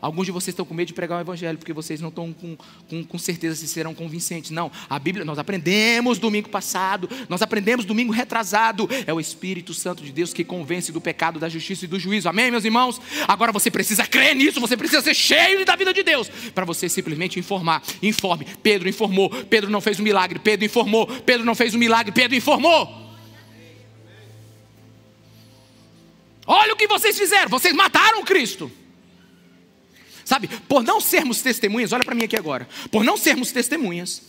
Alguns 0.04 0.26
de 0.26 0.32
vocês 0.32 0.52
estão 0.52 0.66
com 0.66 0.74
medo 0.74 0.88
de 0.88 0.92
pregar 0.92 1.16
o 1.16 1.20
evangelho, 1.22 1.56
porque 1.56 1.72
vocês 1.72 1.98
não 1.98 2.10
estão 2.10 2.30
com, 2.30 2.58
com, 2.90 3.02
com, 3.04 3.18
certeza 3.18 3.56
se 3.56 3.66
serão 3.66 3.94
convincentes. 3.94 4.50
Não, 4.50 4.70
a 4.86 4.98
Bíblia, 4.98 5.24
nós 5.24 5.38
aprendemos 5.38 6.18
domingo 6.18 6.50
passado, 6.50 7.08
nós 7.26 7.40
aprendemos 7.40 7.86
domingo 7.86 8.12
retrasado. 8.12 8.86
É 9.06 9.14
o 9.14 9.18
Espírito 9.18 9.72
Santo 9.72 10.04
de 10.04 10.12
Deus 10.12 10.34
que 10.34 10.44
convence 10.44 10.92
do 10.92 11.00
pecado, 11.00 11.40
da 11.40 11.48
justiça 11.48 11.86
e 11.86 11.88
do 11.88 11.98
juízo. 11.98 12.28
Amém, 12.28 12.50
meus 12.50 12.66
irmãos? 12.66 13.00
Agora 13.26 13.50
você 13.50 13.70
precisa 13.70 14.06
crer 14.06 14.36
nisso, 14.36 14.60
você 14.60 14.76
precisa 14.76 15.00
ser 15.00 15.14
cheio 15.14 15.64
da 15.64 15.74
vida 15.74 15.94
de 15.94 16.02
Deus, 16.02 16.28
para 16.54 16.66
você 16.66 16.86
simplesmente 16.86 17.38
informar. 17.38 17.82
Informe. 18.02 18.46
Pedro 18.62 18.86
informou, 18.86 19.30
Pedro 19.30 19.70
não 19.70 19.80
fez 19.80 19.98
um 19.98 20.02
milagre, 20.02 20.38
Pedro 20.38 20.66
informou, 20.66 21.06
Pedro 21.06 21.46
não 21.46 21.54
fez 21.54 21.74
um 21.74 21.78
milagre, 21.78 22.12
Pedro 22.12 22.36
informou. 22.36 23.16
Olha 26.46 26.74
o 26.74 26.76
que 26.76 26.86
vocês 26.86 27.18
fizeram, 27.18 27.48
vocês 27.48 27.74
mataram 27.74 28.22
Cristo. 28.22 28.70
Sabe, 30.24 30.48
por 30.48 30.82
não 30.82 31.00
sermos 31.00 31.42
testemunhas, 31.42 31.92
olha 31.92 32.04
para 32.04 32.14
mim 32.14 32.24
aqui 32.24 32.36
agora. 32.36 32.68
Por 32.90 33.04
não 33.04 33.16
sermos 33.16 33.52
testemunhas, 33.52 34.22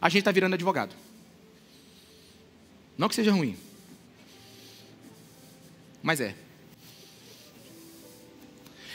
a 0.00 0.08
gente 0.08 0.20
está 0.20 0.32
virando 0.32 0.54
advogado. 0.54 0.94
Não 2.96 3.08
que 3.08 3.14
seja 3.14 3.32
ruim, 3.32 3.56
mas 6.02 6.20
é. 6.20 6.34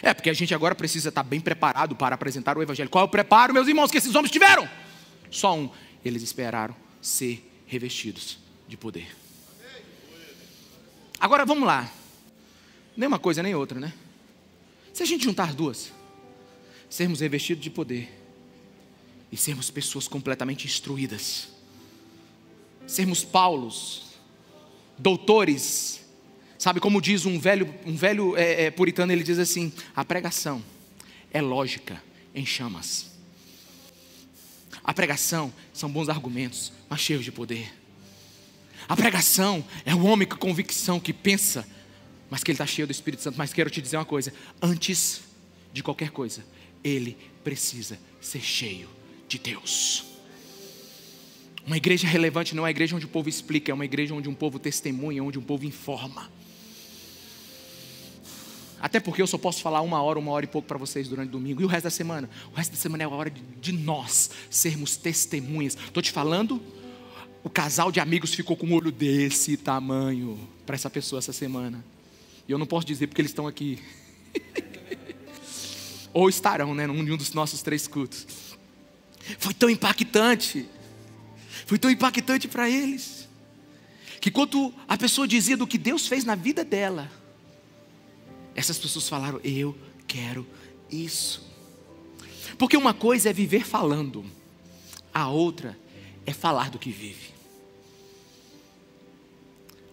É, 0.01 0.13
porque 0.13 0.29
a 0.29 0.33
gente 0.33 0.53
agora 0.53 0.75
precisa 0.75 1.09
estar 1.09 1.23
tá 1.23 1.29
bem 1.29 1.41
preparado 1.41 1.95
para 1.95 2.15
apresentar 2.15 2.57
o 2.57 2.61
Evangelho. 2.61 2.89
Qual 2.89 3.03
é 3.03 3.05
o 3.07 3.09
preparo, 3.09 3.53
meus 3.53 3.67
irmãos, 3.67 3.91
que 3.91 3.97
esses 3.97 4.15
homens 4.15 4.31
tiveram? 4.31 4.69
Só 5.29 5.57
um. 5.57 5.69
Eles 6.05 6.23
esperaram 6.23 6.75
ser 7.01 7.43
revestidos 7.65 8.37
de 8.67 8.77
poder. 8.77 9.13
Agora 11.19 11.45
vamos 11.45 11.67
lá. 11.67 11.91
Nem 12.95 13.07
uma 13.07 13.19
coisa 13.19 13.43
nem 13.43 13.55
outra, 13.55 13.79
né? 13.79 13.91
Se 14.93 15.03
a 15.03 15.05
gente 15.05 15.23
juntar 15.23 15.53
duas, 15.53 15.91
sermos 16.89 17.19
revestidos 17.19 17.63
de 17.63 17.69
poder 17.69 18.09
e 19.31 19.37
sermos 19.37 19.69
pessoas 19.69 20.07
completamente 20.07 20.65
instruídas, 20.65 21.49
sermos 22.87 23.23
Paulos, 23.23 24.05
doutores, 24.97 26.01
sabe 26.57 26.79
como 26.79 27.01
diz 27.01 27.25
um 27.25 27.39
velho, 27.39 27.73
um 27.85 27.95
velho 27.95 28.35
é, 28.35 28.65
é, 28.65 28.71
puritano, 28.71 29.11
ele 29.11 29.23
diz 29.23 29.37
assim: 29.37 29.71
a 29.95 30.03
pregação 30.03 30.63
é 31.31 31.41
lógica 31.41 32.01
em 32.33 32.45
chamas. 32.45 33.07
A 34.83 34.93
pregação 34.93 35.53
são 35.73 35.89
bons 35.89 36.09
argumentos, 36.09 36.71
mas 36.89 36.99
cheios 36.99 37.23
de 37.23 37.31
poder. 37.31 37.71
A 38.87 38.95
pregação 38.95 39.63
é 39.85 39.93
o 39.93 40.03
homem 40.05 40.27
com 40.27 40.37
convicção 40.37 40.99
que 40.99 41.13
pensa, 41.13 41.67
mas 42.29 42.43
que 42.43 42.49
ele 42.49 42.55
está 42.55 42.65
cheio 42.65 42.87
do 42.87 42.91
Espírito 42.91 43.21
Santo. 43.21 43.37
Mas 43.37 43.53
quero 43.53 43.69
te 43.69 43.81
dizer 43.81 43.97
uma 43.97 44.05
coisa: 44.05 44.33
antes 44.61 45.21
de 45.71 45.83
qualquer 45.83 46.09
coisa, 46.09 46.43
ele 46.83 47.17
precisa 47.43 47.99
ser 48.21 48.41
cheio 48.41 48.89
de 49.27 49.37
Deus. 49.37 50.05
Uma 51.65 51.77
igreja 51.77 52.07
relevante 52.07 52.55
não 52.55 52.63
é 52.63 52.65
uma 52.65 52.71
igreja 52.71 52.95
onde 52.95 53.05
o 53.05 53.09
povo 53.09 53.29
explica, 53.29 53.71
é 53.71 53.73
uma 53.73 53.85
igreja 53.85 54.13
onde 54.13 54.27
um 54.27 54.33
povo 54.33 54.57
testemunha, 54.57 55.23
onde 55.23 55.37
um 55.37 55.41
povo 55.41 55.65
informa. 55.65 56.29
Até 58.81 58.99
porque 58.99 59.21
eu 59.21 59.27
só 59.27 59.37
posso 59.37 59.61
falar 59.61 59.81
uma 59.81 60.01
hora, 60.01 60.17
uma 60.17 60.31
hora 60.31 60.45
e 60.45 60.47
pouco 60.47 60.67
para 60.67 60.77
vocês 60.77 61.07
durante 61.07 61.29
o 61.29 61.31
domingo. 61.31 61.61
E 61.61 61.65
o 61.65 61.67
resto 61.67 61.83
da 61.83 61.89
semana? 61.89 62.29
O 62.51 62.55
resto 62.55 62.71
da 62.71 62.77
semana 62.77 63.03
é 63.03 63.05
a 63.05 63.09
hora 63.09 63.29
de, 63.29 63.41
de 63.61 63.71
nós 63.73 64.31
sermos 64.49 64.95
testemunhas. 64.95 65.75
Estou 65.75 66.01
te 66.01 66.11
falando, 66.11 66.61
o 67.43 67.49
casal 67.49 67.91
de 67.91 67.99
amigos 67.99 68.33
ficou 68.33 68.55
com 68.55 68.65
um 68.67 68.73
olho 68.73 68.91
desse 68.91 69.57
tamanho 69.57 70.39
para 70.65 70.75
essa 70.75 70.89
pessoa 70.89 71.19
essa 71.19 71.33
semana. 71.33 71.83
E 72.47 72.51
eu 72.51 72.57
não 72.57 72.65
posso 72.65 72.87
dizer 72.87 73.07
porque 73.07 73.21
eles 73.21 73.31
estão 73.31 73.47
aqui. 73.47 73.79
Ou 76.13 76.29
estarão, 76.29 76.73
né, 76.73 76.87
num 76.87 77.15
dos 77.15 77.33
nossos 77.33 77.61
três 77.61 77.87
cultos. 77.87 78.25
Foi 79.37 79.53
tão 79.53 79.69
impactante. 79.69 80.67
Foi 81.65 81.77
tão 81.77 81.91
impactante 81.91 82.47
para 82.47 82.69
eles. 82.69 83.27
Que 84.19 84.31
quando 84.31 84.73
a 84.87 84.97
pessoa 84.97 85.27
dizia 85.27 85.55
do 85.55 85.67
que 85.67 85.77
Deus 85.77 86.07
fez 86.07 86.25
na 86.25 86.35
vida 86.35 86.63
dela, 86.63 87.11
essas 88.55 88.77
pessoas 88.77 89.07
falaram: 89.07 89.39
Eu 89.43 89.77
quero 90.07 90.45
isso. 90.91 91.47
Porque 92.57 92.75
uma 92.75 92.93
coisa 92.93 93.29
é 93.29 93.33
viver 93.33 93.65
falando, 93.65 94.25
a 95.13 95.29
outra 95.29 95.77
é 96.25 96.33
falar 96.33 96.69
do 96.69 96.79
que 96.79 96.91
vive. 96.91 97.29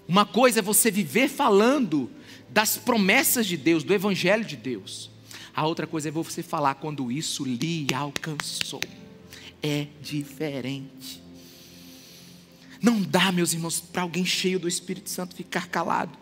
Uma 0.08 0.24
coisa 0.24 0.60
é 0.60 0.62
você 0.62 0.90
viver 0.90 1.28
falando 1.28 2.10
das 2.48 2.76
promessas 2.76 3.46
de 3.46 3.56
Deus, 3.56 3.84
do 3.84 3.92
Evangelho 3.92 4.44
de 4.44 4.56
Deus. 4.56 5.10
A 5.56 5.66
outra 5.66 5.86
coisa 5.86 6.08
é 6.08 6.12
você 6.12 6.42
falar 6.42 6.74
quando 6.74 7.10
isso 7.10 7.42
lhe 7.42 7.86
alcançou. 7.94 8.82
É 9.62 9.86
diferente. 10.02 11.22
Não 12.82 13.00
dá, 13.00 13.32
meus 13.32 13.54
irmãos, 13.54 13.80
para 13.80 14.02
alguém 14.02 14.26
cheio 14.26 14.60
do 14.60 14.68
Espírito 14.68 15.08
Santo 15.08 15.34
ficar 15.34 15.66
calado. 15.68 16.16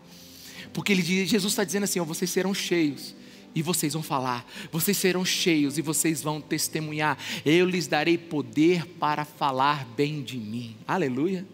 Porque 0.73 0.93
ele 0.93 1.03
diz, 1.03 1.29
Jesus 1.29 1.53
está 1.53 1.65
dizendo 1.65 1.83
assim: 1.83 1.99
ó, 1.99 2.05
vocês 2.05 2.31
serão 2.31 2.55
cheios 2.55 3.13
e 3.53 3.61
vocês 3.61 3.93
vão 3.93 4.05
falar, 4.05 4.47
vocês 4.71 4.97
serão 4.97 5.25
cheios 5.25 5.79
e 5.79 5.83
vocês 5.83 6.23
vão 6.23 6.41
testemunhar. 6.41 7.19
Eu 7.45 7.67
lhes 7.67 7.89
darei 7.89 8.17
poder 8.17 8.87
para 8.87 9.25
falar 9.25 9.85
bem 9.97 10.23
de 10.23 10.39
mim. 10.39 10.77
Aleluia. 10.87 11.45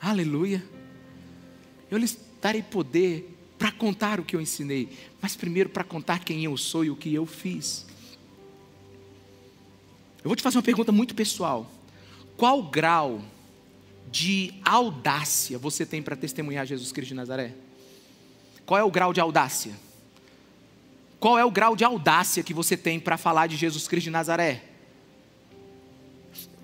Aleluia. 0.00 0.64
Eu 1.90 1.98
lhes 1.98 2.18
darei 2.40 2.62
poder 2.62 3.33
para 3.64 3.72
contar 3.72 4.20
o 4.20 4.24
que 4.24 4.36
eu 4.36 4.42
ensinei, 4.42 4.90
mas 5.22 5.34
primeiro 5.34 5.70
para 5.70 5.82
contar 5.82 6.18
quem 6.18 6.44
eu 6.44 6.54
sou 6.54 6.84
e 6.84 6.90
o 6.90 6.96
que 6.96 7.14
eu 7.14 7.24
fiz. 7.24 7.86
Eu 10.22 10.28
vou 10.28 10.36
te 10.36 10.42
fazer 10.42 10.58
uma 10.58 10.62
pergunta 10.62 10.92
muito 10.92 11.14
pessoal. 11.14 11.72
Qual 12.36 12.62
grau 12.62 13.22
de 14.10 14.52
audácia 14.62 15.56
você 15.56 15.86
tem 15.86 16.02
para 16.02 16.14
testemunhar 16.14 16.66
Jesus 16.66 16.92
Cristo 16.92 17.08
de 17.08 17.14
Nazaré? 17.14 17.54
Qual 18.66 18.78
é 18.78 18.84
o 18.84 18.90
grau 18.90 19.14
de 19.14 19.20
audácia? 19.22 19.72
Qual 21.18 21.38
é 21.38 21.44
o 21.46 21.50
grau 21.50 21.74
de 21.74 21.84
audácia 21.84 22.42
que 22.42 22.52
você 22.52 22.76
tem 22.76 23.00
para 23.00 23.16
falar 23.16 23.46
de 23.46 23.56
Jesus 23.56 23.88
Cristo 23.88 24.04
de 24.04 24.10
Nazaré? 24.10 24.62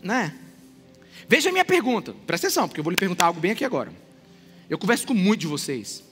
Né? 0.02 0.38
Veja 1.26 1.48
a 1.48 1.52
minha 1.52 1.64
pergunta, 1.64 2.14
presta 2.26 2.48
atenção, 2.48 2.68
porque 2.68 2.80
eu 2.80 2.84
vou 2.84 2.90
lhe 2.90 2.98
perguntar 2.98 3.24
algo 3.24 3.40
bem 3.40 3.52
aqui 3.52 3.64
agora. 3.64 3.90
Eu 4.68 4.76
converso 4.76 5.06
com 5.06 5.14
muitos 5.14 5.40
de 5.40 5.46
vocês. 5.46 6.09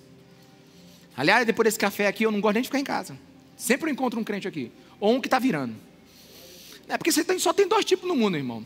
Aliás, 1.18 1.44
depois 1.44 1.64
desse 1.64 1.78
café 1.80 2.06
aqui, 2.06 2.22
eu 2.22 2.30
não 2.30 2.40
gosto 2.40 2.54
nem 2.54 2.62
de 2.62 2.68
ficar 2.68 2.78
em 2.78 2.84
casa. 2.84 3.18
Sempre 3.56 3.90
eu 3.90 3.92
encontro 3.92 4.20
um 4.20 4.22
crente 4.22 4.46
aqui. 4.46 4.70
Ou 5.00 5.16
um 5.16 5.20
que 5.20 5.26
está 5.26 5.40
virando. 5.40 5.74
É 6.86 6.96
porque 6.96 7.10
você 7.10 7.24
tem, 7.24 7.36
só 7.40 7.52
tem 7.52 7.66
dois 7.66 7.84
tipos 7.84 8.06
no 8.08 8.14
mundo, 8.14 8.36
irmão. 8.36 8.64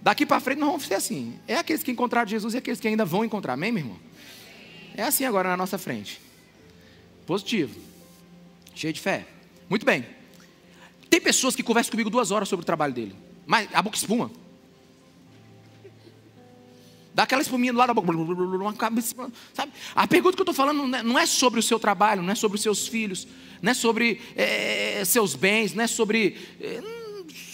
Daqui 0.00 0.24
para 0.24 0.40
frente 0.40 0.60
nós 0.60 0.70
vamos 0.70 0.86
ser 0.86 0.94
assim. 0.94 1.38
É 1.46 1.56
aqueles 1.56 1.82
que 1.82 1.90
encontraram 1.90 2.26
Jesus 2.26 2.54
e 2.54 2.56
aqueles 2.56 2.80
que 2.80 2.88
ainda 2.88 3.04
vão 3.04 3.22
encontrar. 3.22 3.52
Amém, 3.52 3.70
meu 3.70 3.82
irmão? 3.82 3.98
É 4.96 5.02
assim 5.02 5.26
agora 5.26 5.50
na 5.50 5.58
nossa 5.58 5.76
frente. 5.76 6.22
Positivo. 7.26 7.78
Cheio 8.74 8.94
de 8.94 9.00
fé. 9.00 9.26
Muito 9.68 9.84
bem. 9.84 10.06
Tem 11.10 11.20
pessoas 11.20 11.54
que 11.54 11.62
conversam 11.62 11.90
comigo 11.90 12.08
duas 12.08 12.30
horas 12.30 12.48
sobre 12.48 12.62
o 12.62 12.66
trabalho 12.66 12.94
dele. 12.94 13.14
Mas 13.44 13.68
a 13.74 13.82
boca 13.82 13.98
espuma. 13.98 14.30
Dá 17.14 17.22
aquela 17.22 17.40
espuminha 17.40 17.72
do 17.72 17.78
lado 17.78 17.88
da 17.88 17.94
boca. 17.94 18.12
Sabe? 19.52 19.72
A 19.94 20.06
pergunta 20.06 20.36
que 20.36 20.40
eu 20.40 20.50
estou 20.50 20.54
falando 20.54 20.84
não 21.04 21.16
é 21.16 21.24
sobre 21.24 21.60
o 21.60 21.62
seu 21.62 21.78
trabalho, 21.78 22.20
não 22.20 22.32
é 22.32 22.34
sobre 22.34 22.56
os 22.56 22.62
seus 22.62 22.88
filhos, 22.88 23.28
não 23.62 23.70
é 23.70 23.74
sobre 23.74 24.20
é, 24.34 25.04
seus 25.04 25.36
bens, 25.36 25.72
não 25.74 25.84
é 25.84 25.86
sobre 25.86 26.36
é, 26.60 26.82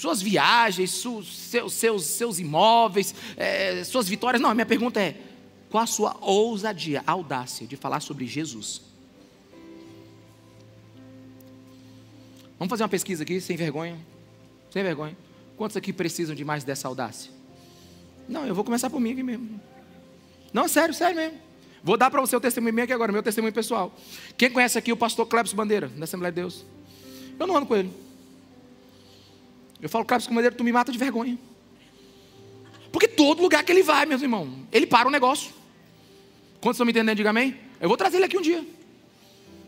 suas 0.01 0.23
viagens, 0.23 0.91
su, 0.91 1.23
seus, 1.23 1.75
seus, 1.75 2.05
seus 2.07 2.39
imóveis, 2.39 3.15
é, 3.37 3.85
suas 3.85 4.09
vitórias. 4.09 4.41
Não, 4.41 4.49
a 4.49 4.55
minha 4.55 4.65
pergunta 4.65 4.99
é: 4.99 5.15
qual 5.69 5.85
a 5.85 5.87
sua 5.87 6.17
ousadia, 6.23 7.03
audácia 7.07 7.67
de 7.67 7.77
falar 7.77 8.01
sobre 8.01 8.27
Jesus? 8.27 8.81
Vamos 12.59 12.71
fazer 12.71 12.83
uma 12.83 12.89
pesquisa 12.89 13.25
aqui, 13.25 13.43
sem 13.43 13.57
vergonha. 13.57 13.99
Sem 14.71 14.83
vergonha. 14.83 15.17
Quantos 15.55 15.77
aqui 15.77 15.93
precisam 15.93 16.35
de 16.35 16.45
mais 16.45 16.65
dessa 16.65 16.89
audácia? 16.89 17.40
Não, 18.29 18.47
eu 18.47 18.55
vou 18.55 18.65
começar 18.65 18.89
por 18.91 19.01
mim 19.01 19.13
aqui 19.13 19.23
mesmo. 19.23 19.61
Não, 20.53 20.69
sério, 20.69 20.95
sério 20.95 21.17
mesmo. 21.17 21.39
Vou 21.83 21.97
dar 21.97 22.11
para 22.11 22.21
você 22.21 22.37
o 22.37 22.41
testemunho 22.41 22.83
aqui 22.83 22.93
agora, 22.93 23.11
meu 23.13 23.23
testemunho 23.23 23.53
pessoal. 23.53 23.95
Quem 24.37 24.51
conhece 24.51 24.79
aqui 24.79 24.93
o 24.93 24.97
pastor 24.97 25.27
Clebson 25.27 25.57
Bandeira, 25.57 25.89
da 25.89 26.05
Assembleia 26.05 26.31
de 26.31 26.41
Deus? 26.41 26.65
Eu 27.39 27.47
não 27.47 27.57
ando 27.57 27.67
com 27.67 27.77
ele. 27.77 27.91
Eu 29.81 29.89
falo, 29.89 30.05
Clebson 30.05 30.31
Bandeira, 30.31 30.55
tu 30.55 30.63
me 30.63 30.73
mata 30.73 30.93
de 30.93 30.99
vergonha. 30.99 31.39
Porque 32.93 33.09
todo 33.09 33.41
lugar 33.41 33.65
que 33.65 33.73
ele 33.73 33.83
vai, 33.83 34.05
meus 34.05 34.21
irmãos, 34.21 34.51
ele 34.71 34.87
para 34.87 35.09
o 35.09 35.11
negócio. 35.11 35.53
Quantos 36.61 36.77
estão 36.77 36.85
me 36.85 36.93
entendendo? 36.93 37.17
Diga 37.17 37.31
amém. 37.31 37.57
Eu 37.81 37.89
vou 37.89 37.97
trazer 37.97 38.19
ele 38.19 38.27
aqui 38.27 38.37
um 38.37 38.43
dia. 38.43 38.65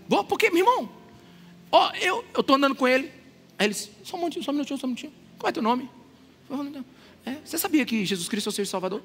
Vou, 0.08 0.24
porque, 0.24 0.50
meu 0.50 0.58
irmão, 0.58 1.02
Ó, 1.72 1.90
eu 1.94 2.22
estou 2.38 2.56
andando 2.56 2.74
com 2.74 2.86
ele. 2.86 3.10
Aí 3.58 3.66
ele 3.66 3.72
disse, 3.72 3.90
só 4.04 4.16
um 4.16 4.20
minutinho, 4.20 4.44
só 4.44 4.50
um 4.50 4.54
minutinho, 4.54 4.78
só 4.78 4.86
um 4.86 4.90
minutinho. 4.90 5.12
Como 5.38 5.48
é 5.48 5.52
teu 5.52 5.62
nome? 5.62 5.88
É, 7.24 7.36
você 7.44 7.56
sabia 7.56 7.84
que 7.84 8.04
Jesus 8.04 8.28
Cristo 8.28 8.48
é 8.48 8.50
o 8.50 8.52
seu 8.52 8.66
Salvador? 8.66 9.02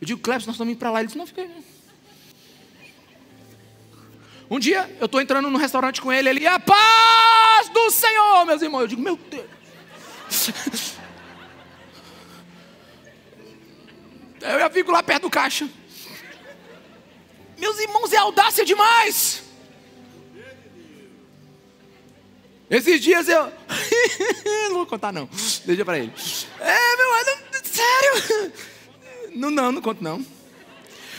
Eu 0.00 0.06
digo, 0.06 0.20
Cleves, 0.20 0.46
nós 0.46 0.54
estamos 0.54 0.72
indo 0.72 0.78
para 0.78 0.90
lá. 0.90 1.00
Ele 1.00 1.06
disse, 1.06 1.18
não, 1.18 1.26
fica 1.26 1.42
aí. 1.42 1.50
Um 4.50 4.58
dia, 4.58 4.94
eu 4.98 5.06
estou 5.06 5.20
entrando 5.20 5.48
no 5.48 5.58
restaurante 5.58 6.02
com 6.02 6.12
ele, 6.12 6.28
ele, 6.28 6.46
a 6.46 6.58
paz 6.58 7.68
do 7.68 7.90
Senhor, 7.90 8.44
meus 8.44 8.60
irmãos. 8.62 8.80
Eu 8.80 8.88
digo, 8.88 9.00
meu 9.00 9.16
Deus. 9.16 9.46
Eu 14.40 14.58
já 14.58 14.70
fico 14.70 14.90
lá 14.90 15.02
perto 15.02 15.22
do 15.22 15.30
caixa. 15.30 15.68
Meus 17.58 17.78
irmãos, 17.78 18.12
é 18.12 18.16
audácia 18.16 18.64
demais. 18.64 19.44
Esses 22.70 23.00
dias 23.00 23.28
eu. 23.28 23.52
não 24.70 24.76
vou 24.76 24.86
contar, 24.86 25.12
não. 25.12 25.28
Deixa 25.66 25.84
pra 25.84 25.98
ele. 25.98 26.12
É, 26.58 26.96
meu 26.96 27.06
irmão, 27.06 27.49
sério? 27.80 28.52
Não, 29.34 29.50
não, 29.50 29.72
não 29.72 29.80
conto, 29.80 30.02
não. 30.02 30.24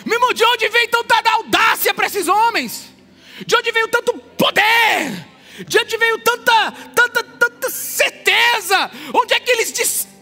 Meu 0.06 0.34
de 0.34 0.44
onde 0.44 0.68
veio 0.70 0.88
tanta 0.90 1.30
audácia 1.32 1.94
para 1.94 2.08
esses 2.08 2.28
homens? 2.28 2.92
De 3.46 3.56
onde 3.56 3.72
veio 3.72 3.88
tanto 3.88 4.14
poder? 4.38 5.28
De 5.68 5.80
onde 5.80 5.98
veio 5.98 6.18
tanta, 6.20 6.72
tanta, 6.96 7.24
tanta 7.24 7.70
certeza? 7.70 8.92
Onde 9.14 9.34
é 9.34 9.40
que 9.40 9.52
eles 9.52 9.72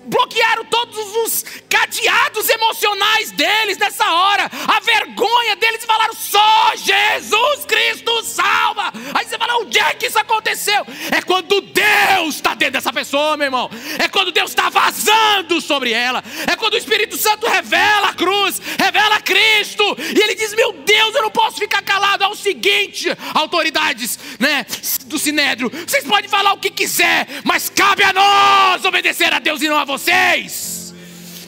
bloquearam 0.10 0.66
todos 0.66 0.98
os 0.98 1.46
cadeados 1.70 2.50
emocionais 2.50 3.32
deles 3.32 3.78
nessa 3.78 4.12
hora, 4.12 4.50
a 4.68 4.80
vergonha 4.80 5.56
deles 5.56 5.84
e 5.84 5.88
falaram: 5.88 6.14
só 6.14 6.74
Jesus 6.76 7.66
Cristo 7.66 8.24
salva. 8.24 8.92
Aí 9.14 9.26
você 9.26 9.38
fala: 9.38 9.58
onde 9.58 9.80
é 9.80 9.94
que 9.94 10.08
isso 10.08 10.20
aconteceu? 10.20 10.86
É 11.12 11.22
quando 11.22 11.62
Deus 11.62 12.36
está 12.36 12.54
dentro 12.54 12.74
dessa 12.74 12.92
pessoa, 12.92 13.38
meu 13.38 13.46
irmão, 13.46 13.70
é 14.00 14.08
quando 14.08 14.32
Deus 14.32 14.50
está 14.52 14.70
vazando 14.70 15.62
sobre 15.62 15.92
ela, 15.92 16.24
é 16.52 16.56
quando 16.56 16.74
o 16.74 16.78
Espírito 16.78 17.18
Santo 17.18 17.48
revela 17.48 18.10
a 18.10 18.14
cruz, 18.14 18.60
revela 18.80 19.22
Cristo, 19.22 19.84
e 20.00 20.20
ele 20.22 20.36
diz: 20.36 20.54
meu 20.54 20.74
Deus, 20.74 21.16
eu 21.16 21.22
não 21.22 21.32
posso 21.32 21.58
ficar 21.58 21.82
calado. 21.84 22.24
É 22.24 22.28
o 22.28 22.36
seguinte, 22.36 23.10
autoridades 23.34 24.18
né, 24.40 24.66
do 25.06 25.20
Sinédrio, 25.20 25.70
vocês 25.70 26.04
podem 26.04 26.30
falar 26.30 26.54
o 26.54 26.58
que 26.58 26.70
quiser, 26.70 27.28
mas 27.44 27.70
cabe 27.70 28.04
a 28.04 28.12
nós 28.12 28.84
obedecer 28.86 29.34
a 29.34 29.40
Deus 29.40 29.62
e 29.62 29.70
não 29.70 29.78
a 29.78 29.86
vocês. 30.00 30.94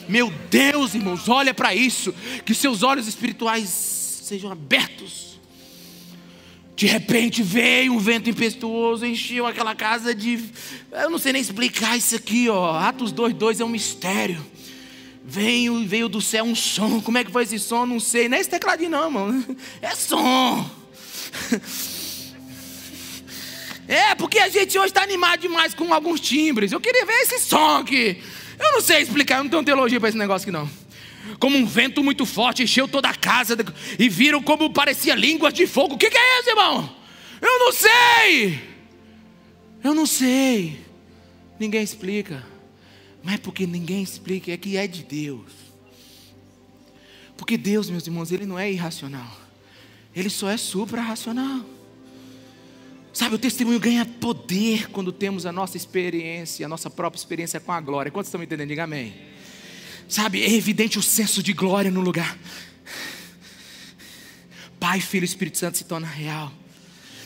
Meu 0.08 0.30
Deus, 0.50 0.94
irmãos, 0.94 1.28
olha 1.28 1.54
para 1.54 1.74
isso, 1.74 2.14
que 2.44 2.54
seus 2.54 2.82
olhos 2.82 3.08
espirituais 3.08 3.68
sejam 3.68 4.52
abertos. 4.52 5.40
De 6.76 6.86
repente 6.86 7.42
veio 7.42 7.94
um 7.94 7.98
vento 7.98 8.28
impetuoso, 8.28 9.06
encheu 9.06 9.46
aquela 9.46 9.74
casa 9.74 10.14
de. 10.14 10.38
Eu 10.90 11.10
não 11.10 11.18
sei 11.18 11.32
nem 11.32 11.40
explicar 11.40 11.96
isso 11.96 12.14
aqui, 12.16 12.48
ó. 12.48 12.76
Atos 12.76 13.12
2,2 13.12 13.60
é 13.60 13.64
um 13.64 13.68
mistério. 13.68 14.44
Veio, 15.24 15.86
veio 15.86 16.08
do 16.08 16.20
céu 16.20 16.44
um 16.44 16.54
som. 16.54 17.00
Como 17.00 17.16
é 17.18 17.24
que 17.24 17.30
foi 17.30 17.44
esse 17.44 17.58
som? 17.58 17.86
Não 17.86 18.00
sei. 18.00 18.28
Não 18.28 18.36
é 18.36 18.40
esse 18.40 18.50
tecladinho, 18.50 18.90
não, 18.90 19.10
mano. 19.10 19.56
É 19.80 19.94
som. 19.94 20.68
É, 23.88 24.14
porque 24.14 24.38
a 24.38 24.48
gente 24.48 24.78
hoje 24.78 24.88
está 24.88 25.02
animado 25.02 25.40
demais 25.40 25.74
com 25.74 25.92
alguns 25.92 26.20
timbres. 26.20 26.72
Eu 26.72 26.80
queria 26.80 27.04
ver 27.04 27.12
esse 27.22 27.40
som 27.40 27.78
aqui. 27.78 28.22
Eu 28.62 28.72
não 28.72 28.80
sei 28.80 29.02
explicar, 29.02 29.38
eu 29.38 29.44
não 29.44 29.50
tenho 29.50 29.64
teologia 29.64 29.98
para 29.98 30.08
esse 30.08 30.16
negócio 30.16 30.48
aqui 30.48 30.52
não. 30.52 30.70
Como 31.38 31.58
um 31.58 31.66
vento 31.66 32.02
muito 32.02 32.24
forte 32.24 32.62
encheu 32.62 32.86
toda 32.86 33.08
a 33.08 33.14
casa 33.14 33.56
e 33.98 34.08
viram 34.08 34.40
como 34.42 34.72
parecia 34.72 35.14
línguas 35.14 35.52
de 35.52 35.66
fogo. 35.66 35.94
O 35.94 35.98
que, 35.98 36.08
que 36.08 36.16
é 36.16 36.40
isso, 36.40 36.50
irmão? 36.50 36.96
Eu 37.40 37.58
não 37.58 37.72
sei. 37.72 38.60
Eu 39.82 39.94
não 39.94 40.06
sei. 40.06 40.80
Ninguém 41.58 41.82
explica. 41.82 42.46
Mas 43.22 43.34
é 43.34 43.38
porque 43.38 43.66
ninguém 43.66 44.02
explica, 44.02 44.52
é 44.52 44.56
que 44.56 44.76
é 44.76 44.86
de 44.86 45.02
Deus. 45.02 45.52
Porque 47.36 47.56
Deus, 47.56 47.90
meus 47.90 48.06
irmãos, 48.06 48.30
Ele 48.30 48.46
não 48.46 48.58
é 48.58 48.70
irracional. 48.70 49.36
Ele 50.14 50.30
só 50.30 50.48
é 50.48 50.56
supra-racional. 50.56 51.64
Sabe, 53.12 53.34
o 53.34 53.38
testemunho 53.38 53.78
ganha 53.78 54.06
poder 54.06 54.88
quando 54.90 55.12
temos 55.12 55.44
a 55.44 55.52
nossa 55.52 55.76
experiência, 55.76 56.64
a 56.64 56.68
nossa 56.68 56.88
própria 56.88 57.18
experiência 57.18 57.60
com 57.60 57.70
a 57.70 57.80
glória. 57.80 58.10
Quantos 58.10 58.28
estão 58.28 58.38
me 58.38 58.46
entendendo? 58.46 58.68
Diga 58.68 58.84
amém. 58.84 59.14
Sabe, 60.08 60.42
é 60.42 60.50
evidente 60.50 60.98
o 60.98 61.02
senso 61.02 61.42
de 61.42 61.52
glória 61.52 61.90
no 61.90 62.00
lugar. 62.00 62.38
Pai, 64.80 65.00
Filho 65.00 65.24
e 65.24 65.26
Espírito 65.26 65.58
Santo 65.58 65.76
se 65.76 65.84
torna 65.84 66.06
real. 66.06 66.50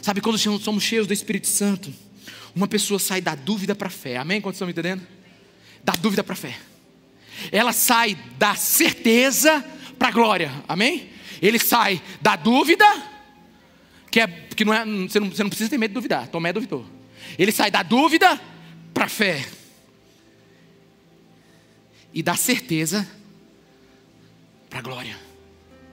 Sabe, 0.03 0.21
quando 0.21 0.39
somos 0.39 0.83
cheios 0.83 1.07
do 1.07 1.13
Espírito 1.13 1.47
Santo, 1.47 1.93
uma 2.55 2.67
pessoa 2.67 2.99
sai 2.99 3.21
da 3.21 3.35
dúvida 3.35 3.75
para 3.75 3.89
a 3.89 3.91
fé. 3.91 4.17
Amém? 4.17 4.41
Quantos 4.41 4.57
estão 4.57 4.67
me 4.67 4.73
entendendo? 4.73 5.07
Da 5.85 5.93
dúvida 5.93 6.25
para 6.25 6.33
a 6.33 6.37
fé. 6.37 6.57
Ela 7.53 7.73
sai 7.73 8.19
da 8.39 8.57
certeza 8.57 9.65
para 9.97 10.09
a 10.09 10.13
glória. 10.13 10.53
Amém? 10.67 11.11
Ele 11.41 11.59
sai 11.59 12.03
da 12.21 12.35
dúvida 12.35 12.85
que, 14.17 14.21
é, 14.21 14.27
que 14.27 14.65
não 14.65 14.73
é, 14.73 14.83
você, 14.83 15.21
não, 15.21 15.29
você 15.29 15.43
não 15.43 15.51
precisa 15.51 15.69
ter 15.69 15.77
medo 15.77 15.91
de 15.91 15.95
duvidar. 15.97 16.27
Tomé 16.29 16.51
duvidou. 16.51 16.87
Ele 17.39 17.53
sai 17.53 17.71
da 17.71 17.83
dúvida 17.83 18.41
para 18.95 19.05
a 19.05 19.09
fé. 19.11 19.47
E 22.15 22.23
da 22.23 22.35
certeza 22.35 23.07
para 24.71 24.79
a 24.79 24.83
glória. 24.83 25.19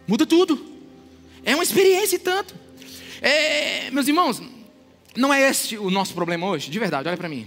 Muda 0.08 0.26
tudo. 0.26 0.74
É 1.44 1.54
uma 1.54 1.66
experiência 1.66 2.16
e 2.16 2.20
tanto. 2.20 2.56
É, 3.22 3.92
meus 3.92 4.08
irmãos, 4.08 4.42
não 5.18 5.34
é 5.34 5.50
este 5.50 5.78
o 5.78 5.90
nosso 5.90 6.14
problema 6.14 6.48
hoje? 6.48 6.72
De 6.72 6.80
verdade, 6.80 7.10
olha 7.10 7.18
para 7.18 7.28
mim. 7.28 7.46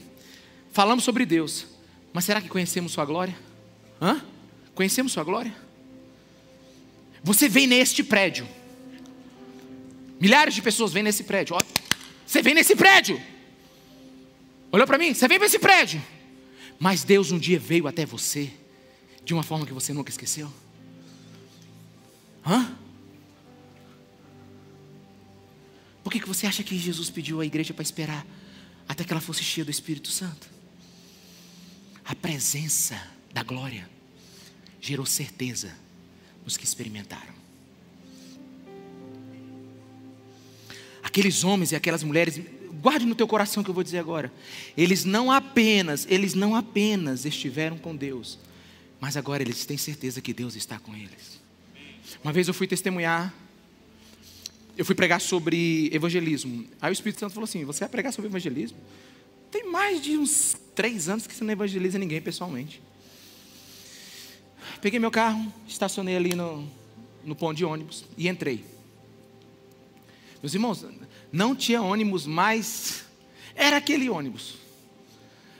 Falamos 0.74 1.04
sobre 1.04 1.24
Deus, 1.24 1.66
mas 2.12 2.26
será 2.26 2.38
que 2.38 2.50
conhecemos 2.50 2.92
Sua 2.92 3.06
glória? 3.06 3.34
Hã? 3.98 4.22
Conhecemos 4.74 5.12
Sua 5.12 5.24
glória? 5.24 5.56
Você 7.24 7.48
vem 7.48 7.66
neste 7.66 8.04
prédio. 8.04 8.46
Milhares 10.20 10.54
de 10.54 10.62
pessoas 10.62 10.92
vêm 10.92 11.02
nesse 11.02 11.24
prédio. 11.24 11.56
Olha, 11.56 11.66
você 12.26 12.42
vem 12.42 12.54
nesse 12.54 12.74
prédio. 12.74 13.20
Olhou 14.72 14.86
para 14.86 14.98
mim? 14.98 15.14
Você 15.14 15.28
vem 15.28 15.38
para 15.38 15.46
esse 15.46 15.58
prédio. 15.58 16.02
Mas 16.78 17.04
Deus 17.04 17.30
um 17.30 17.38
dia 17.38 17.58
veio 17.58 17.86
até 17.86 18.04
você 18.04 18.50
de 19.24 19.34
uma 19.34 19.42
forma 19.42 19.66
que 19.66 19.72
você 19.72 19.92
nunca 19.92 20.10
esqueceu. 20.10 20.52
Hã? 22.44 22.76
Por 26.02 26.12
que, 26.12 26.20
que 26.20 26.28
você 26.28 26.46
acha 26.46 26.62
que 26.62 26.78
Jesus 26.78 27.10
pediu 27.10 27.40
à 27.40 27.46
igreja 27.46 27.74
para 27.74 27.82
esperar 27.82 28.24
até 28.88 29.02
que 29.02 29.12
ela 29.12 29.20
fosse 29.20 29.42
cheia 29.42 29.64
do 29.64 29.70
Espírito 29.70 30.10
Santo? 30.10 30.48
A 32.04 32.14
presença 32.14 33.00
da 33.32 33.42
glória 33.42 33.90
gerou 34.80 35.04
certeza 35.04 35.74
nos 36.44 36.56
que 36.56 36.64
experimentaram. 36.64 37.34
Aqueles 41.16 41.44
homens 41.44 41.72
e 41.72 41.76
aquelas 41.76 42.02
mulheres, 42.02 42.38
guarde 42.82 43.06
no 43.06 43.14
teu 43.14 43.26
coração 43.26 43.62
o 43.62 43.64
que 43.64 43.70
eu 43.70 43.74
vou 43.74 43.82
dizer 43.82 43.98
agora. 43.98 44.30
Eles 44.76 45.06
não 45.06 45.32
apenas, 45.32 46.06
eles 46.10 46.34
não 46.34 46.54
apenas 46.54 47.24
estiveram 47.24 47.78
com 47.78 47.96
Deus, 47.96 48.38
mas 49.00 49.16
agora 49.16 49.42
eles 49.42 49.64
têm 49.64 49.78
certeza 49.78 50.20
que 50.20 50.34
Deus 50.34 50.54
está 50.56 50.78
com 50.78 50.94
eles. 50.94 51.40
Uma 52.22 52.34
vez 52.34 52.48
eu 52.48 52.52
fui 52.52 52.66
testemunhar, 52.66 53.32
eu 54.76 54.84
fui 54.84 54.94
pregar 54.94 55.18
sobre 55.18 55.88
evangelismo. 55.90 56.66
Aí 56.82 56.90
o 56.90 56.92
Espírito 56.92 57.18
Santo 57.20 57.32
falou 57.32 57.44
assim: 57.44 57.64
Você 57.64 57.80
vai 57.80 57.88
pregar 57.88 58.12
sobre 58.12 58.28
evangelismo? 58.28 58.76
Tem 59.50 59.70
mais 59.70 60.02
de 60.02 60.18
uns 60.18 60.54
três 60.74 61.08
anos 61.08 61.26
que 61.26 61.34
você 61.34 61.42
não 61.42 61.52
evangeliza 61.52 61.98
ninguém 61.98 62.20
pessoalmente. 62.20 62.82
Peguei 64.82 65.00
meu 65.00 65.10
carro, 65.10 65.50
estacionei 65.66 66.14
ali 66.14 66.34
no, 66.34 66.68
no 67.24 67.34
ponto 67.34 67.56
de 67.56 67.64
ônibus 67.64 68.04
e 68.18 68.28
entrei. 68.28 68.62
Meus 70.42 70.52
irmãos, 70.52 70.84
não 71.36 71.54
tinha 71.54 71.82
ônibus 71.82 72.26
mais. 72.26 73.04
Era 73.54 73.76
aquele 73.76 74.08
ônibus. 74.08 74.54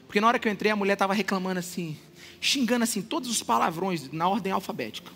Porque 0.06 0.20
na 0.20 0.26
hora 0.26 0.38
que 0.38 0.48
eu 0.48 0.52
entrei, 0.52 0.72
a 0.72 0.76
mulher 0.76 0.94
estava 0.94 1.12
reclamando 1.12 1.60
assim, 1.60 1.98
xingando 2.40 2.84
assim, 2.84 3.02
todos 3.02 3.28
os 3.28 3.42
palavrões 3.42 4.10
na 4.10 4.26
ordem 4.26 4.52
alfabética. 4.52 5.12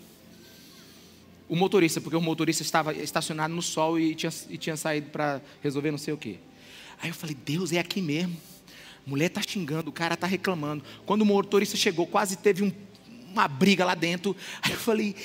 O 1.49 1.55
motorista, 1.55 1.99
porque 1.99 2.15
o 2.15 2.21
motorista 2.21 2.61
estava 2.61 2.93
estacionado 2.93 3.53
no 3.53 3.61
sol 3.61 3.99
e 3.99 4.13
tinha, 4.13 4.31
e 4.49 4.57
tinha 4.57 4.77
saído 4.77 5.09
para 5.09 5.41
resolver 5.63 5.89
não 5.89 5.97
sei 5.97 6.13
o 6.13 6.17
quê. 6.17 6.37
Aí 7.01 7.09
eu 7.09 7.15
falei, 7.15 7.35
Deus, 7.35 7.73
é 7.73 7.79
aqui 7.79 8.01
mesmo. 8.01 8.37
A 9.05 9.09
mulher 9.09 9.25
está 9.25 9.41
xingando, 9.41 9.89
o 9.89 9.93
cara 9.93 10.13
está 10.13 10.27
reclamando. 10.27 10.83
Quando 11.05 11.23
o 11.23 11.25
motorista 11.25 11.75
chegou, 11.75 12.05
quase 12.05 12.37
teve 12.37 12.63
um, 12.63 12.71
uma 13.31 13.47
briga 13.47 13.83
lá 13.83 13.95
dentro. 13.95 14.35
Aí 14.61 14.71
eu 14.71 14.77
falei, 14.77 15.15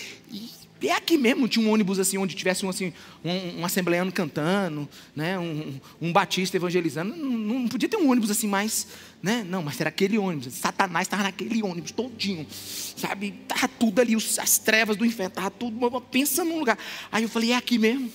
é 0.82 0.92
aqui 0.92 1.16
mesmo, 1.16 1.48
tinha 1.48 1.66
um 1.66 1.72
ônibus 1.72 1.98
assim, 1.98 2.18
onde 2.18 2.34
tivesse 2.34 2.66
um, 2.66 2.68
assim, 2.68 2.92
um, 3.24 3.60
um 3.60 3.64
assembleano 3.64 4.12
cantando, 4.12 4.88
né, 5.14 5.38
um, 5.38 5.80
um 6.00 6.12
batista 6.12 6.56
evangelizando. 6.56 7.16
Não, 7.16 7.30
não, 7.30 7.68
podia 7.68 7.88
ter 7.88 7.96
um 7.96 8.10
ônibus 8.10 8.30
assim 8.30 8.46
mais, 8.46 8.86
né? 9.22 9.44
Não, 9.48 9.62
mas 9.62 9.80
era 9.80 9.88
aquele 9.88 10.18
ônibus. 10.18 10.52
Satanás 10.54 11.06
estava 11.06 11.22
naquele 11.22 11.62
ônibus 11.62 11.92
todinho, 11.92 12.46
sabe? 12.50 13.34
Estava 13.42 13.68
tudo 13.68 14.00
ali, 14.00 14.14
as 14.14 14.58
trevas 14.58 14.96
do 14.96 15.04
inferno, 15.04 15.30
estava 15.30 15.50
tudo, 15.50 16.00
pensa 16.02 16.44
num 16.44 16.58
lugar. 16.58 16.78
Aí 17.10 17.22
eu 17.22 17.28
falei, 17.28 17.52
é 17.52 17.56
aqui 17.56 17.78
mesmo. 17.78 18.12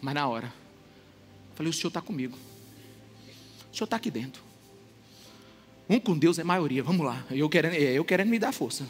Mas 0.00 0.14
na 0.14 0.26
hora, 0.26 0.52
falei, 1.54 1.70
o 1.70 1.72
senhor 1.74 1.88
está 1.88 2.00
comigo. 2.00 2.38
O 3.72 3.76
senhor 3.76 3.84
está 3.84 3.96
aqui 3.96 4.10
dentro. 4.10 4.42
Um 5.88 5.98
com 5.98 6.16
Deus 6.16 6.38
é 6.38 6.44
maioria, 6.44 6.82
vamos 6.82 7.04
lá. 7.04 7.24
Eu 7.30 7.48
querendo, 7.48 7.74
é, 7.74 7.92
eu 7.92 8.04
querendo 8.04 8.28
me 8.28 8.38
dar 8.38 8.52
força. 8.52 8.86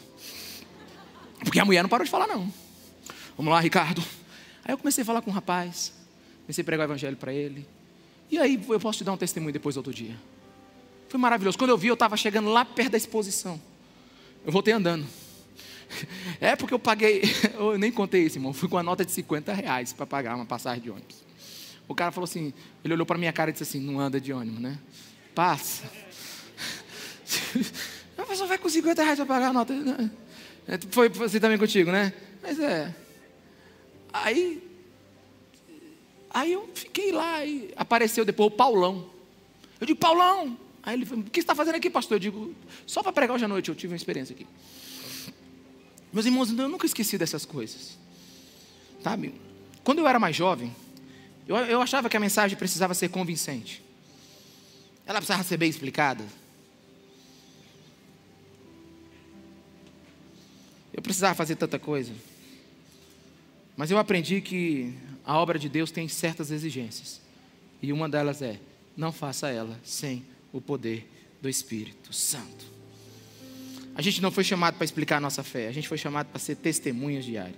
Porque 1.43 1.59
a 1.59 1.65
mulher 1.65 1.81
não 1.81 1.89
parou 1.89 2.05
de 2.05 2.11
falar, 2.11 2.27
não. 2.27 2.51
Vamos 3.35 3.53
lá, 3.53 3.59
Ricardo. 3.59 4.03
Aí 4.65 4.73
eu 4.73 4.77
comecei 4.77 5.01
a 5.01 5.05
falar 5.05 5.21
com 5.21 5.31
o 5.31 5.33
rapaz, 5.33 5.93
comecei 6.43 6.61
a 6.61 6.65
pregar 6.65 6.87
o 6.87 6.91
evangelho 6.91 7.15
para 7.17 7.33
ele. 7.33 7.65
E 8.29 8.37
aí 8.37 8.61
eu 8.69 8.79
posso 8.79 8.99
te 8.99 9.03
dar 9.03 9.13
um 9.13 9.17
testemunho 9.17 9.53
depois 9.53 9.77
outro 9.77 9.93
dia. 9.93 10.15
Foi 11.07 11.19
maravilhoso. 11.19 11.57
Quando 11.57 11.71
eu 11.71 11.77
vi, 11.77 11.87
eu 11.87 11.95
estava 11.95 12.15
chegando 12.15 12.49
lá 12.49 12.63
perto 12.63 12.91
da 12.91 12.97
exposição. 12.97 13.59
Eu 14.45 14.51
voltei 14.51 14.73
andando. 14.73 15.05
É 16.39 16.55
porque 16.55 16.73
eu 16.73 16.79
paguei, 16.79 17.23
eu 17.57 17.77
nem 17.77 17.91
contei 17.91 18.23
isso, 18.23 18.37
irmão. 18.37 18.53
Fui 18.53 18.69
com 18.69 18.75
uma 18.75 18.83
nota 18.83 19.03
de 19.03 19.11
50 19.11 19.51
reais 19.53 19.91
para 19.91 20.05
pagar 20.05 20.35
uma 20.35 20.45
passagem 20.45 20.83
de 20.83 20.91
ônibus. 20.91 21.17
O 21.87 21.95
cara 21.95 22.11
falou 22.11 22.25
assim, 22.25 22.53
ele 22.83 22.93
olhou 22.93 23.05
para 23.05 23.17
minha 23.17 23.33
cara 23.33 23.49
e 23.49 23.53
disse 23.53 23.63
assim: 23.63 23.79
não 23.79 23.99
anda 23.99 24.21
de 24.21 24.31
ônibus, 24.31 24.59
né? 24.61 24.77
Passa. 25.33 25.89
A 28.15 28.23
pessoa 28.23 28.47
vai 28.47 28.57
com 28.59 28.69
50 28.69 29.01
reais 29.01 29.17
para 29.17 29.25
pagar 29.25 29.49
a 29.49 29.53
nota. 29.53 29.73
É, 30.69 30.77
foi 30.91 31.11
assim 31.25 31.39
também 31.39 31.57
contigo, 31.57 31.91
né? 31.91 32.13
Mas 32.43 32.59
é. 32.59 32.93
Aí. 34.13 34.61
Aí 36.29 36.53
eu 36.53 36.69
fiquei 36.75 37.11
lá 37.11 37.43
e 37.43 37.73
apareceu 37.75 38.23
depois 38.23 38.53
o 38.53 38.55
Paulão. 38.55 39.09
Eu 39.81 39.87
digo, 39.87 39.99
Paulão! 39.99 40.55
Aí 40.83 40.95
ele 40.95 41.05
falou, 41.07 41.23
o 41.23 41.29
que 41.29 41.39
você 41.39 41.43
está 41.43 41.55
fazendo 41.55 41.75
aqui, 41.75 41.89
pastor? 41.89 42.15
Eu 42.15 42.19
digo, 42.19 42.55
só 42.85 43.01
para 43.01 43.11
pregar 43.11 43.35
hoje 43.35 43.45
à 43.45 43.47
noite, 43.47 43.69
eu 43.69 43.75
tive 43.75 43.93
uma 43.93 43.97
experiência 43.97 44.33
aqui. 44.33 44.45
Meus 46.13 46.27
irmãos, 46.27 46.51
eu 46.51 46.69
nunca 46.69 46.85
esqueci 46.85 47.17
dessas 47.17 47.45
coisas. 47.45 47.97
Sabe? 49.03 49.33
Quando 49.83 49.99
eu 49.99 50.07
era 50.07 50.19
mais 50.19 50.35
jovem, 50.35 50.75
eu, 51.47 51.55
eu 51.55 51.81
achava 51.81 52.07
que 52.09 52.15
a 52.15 52.19
mensagem 52.19 52.55
precisava 52.55 52.93
ser 52.93 53.09
convincente. 53.09 53.83
Ela 55.03 55.17
precisava 55.17 55.43
ser 55.43 55.57
bem 55.57 55.69
explicada. 55.69 56.23
Eu 60.99 61.01
precisava 61.01 61.33
fazer 61.33 61.55
tanta 61.55 61.79
coisa. 61.79 62.11
Mas 63.77 63.89
eu 63.89 63.97
aprendi 63.97 64.41
que 64.41 64.93
a 65.25 65.37
obra 65.37 65.57
de 65.57 65.69
Deus 65.69 65.91
tem 65.91 66.09
certas 66.09 66.51
exigências. 66.51 67.21
E 67.81 67.93
uma 67.93 68.09
delas 68.09 68.41
é: 68.41 68.59
não 68.97 69.09
faça 69.09 69.47
ela 69.47 69.79
sem 69.81 70.25
o 70.51 70.59
poder 70.59 71.09
do 71.41 71.47
Espírito 71.47 72.11
Santo. 72.11 72.65
A 73.95 74.01
gente 74.01 74.21
não 74.21 74.29
foi 74.29 74.43
chamado 74.43 74.75
para 74.75 74.83
explicar 74.83 75.15
a 75.15 75.19
nossa 75.21 75.41
fé, 75.41 75.69
a 75.69 75.71
gente 75.71 75.87
foi 75.87 75.97
chamado 75.97 76.27
para 76.27 76.39
ser 76.39 76.55
testemunhas 76.55 77.23
diárias. 77.23 77.55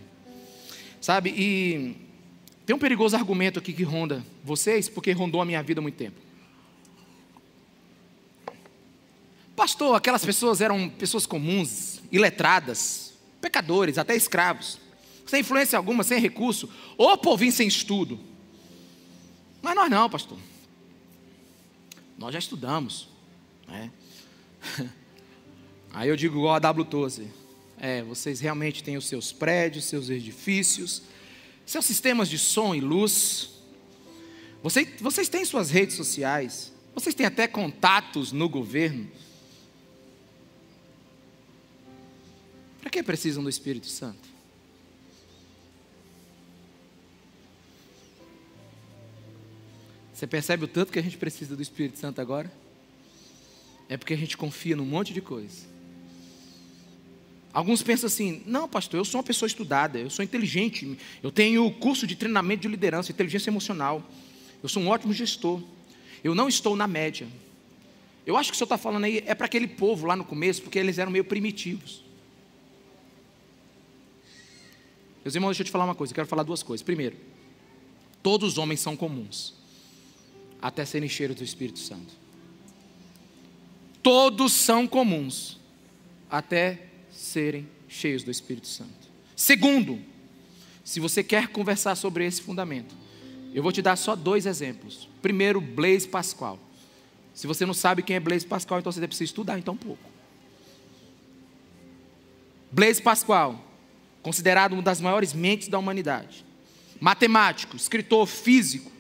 Sabe? 1.02 1.32
E 1.32 1.98
tem 2.64 2.76
um 2.76 2.80
perigoso 2.80 3.16
argumento 3.16 3.58
aqui 3.58 3.74
que 3.74 3.82
ronda 3.82 4.24
vocês, 4.44 4.88
porque 4.88 5.14
rondou 5.14 5.42
a 5.42 5.46
minha 5.46 5.64
vida 5.64 5.80
há 5.80 5.82
muito 5.82 5.98
tempo. 5.98 6.22
Pastor, 9.56 9.96
aquelas 9.96 10.24
pessoas 10.24 10.62
eram 10.62 10.88
pessoas 10.88 11.26
comuns, 11.26 12.04
iletradas, 12.12 13.11
pecadores, 13.42 13.98
até 13.98 14.16
escravos, 14.16 14.78
sem 15.26 15.42
influência 15.42 15.78
alguma, 15.78 16.04
sem 16.04 16.20
recurso, 16.20 16.70
ou 16.98 17.18
povinho 17.18 17.52
sem 17.52 17.68
estudo. 17.68 18.20
Mas 19.62 19.76
nós 19.76 19.90
não, 19.90 20.10
pastor. 20.10 20.38
Nós 22.18 22.34
já 22.34 22.40
estudamos. 22.40 23.08
Né? 23.68 23.92
Aí 25.94 26.08
eu 26.08 26.16
digo 26.16 26.38
igual 26.38 26.56
a 26.56 26.62
W12. 26.62 27.28
É, 27.80 28.04
vocês 28.04 28.40
realmente 28.40 28.84
têm 28.84 28.96
os 28.96 29.08
seus 29.08 29.32
prédios, 29.32 29.86
seus 29.86 30.10
edifícios, 30.10 31.02
seus 31.66 31.86
sistemas 31.86 32.30
de 32.30 32.38
som 32.38 32.76
e 32.76 32.80
luz. 32.80 33.50
Vocês, 34.62 34.88
vocês 35.00 35.28
têm 35.28 35.44
suas 35.44 35.72
redes 35.72 35.96
sociais. 35.96 36.72
Vocês 36.94 37.16
têm 37.16 37.26
até 37.26 37.48
contatos 37.48 38.32
no 38.32 38.48
governo. 38.48 39.10
Para 42.82 42.90
que 42.90 43.04
precisam 43.04 43.44
do 43.44 43.50
Espírito 43.50 43.88
Santo? 43.88 44.28
Você 50.14 50.28
percebe 50.28 50.66
o 50.66 50.68
tanto 50.68 50.92
que 50.92 51.00
a 51.00 51.02
gente 51.02 51.18
precisa 51.18 51.56
do 51.56 51.62
Espírito 51.62 51.98
Santo 51.98 52.20
agora? 52.20 52.52
É 53.88 53.98
porque 53.98 54.14
a 54.14 54.18
gente 54.18 54.36
confia 54.36 54.76
num 54.76 54.86
monte 54.86 55.14
de 55.14 55.22
coisa. 55.22 55.66
Alguns 57.54 57.84
pensam 57.84 58.08
assim: 58.08 58.42
não, 58.46 58.68
pastor, 58.68 59.00
eu 59.00 59.06
sou 59.06 59.20
uma 59.20 59.24
pessoa 59.24 59.48
estudada, 59.48 60.00
eu 60.00 60.10
sou 60.10 60.24
inteligente, 60.24 60.98
eu 61.22 61.32
tenho 61.32 61.70
curso 61.72 62.08
de 62.08 62.16
treinamento 62.16 62.62
de 62.62 62.68
liderança, 62.68 63.12
inteligência 63.12 63.50
emocional, 63.50 64.08
eu 64.64 64.70
sou 64.70 64.82
um 64.82 64.88
ótimo 64.88 65.14
gestor, 65.14 65.62
eu 66.24 66.34
não 66.34 66.48
estou 66.48 66.76
na 66.76 66.88
média. 66.88 67.28
Eu 68.26 68.38
acho 68.38 68.52
que 68.52 68.56
o 68.56 68.58
senhor 68.58 68.68
está 68.68 68.78
falando 68.78 69.06
aí 69.06 69.24
é 69.26 69.34
para 69.34 69.48
aquele 69.48 69.68
povo 69.68 70.06
lá 70.06 70.16
no 70.16 70.24
começo, 70.24 70.62
porque 70.62 70.80
eles 70.80 70.98
eram 70.98 71.12
meio 71.12 71.26
primitivos. 71.26 72.04
Meus 75.24 75.36
irmãos, 75.36 75.50
deixa 75.50 75.62
eu 75.62 75.66
te 75.66 75.72
falar 75.72 75.86
uma 75.86 75.96
coisa, 75.96 76.12
eu 76.12 76.16
quero 76.16 76.28
falar 76.28 76.44
duas 76.44 76.64
coisas. 76.64 76.84
Primeiro, 76.84 77.16
todos 78.24 78.54
os 78.54 78.58
homens 78.58 78.80
são 78.80 78.98
comuns, 78.98 79.54
até 80.62 80.84
serem 80.84 81.08
cheios 81.08 81.36
do 81.36 81.44
Espírito 81.44 81.80
Santo. 81.80 82.14
Todos 84.02 84.52
são 84.52 84.88
comuns, 84.88 85.60
até 86.30 86.88
serem 87.12 87.68
cheios 87.88 88.24
do 88.24 88.32
Espírito 88.32 88.68
Santo. 88.68 89.12
Segundo, 89.36 90.00
se 90.84 91.00
você 91.00 91.24
quer 91.24 91.50
conversar 91.50 91.96
sobre 91.96 92.26
esse 92.26 92.42
fundamento, 92.42 92.96
eu 93.54 93.62
vou 93.62 93.72
te 93.72 93.82
dar 93.82 93.96
só 93.96 94.16
dois 94.16 94.46
exemplos. 94.46 95.08
Primeiro, 95.22 95.62
Blaise 95.62 96.08
Pascal. 96.08 96.60
Se 97.34 97.46
você 97.46 97.66
não 97.66 97.74
sabe 97.74 98.02
quem 98.02 98.16
é 98.16 98.20
Blaise 98.20 98.46
Pascal, 98.46 98.80
então 98.80 98.92
você 98.92 99.06
precisa 99.06 99.26
estudar 99.26 99.60
então 99.60 99.76
um 99.76 99.78
pouco. 99.78 100.10
Blaise 102.72 103.02
Pascal 103.02 103.71
considerado 104.22 104.74
uma 104.74 104.82
das 104.82 105.02
maiores 105.02 105.34
mentes 105.34 105.68
da 105.68 105.80
humanidade. 105.80 106.46
Matemático, 107.00 107.76
escritor, 107.76 108.28
físico. 108.28 108.92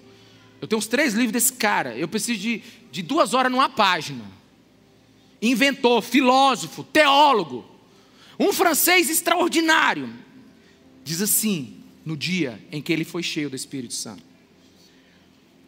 Eu 0.59 0.67
tenho 0.67 0.77
uns 0.79 0.87
três 0.87 1.13
livros 1.13 1.33
desse 1.33 1.53
cara. 1.53 1.95
Eu 1.95 2.07
preciso 2.07 2.39
de, 2.39 2.63
de 2.91 3.01
duas 3.01 3.33
horas 3.33 3.51
numa 3.51 3.69
página. 3.69 4.23
Inventor, 5.41 6.01
filósofo, 6.01 6.83
teólogo. 6.83 7.65
Um 8.39 8.51
francês 8.51 9.09
extraordinário. 9.09 10.09
Diz 11.03 11.21
assim, 11.21 11.77
no 12.05 12.17
dia 12.17 12.59
em 12.71 12.81
que 12.81 12.91
ele 12.91 13.03
foi 13.03 13.23
cheio 13.23 13.49
do 13.49 13.55
Espírito 13.55 13.93
Santo. 13.93 14.23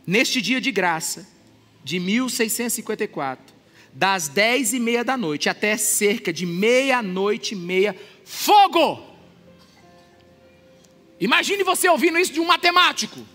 Neste 0.05 0.41
dia 0.41 0.59
de 0.59 0.71
graça, 0.71 1.27
de 1.83 1.99
1654, 1.99 3.53
das 3.93 4.27
dez 4.27 4.73
e 4.73 4.79
meia 4.79 5.03
da 5.03 5.15
noite 5.15 5.49
até 5.49 5.77
cerca 5.77 6.33
de 6.33 6.45
meia-noite 6.45 7.53
e 7.53 7.57
meia, 7.57 7.95
fogo! 8.25 9.12
Imagine 11.23 11.63
você 11.63 11.87
ouvindo 11.87 12.19
isso 12.19 12.33
de 12.33 12.41
um 12.41 12.45
matemático. 12.45 13.25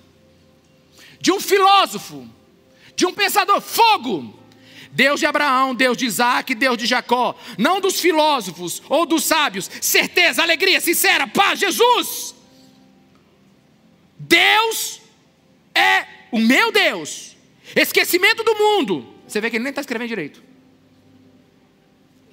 de 1.20 1.32
um 1.32 1.40
filósofo, 1.40 2.28
de 2.94 3.04
um 3.04 3.12
pensador, 3.12 3.60
fogo. 3.60 4.38
Deus 4.92 5.18
de 5.18 5.26
Abraão, 5.26 5.74
Deus 5.74 5.96
de 5.96 6.06
Isaac, 6.06 6.54
Deus 6.54 6.78
de 6.78 6.86
Jacó, 6.86 7.34
não 7.58 7.80
dos 7.80 7.98
filósofos 7.98 8.80
ou 8.88 9.04
dos 9.04 9.24
sábios, 9.24 9.68
certeza, 9.80 10.42
alegria, 10.42 10.80
sincera, 10.80 11.26
paz, 11.26 11.58
Jesus. 11.58 12.34
Deus 14.18 15.00
é 15.74 16.06
o 16.30 16.38
meu 16.38 16.70
Deus, 16.70 17.36
esquecimento 17.74 18.44
do 18.44 18.54
mundo. 18.54 19.12
Você 19.26 19.40
vê 19.40 19.50
que 19.50 19.56
ele 19.56 19.64
nem 19.64 19.70
está 19.70 19.80
escrevendo 19.80 20.08
direito. 20.08 20.42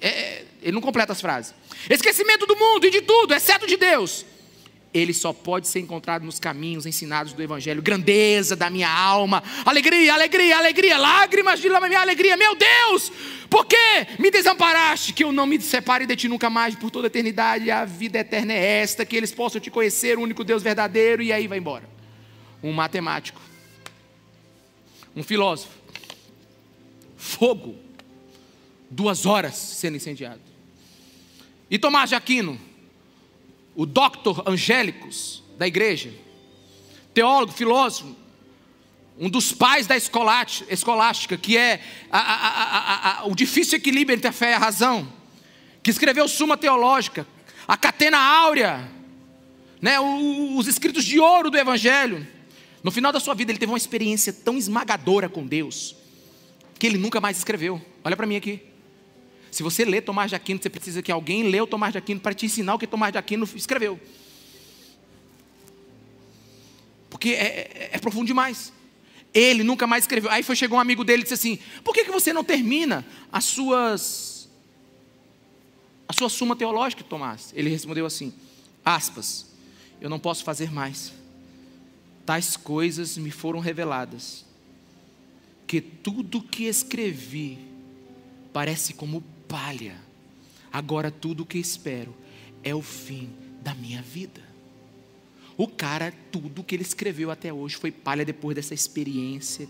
É, 0.00 0.08
é, 0.08 0.46
ele 0.62 0.72
não 0.72 0.80
completa 0.80 1.12
as 1.12 1.20
frases. 1.20 1.54
Esquecimento 1.90 2.46
do 2.46 2.56
mundo 2.56 2.86
e 2.86 2.90
de 2.90 3.00
tudo, 3.00 3.34
exceto 3.34 3.66
de 3.66 3.76
Deus 3.76 4.24
ele 4.92 5.12
só 5.12 5.32
pode 5.32 5.68
ser 5.68 5.80
encontrado 5.80 6.24
nos 6.24 6.40
caminhos 6.40 6.86
ensinados 6.86 7.32
do 7.32 7.42
Evangelho. 7.42 7.82
Grandeza 7.82 8.56
da 8.56 8.70
minha 8.70 8.90
alma, 8.90 9.42
alegria, 9.64 10.14
alegria, 10.14 10.56
alegria, 10.56 10.96
lágrimas 10.96 11.60
de 11.60 11.68
minha 11.68 12.00
alegria. 12.00 12.36
Meu 12.36 12.56
Deus, 12.56 13.12
por 13.50 13.66
que 13.66 13.76
me 14.18 14.30
desamparaste? 14.30 15.12
Que 15.12 15.24
eu 15.24 15.32
não 15.32 15.46
me 15.46 15.60
separe 15.60 16.06
de 16.06 16.16
ti 16.16 16.28
nunca 16.28 16.48
mais 16.48 16.74
por 16.74 16.90
toda 16.90 17.06
a 17.06 17.08
eternidade. 17.08 17.70
A 17.70 17.84
vida 17.84 18.18
eterna 18.18 18.52
é 18.52 18.80
esta, 18.82 19.04
que 19.04 19.16
eles 19.16 19.32
possam 19.32 19.60
te 19.60 19.70
conhecer, 19.70 20.18
o 20.18 20.22
único 20.22 20.42
Deus 20.42 20.62
verdadeiro. 20.62 21.22
E 21.22 21.32
aí 21.32 21.46
vai 21.46 21.58
embora. 21.58 21.88
Um 22.62 22.72
matemático, 22.72 23.40
um 25.14 25.22
filósofo, 25.22 25.72
fogo, 27.16 27.76
duas 28.90 29.26
horas 29.26 29.54
sendo 29.54 29.96
incendiado. 29.96 30.40
E 31.70 31.78
Tomás 31.78 32.08
de 32.08 32.14
Aquino, 32.14 32.58
o 33.76 33.84
doctor 33.84 34.42
Angélicos 34.48 35.42
da 35.58 35.66
igreja, 35.66 36.10
teólogo, 37.12 37.52
filósofo, 37.52 38.16
um 39.18 39.28
dos 39.28 39.52
pais 39.52 39.86
da 39.86 39.96
escolástica, 39.96 41.36
que 41.36 41.56
é 41.56 41.80
a, 42.10 42.18
a, 42.18 43.20
a, 43.20 43.26
o 43.26 43.34
difícil 43.34 43.76
equilíbrio 43.76 44.16
entre 44.16 44.28
a 44.28 44.32
fé 44.32 44.50
e 44.50 44.54
a 44.54 44.58
razão, 44.58 45.06
que 45.82 45.90
escreveu 45.90 46.26
Suma 46.26 46.56
Teológica, 46.56 47.26
a 47.68 47.76
Catena 47.76 48.18
Áurea, 48.18 48.90
né, 49.80 50.00
os 50.00 50.66
escritos 50.66 51.04
de 51.04 51.20
ouro 51.20 51.50
do 51.50 51.58
Evangelho. 51.58 52.26
No 52.82 52.90
final 52.90 53.12
da 53.12 53.20
sua 53.20 53.34
vida, 53.34 53.52
ele 53.52 53.58
teve 53.58 53.72
uma 53.72 53.78
experiência 53.78 54.32
tão 54.32 54.56
esmagadora 54.56 55.28
com 55.28 55.46
Deus, 55.46 55.94
que 56.78 56.86
ele 56.86 56.98
nunca 56.98 57.20
mais 57.20 57.36
escreveu. 57.36 57.80
Olha 58.02 58.16
para 58.16 58.26
mim 58.26 58.36
aqui. 58.36 58.62
Se 59.56 59.62
você 59.62 59.86
lê 59.86 60.02
Tomás 60.02 60.28
de 60.28 60.36
Aquino, 60.36 60.60
você 60.62 60.68
precisa 60.68 61.00
que 61.00 61.10
alguém 61.10 61.44
leu 61.44 61.66
Tomás 61.66 61.90
de 61.90 61.96
Aquino 61.96 62.20
para 62.20 62.34
te 62.34 62.44
ensinar 62.44 62.74
o 62.74 62.78
que 62.78 62.86
Tomás 62.86 63.10
de 63.10 63.16
Aquino 63.16 63.48
escreveu. 63.54 63.98
Porque 67.08 67.30
é, 67.30 67.46
é, 67.72 67.90
é 67.94 67.98
profundo 67.98 68.26
demais. 68.26 68.70
Ele 69.32 69.64
nunca 69.64 69.86
mais 69.86 70.04
escreveu. 70.04 70.30
Aí 70.30 70.42
foi, 70.42 70.54
chegou 70.56 70.76
um 70.76 70.80
amigo 70.80 71.02
dele 71.02 71.22
e 71.22 71.22
disse 71.22 71.32
assim: 71.32 71.58
Por 71.82 71.94
que, 71.94 72.04
que 72.04 72.10
você 72.10 72.34
não 72.34 72.44
termina 72.44 73.02
as 73.32 73.44
suas. 73.44 74.46
a 76.06 76.12
sua 76.12 76.28
suma 76.28 76.54
teológica, 76.54 77.02
Tomás? 77.02 77.50
Ele 77.56 77.70
respondeu 77.70 78.04
assim: 78.04 78.34
aspas, 78.84 79.46
eu 80.02 80.10
não 80.10 80.18
posso 80.18 80.44
fazer 80.44 80.70
mais. 80.70 81.14
Tais 82.26 82.58
coisas 82.58 83.16
me 83.16 83.30
foram 83.30 83.60
reveladas, 83.60 84.44
que 85.66 85.80
tudo 85.80 86.42
que 86.42 86.64
escrevi 86.64 87.58
parece 88.52 88.92
como 88.92 89.24
palha. 89.48 89.96
Agora 90.72 91.10
tudo 91.10 91.42
o 91.42 91.46
que 91.46 91.58
espero 91.58 92.14
é 92.62 92.74
o 92.74 92.82
fim 92.82 93.30
da 93.62 93.74
minha 93.74 94.02
vida. 94.02 94.42
O 95.56 95.66
cara, 95.66 96.12
tudo 96.30 96.62
que 96.62 96.74
ele 96.74 96.82
escreveu 96.82 97.30
até 97.30 97.52
hoje 97.52 97.76
foi 97.76 97.90
palha 97.90 98.24
depois 98.24 98.54
dessa 98.54 98.74
experiência 98.74 99.68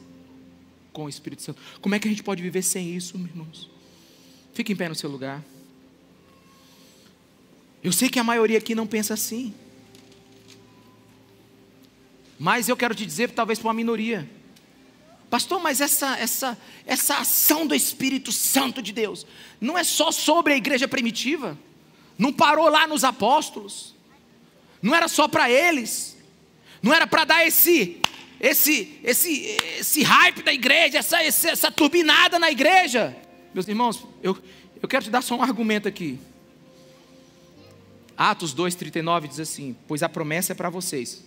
com 0.92 1.04
o 1.04 1.08
Espírito 1.08 1.42
Santo. 1.42 1.60
Como 1.80 1.94
é 1.94 1.98
que 1.98 2.08
a 2.08 2.10
gente 2.10 2.22
pode 2.22 2.42
viver 2.42 2.62
sem 2.62 2.96
isso, 2.96 3.16
meus 3.18 3.30
irmãos? 3.30 3.70
Fique 4.52 4.72
em 4.72 4.76
pé 4.76 4.88
no 4.88 4.94
seu 4.94 5.10
lugar. 5.10 5.44
Eu 7.84 7.92
sei 7.92 8.08
que 8.08 8.18
a 8.18 8.24
maioria 8.24 8.58
aqui 8.58 8.74
não 8.74 8.86
pensa 8.86 9.14
assim. 9.14 9.54
Mas 12.38 12.68
eu 12.68 12.76
quero 12.76 12.94
te 12.94 13.06
dizer, 13.06 13.30
talvez 13.30 13.58
para 13.58 13.68
uma 13.68 13.74
minoria. 13.74 14.28
Pastor, 15.36 15.60
mas 15.60 15.82
essa, 15.82 16.16
essa, 16.16 16.58
essa 16.86 17.18
ação 17.18 17.66
do 17.66 17.74
Espírito 17.74 18.32
Santo 18.32 18.80
de 18.80 18.90
Deus 18.90 19.26
não 19.60 19.76
é 19.76 19.84
só 19.84 20.10
sobre 20.10 20.54
a 20.54 20.56
igreja 20.56 20.88
primitiva, 20.88 21.58
não 22.16 22.32
parou 22.32 22.70
lá 22.70 22.86
nos 22.86 23.04
apóstolos, 23.04 23.94
não 24.80 24.94
era 24.94 25.08
só 25.08 25.28
para 25.28 25.50
eles, 25.50 26.16
não 26.82 26.90
era 26.90 27.06
para 27.06 27.26
dar 27.26 27.46
esse, 27.46 28.00
esse, 28.40 28.98
esse, 29.04 29.58
esse 29.78 30.02
hype 30.02 30.42
da 30.42 30.54
igreja, 30.54 31.00
essa, 31.00 31.22
essa, 31.22 31.50
essa 31.50 31.70
turbinada 31.70 32.38
na 32.38 32.50
igreja. 32.50 33.14
Meus 33.52 33.68
irmãos, 33.68 34.06
eu, 34.22 34.42
eu 34.80 34.88
quero 34.88 35.04
te 35.04 35.10
dar 35.10 35.20
só 35.20 35.36
um 35.36 35.42
argumento 35.42 35.86
aqui. 35.86 36.18
Atos 38.16 38.54
2,39 38.54 39.28
diz 39.28 39.40
assim: 39.40 39.76
Pois 39.86 40.02
a 40.02 40.08
promessa 40.08 40.52
é 40.52 40.54
para 40.54 40.70
vocês. 40.70 41.22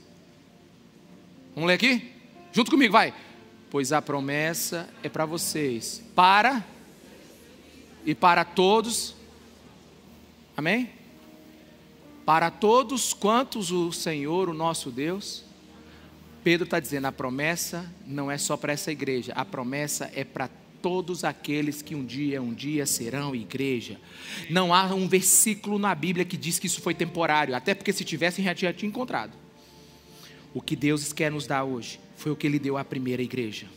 Vamos 1.54 1.68
ler 1.68 1.76
aqui? 1.76 2.12
Junto 2.52 2.72
comigo, 2.72 2.92
vai 2.92 3.14
pois 3.70 3.92
a 3.92 4.02
promessa 4.02 4.90
é 5.04 5.10
para 5.10 5.26
vocês, 5.26 6.04
para 6.16 6.66
e 8.06 8.16
para 8.16 8.44
todos. 8.44 9.16
Amém? 10.56 10.90
Para 12.26 12.52
todos 12.52 13.14
quantos 13.14 13.72
o 13.72 13.92
Senhor, 13.92 14.50
o 14.50 14.54
nosso 14.54 14.92
Deus, 14.92 15.44
Pedro 16.44 16.66
está 16.66 16.80
dizendo: 16.80 17.06
a 17.06 17.12
promessa 17.12 17.92
não 18.06 18.30
é 18.30 18.38
só 18.38 18.58
para 18.58 18.74
essa 18.74 18.92
igreja, 18.92 19.34
a 19.34 19.46
promessa 19.46 20.12
é 20.14 20.24
para 20.24 20.50
todos 20.82 21.24
aqueles 21.24 21.82
que 21.82 21.94
um 21.94 22.06
dia, 22.06 22.42
um 22.42 22.54
dia 22.54 22.86
serão 22.86 23.36
igreja. 23.36 24.00
Não 24.50 24.74
há 24.74 24.86
um 24.94 25.08
versículo 25.08 25.78
na 25.78 25.94
Bíblia 25.94 26.26
que 26.26 26.38
diz 26.38 26.58
que 26.58 26.68
isso 26.68 26.82
foi 26.82 26.94
temporário, 26.94 27.56
até 27.56 27.74
porque 27.74 27.92
se 27.92 28.04
tivessem 28.04 28.46
já 28.46 28.74
tinha 28.74 28.90
encontrado. 28.90 29.34
O 30.54 30.62
que 30.62 30.76
Deus 30.76 31.14
quer 31.14 31.32
nos 31.32 31.46
dar 31.46 31.64
hoje 31.64 32.00
foi 32.18 32.32
o 32.32 32.36
que 32.36 32.48
ele 32.48 32.60
deu 32.60 32.78
à 32.78 32.84
primeira 32.84 33.22
igreja. 33.22 33.68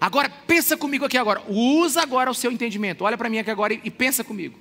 Agora, 0.00 0.28
pensa 0.28 0.76
comigo 0.76 1.04
aqui 1.04 1.16
agora. 1.16 1.42
Usa 1.48 2.02
agora 2.02 2.30
o 2.30 2.34
seu 2.34 2.50
entendimento. 2.50 3.02
Olha 3.02 3.16
para 3.16 3.28
mim 3.28 3.38
aqui 3.38 3.50
agora 3.50 3.72
e 3.72 3.90
pensa 3.90 4.22
comigo. 4.22 4.58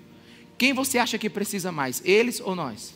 Quem 0.57 0.73
você 0.73 0.97
acha 0.97 1.17
que 1.17 1.29
precisa 1.29 1.71
mais? 1.71 2.01
Eles 2.05 2.39
ou 2.39 2.55
nós? 2.55 2.95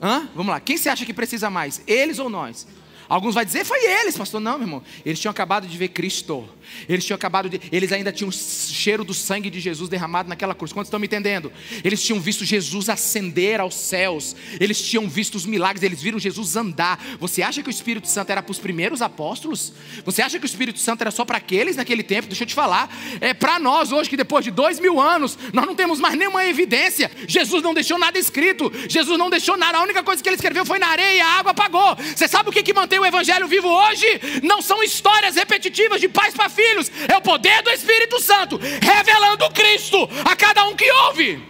Hã? 0.00 0.28
Vamos 0.34 0.50
lá. 0.52 0.60
Quem 0.60 0.76
você 0.76 0.88
acha 0.88 1.04
que 1.04 1.12
precisa 1.12 1.50
mais? 1.50 1.82
Eles 1.86 2.18
ou 2.18 2.30
nós? 2.30 2.66
Alguns 3.12 3.34
vai 3.34 3.44
dizer, 3.44 3.62
foi 3.66 3.78
eles, 4.00 4.16
pastor. 4.16 4.40
Não, 4.40 4.52
meu 4.52 4.66
irmão. 4.66 4.82
Eles 5.04 5.20
tinham 5.20 5.30
acabado 5.30 5.66
de 5.66 5.76
ver 5.76 5.88
Cristo. 5.88 6.48
Eles 6.88 7.04
tinham 7.04 7.14
acabado 7.14 7.46
de. 7.46 7.60
Eles 7.70 7.92
ainda 7.92 8.10
tinham 8.10 8.30
o 8.30 8.32
cheiro 8.32 9.04
do 9.04 9.12
sangue 9.12 9.50
de 9.50 9.60
Jesus 9.60 9.90
derramado 9.90 10.30
naquela 10.30 10.54
cruz. 10.54 10.72
Quantos 10.72 10.88
estão 10.88 10.98
me 10.98 11.06
entendendo? 11.06 11.52
Eles 11.84 12.02
tinham 12.02 12.18
visto 12.18 12.42
Jesus 12.42 12.88
ascender 12.88 13.60
aos 13.60 13.74
céus. 13.74 14.34
Eles 14.58 14.80
tinham 14.80 15.06
visto 15.10 15.34
os 15.34 15.44
milagres. 15.44 15.82
Eles 15.82 16.00
viram 16.00 16.18
Jesus 16.18 16.56
andar. 16.56 17.04
Você 17.20 17.42
acha 17.42 17.62
que 17.62 17.68
o 17.68 17.70
Espírito 17.70 18.08
Santo 18.08 18.30
era 18.30 18.42
para 18.42 18.50
os 18.50 18.58
primeiros 18.58 19.02
apóstolos? 19.02 19.74
Você 20.06 20.22
acha 20.22 20.38
que 20.38 20.46
o 20.46 20.48
Espírito 20.48 20.78
Santo 20.78 21.02
era 21.02 21.10
só 21.10 21.22
para 21.26 21.36
aqueles 21.36 21.76
naquele 21.76 22.02
tempo? 22.02 22.28
Deixa 22.28 22.44
eu 22.44 22.48
te 22.48 22.54
falar. 22.54 22.90
É 23.20 23.34
para 23.34 23.58
nós 23.58 23.92
hoje, 23.92 24.08
que 24.08 24.16
depois 24.16 24.42
de 24.42 24.50
dois 24.50 24.80
mil 24.80 24.98
anos, 24.98 25.38
nós 25.52 25.66
não 25.66 25.74
temos 25.74 26.00
mais 26.00 26.16
nenhuma 26.16 26.46
evidência. 26.46 27.10
Jesus 27.28 27.62
não 27.62 27.74
deixou 27.74 27.98
nada 27.98 28.18
escrito. 28.18 28.72
Jesus 28.88 29.18
não 29.18 29.28
deixou 29.28 29.58
nada. 29.58 29.76
A 29.76 29.82
única 29.82 30.02
coisa 30.02 30.22
que 30.22 30.28
ele 30.30 30.36
escreveu 30.36 30.64
foi 30.64 30.78
na 30.78 30.86
areia 30.86 31.26
a 31.26 31.38
água 31.40 31.52
apagou. 31.52 31.94
Você 31.96 32.26
sabe 32.26 32.48
o 32.48 32.52
que, 32.52 32.62
que 32.62 32.72
mantém 32.72 33.01
o 33.02 33.06
Evangelho 33.06 33.46
vivo 33.46 33.68
hoje? 33.68 34.06
Não 34.42 34.62
são 34.62 34.82
histórias 34.82 35.36
repetitivas 35.36 36.00
de 36.00 36.08
pais 36.08 36.34
para 36.34 36.48
filhos 36.48 36.90
é 37.08 37.16
o 37.16 37.20
poder 37.20 37.62
do 37.62 37.70
Espírito 37.70 38.20
Santo 38.20 38.58
revelando 38.80 39.50
Cristo 39.50 40.08
a 40.24 40.36
cada 40.36 40.64
um 40.66 40.74
que 40.74 40.90
ouve. 40.90 41.42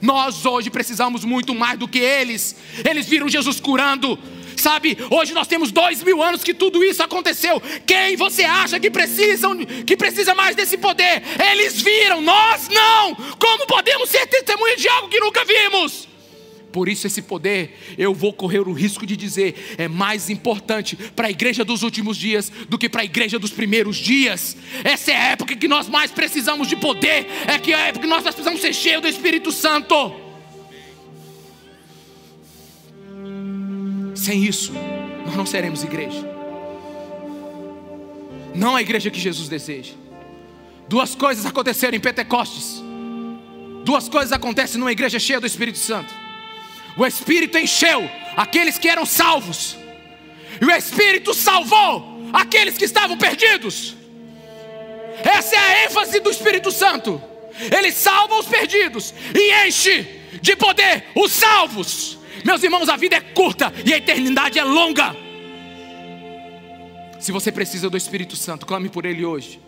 Nós 0.00 0.44
hoje 0.44 0.68
precisamos 0.70 1.24
muito 1.24 1.54
mais 1.54 1.78
do 1.78 1.86
que 1.86 1.98
eles. 1.98 2.56
Eles 2.88 3.06
viram 3.06 3.28
Jesus 3.28 3.60
curando. 3.60 4.18
Sabe, 4.56 4.96
hoje 5.10 5.32
nós 5.32 5.48
temos 5.48 5.72
dois 5.72 6.02
mil 6.02 6.22
anos 6.22 6.44
que 6.44 6.52
tudo 6.52 6.84
isso 6.84 7.02
aconteceu. 7.02 7.60
Quem 7.86 8.16
você 8.16 8.44
acha 8.44 8.78
que 8.78 8.90
precisam, 8.90 9.56
que 9.58 9.96
precisa 9.96 10.34
mais 10.34 10.54
desse 10.54 10.76
poder? 10.76 11.22
Eles 11.50 11.80
viram, 11.80 12.20
nós 12.20 12.68
não. 12.68 13.14
Como 13.38 13.66
podemos 13.66 14.08
ser 14.08 14.26
testemunha 14.26 14.76
de 14.76 14.88
algo 14.88 15.08
que 15.08 15.20
nunca 15.20 15.44
vimos? 15.44 16.11
Por 16.72 16.88
isso, 16.88 17.06
esse 17.06 17.20
poder, 17.20 17.78
eu 17.98 18.14
vou 18.14 18.32
correr 18.32 18.60
o 18.60 18.72
risco 18.72 19.04
de 19.04 19.14
dizer, 19.14 19.76
é 19.76 19.86
mais 19.86 20.30
importante 20.30 20.96
para 20.96 21.28
a 21.28 21.30
igreja 21.30 21.64
dos 21.64 21.82
últimos 21.82 22.16
dias 22.16 22.50
do 22.68 22.78
que 22.78 22.88
para 22.88 23.02
a 23.02 23.04
igreja 23.04 23.38
dos 23.38 23.50
primeiros 23.50 23.98
dias. 23.98 24.56
Essa 24.82 25.12
é 25.12 25.16
a 25.16 25.24
época 25.32 25.54
que 25.54 25.68
nós 25.68 25.88
mais 25.88 26.10
precisamos 26.10 26.66
de 26.66 26.76
poder, 26.76 27.26
é 27.46 27.58
que 27.58 27.72
é 27.72 27.76
a 27.76 27.86
época 27.88 28.06
que 28.06 28.10
nós 28.10 28.22
precisamos 28.22 28.62
ser 28.62 28.72
cheios 28.72 29.02
do 29.02 29.08
Espírito 29.08 29.52
Santo. 29.52 30.14
Sem 34.14 34.44
isso, 34.44 34.72
nós 35.26 35.36
não 35.36 35.44
seremos 35.44 35.84
igreja. 35.84 36.26
Não 38.54 38.76
a 38.76 38.80
igreja 38.80 39.10
que 39.10 39.20
Jesus 39.20 39.48
deseja. 39.48 39.92
Duas 40.88 41.14
coisas 41.14 41.44
aconteceram 41.44 41.96
em 41.96 42.00
Pentecostes. 42.00 42.82
Duas 43.84 44.08
coisas 44.08 44.32
acontecem 44.32 44.78
numa 44.78 44.92
igreja 44.92 45.18
cheia 45.18 45.40
do 45.40 45.46
Espírito 45.46 45.78
Santo. 45.78 46.21
O 46.96 47.06
Espírito 47.06 47.58
encheu 47.58 48.08
aqueles 48.36 48.78
que 48.78 48.88
eram 48.88 49.06
salvos. 49.06 49.76
e 50.60 50.64
o 50.64 50.70
Espírito 50.70 51.34
salvou 51.34 52.30
aqueles 52.32 52.76
que 52.78 52.84
estavam 52.84 53.16
perdidos. 53.16 53.96
Essa 55.24 55.56
é 55.56 55.58
a 55.58 55.84
ênfase 55.84 56.20
do 56.20 56.30
Espírito 56.30 56.70
Santo. 56.70 57.20
Ele 57.76 57.92
salva 57.92 58.38
os 58.38 58.46
perdidos 58.46 59.12
e 59.34 59.66
enche 59.66 60.06
de 60.40 60.56
poder 60.56 61.04
os 61.14 61.32
salvos. 61.32 62.18
Meus 62.44 62.62
irmãos, 62.62 62.88
a 62.88 62.96
vida 62.96 63.16
é 63.16 63.20
curta 63.20 63.72
e 63.84 63.92
a 63.92 63.98
eternidade 63.98 64.58
é 64.58 64.64
longa. 64.64 65.14
Se 67.20 67.30
você 67.30 67.52
precisa 67.52 67.88
do 67.88 67.96
Espírito 67.96 68.34
Santo, 68.34 68.66
clame 68.66 68.88
por 68.88 69.04
ele 69.06 69.24
hoje. 69.24 69.60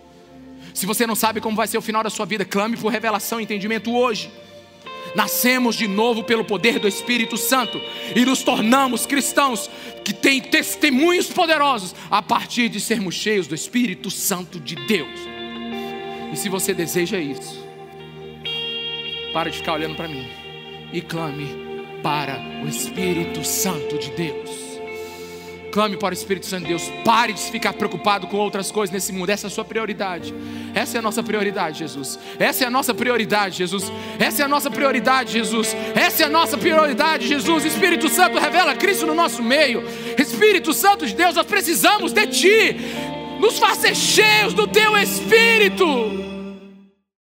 Se 0.72 0.86
você 0.86 1.06
não 1.06 1.14
sabe 1.14 1.40
como 1.40 1.56
vai 1.56 1.68
ser 1.68 1.78
o 1.78 1.82
final 1.82 2.02
da 2.02 2.10
sua 2.10 2.26
vida, 2.26 2.44
clame 2.44 2.76
por 2.76 2.90
revelação 2.90 3.38
e 3.40 3.44
entendimento 3.44 3.94
hoje. 3.94 4.30
Nascemos 5.14 5.76
de 5.76 5.86
novo 5.86 6.24
pelo 6.24 6.44
poder 6.44 6.78
do 6.78 6.88
Espírito 6.88 7.36
Santo 7.36 7.80
e 8.14 8.24
nos 8.24 8.42
tornamos 8.42 9.06
cristãos 9.06 9.70
que 10.04 10.12
têm 10.12 10.40
testemunhos 10.40 11.26
poderosos 11.28 11.94
a 12.10 12.20
partir 12.20 12.68
de 12.68 12.80
sermos 12.80 13.14
cheios 13.14 13.46
do 13.46 13.54
Espírito 13.54 14.10
Santo 14.10 14.58
de 14.58 14.74
Deus. 14.86 15.20
E 16.32 16.36
se 16.36 16.48
você 16.48 16.74
deseja 16.74 17.18
isso, 17.18 17.64
para 19.32 19.50
de 19.50 19.58
ficar 19.58 19.74
olhando 19.74 19.94
para 19.94 20.08
mim 20.08 20.28
e 20.92 21.00
clame 21.00 21.46
para 22.02 22.38
o 22.64 22.68
Espírito 22.68 23.44
Santo 23.44 23.98
de 23.98 24.10
Deus. 24.10 24.63
Clame 25.74 25.96
para 25.96 26.12
o 26.12 26.16
Espírito 26.16 26.46
Santo 26.46 26.62
de 26.62 26.68
Deus. 26.68 26.88
Pare 27.04 27.32
de 27.32 27.40
ficar 27.50 27.72
preocupado 27.72 28.28
com 28.28 28.36
outras 28.36 28.70
coisas 28.70 28.94
nesse 28.94 29.12
mundo. 29.12 29.28
Essa 29.28 29.48
é 29.48 29.48
a 29.48 29.50
sua 29.50 29.64
prioridade. 29.64 30.32
Essa 30.72 30.96
é 30.96 31.00
a 31.00 31.02
nossa 31.02 31.20
prioridade, 31.20 31.80
Jesus. 31.80 32.16
Essa 32.38 32.62
é 32.62 32.66
a 32.68 32.70
nossa 32.70 32.94
prioridade, 32.94 33.58
Jesus. 33.58 33.90
Essa 34.16 34.42
é 34.42 34.44
a 34.44 34.48
nossa 34.48 34.70
prioridade, 34.70 35.32
Jesus. 35.32 35.76
Essa 35.96 36.22
é 36.22 36.26
a 36.26 36.28
nossa 36.28 36.56
prioridade, 36.56 37.26
Jesus. 37.26 37.64
Espírito 37.64 38.08
Santo 38.08 38.38
revela 38.38 38.76
Cristo 38.76 39.04
no 39.04 39.16
nosso 39.16 39.42
meio. 39.42 39.82
Espírito 40.16 40.72
Santo 40.72 41.04
de 41.08 41.12
Deus, 41.12 41.34
nós 41.34 41.44
precisamos 41.44 42.12
de 42.12 42.24
Ti. 42.28 42.76
Nos 43.40 43.58
fazer 43.58 43.96
cheios 43.96 44.54
do 44.54 44.68
Teu 44.68 44.96
Espírito. 44.96 46.34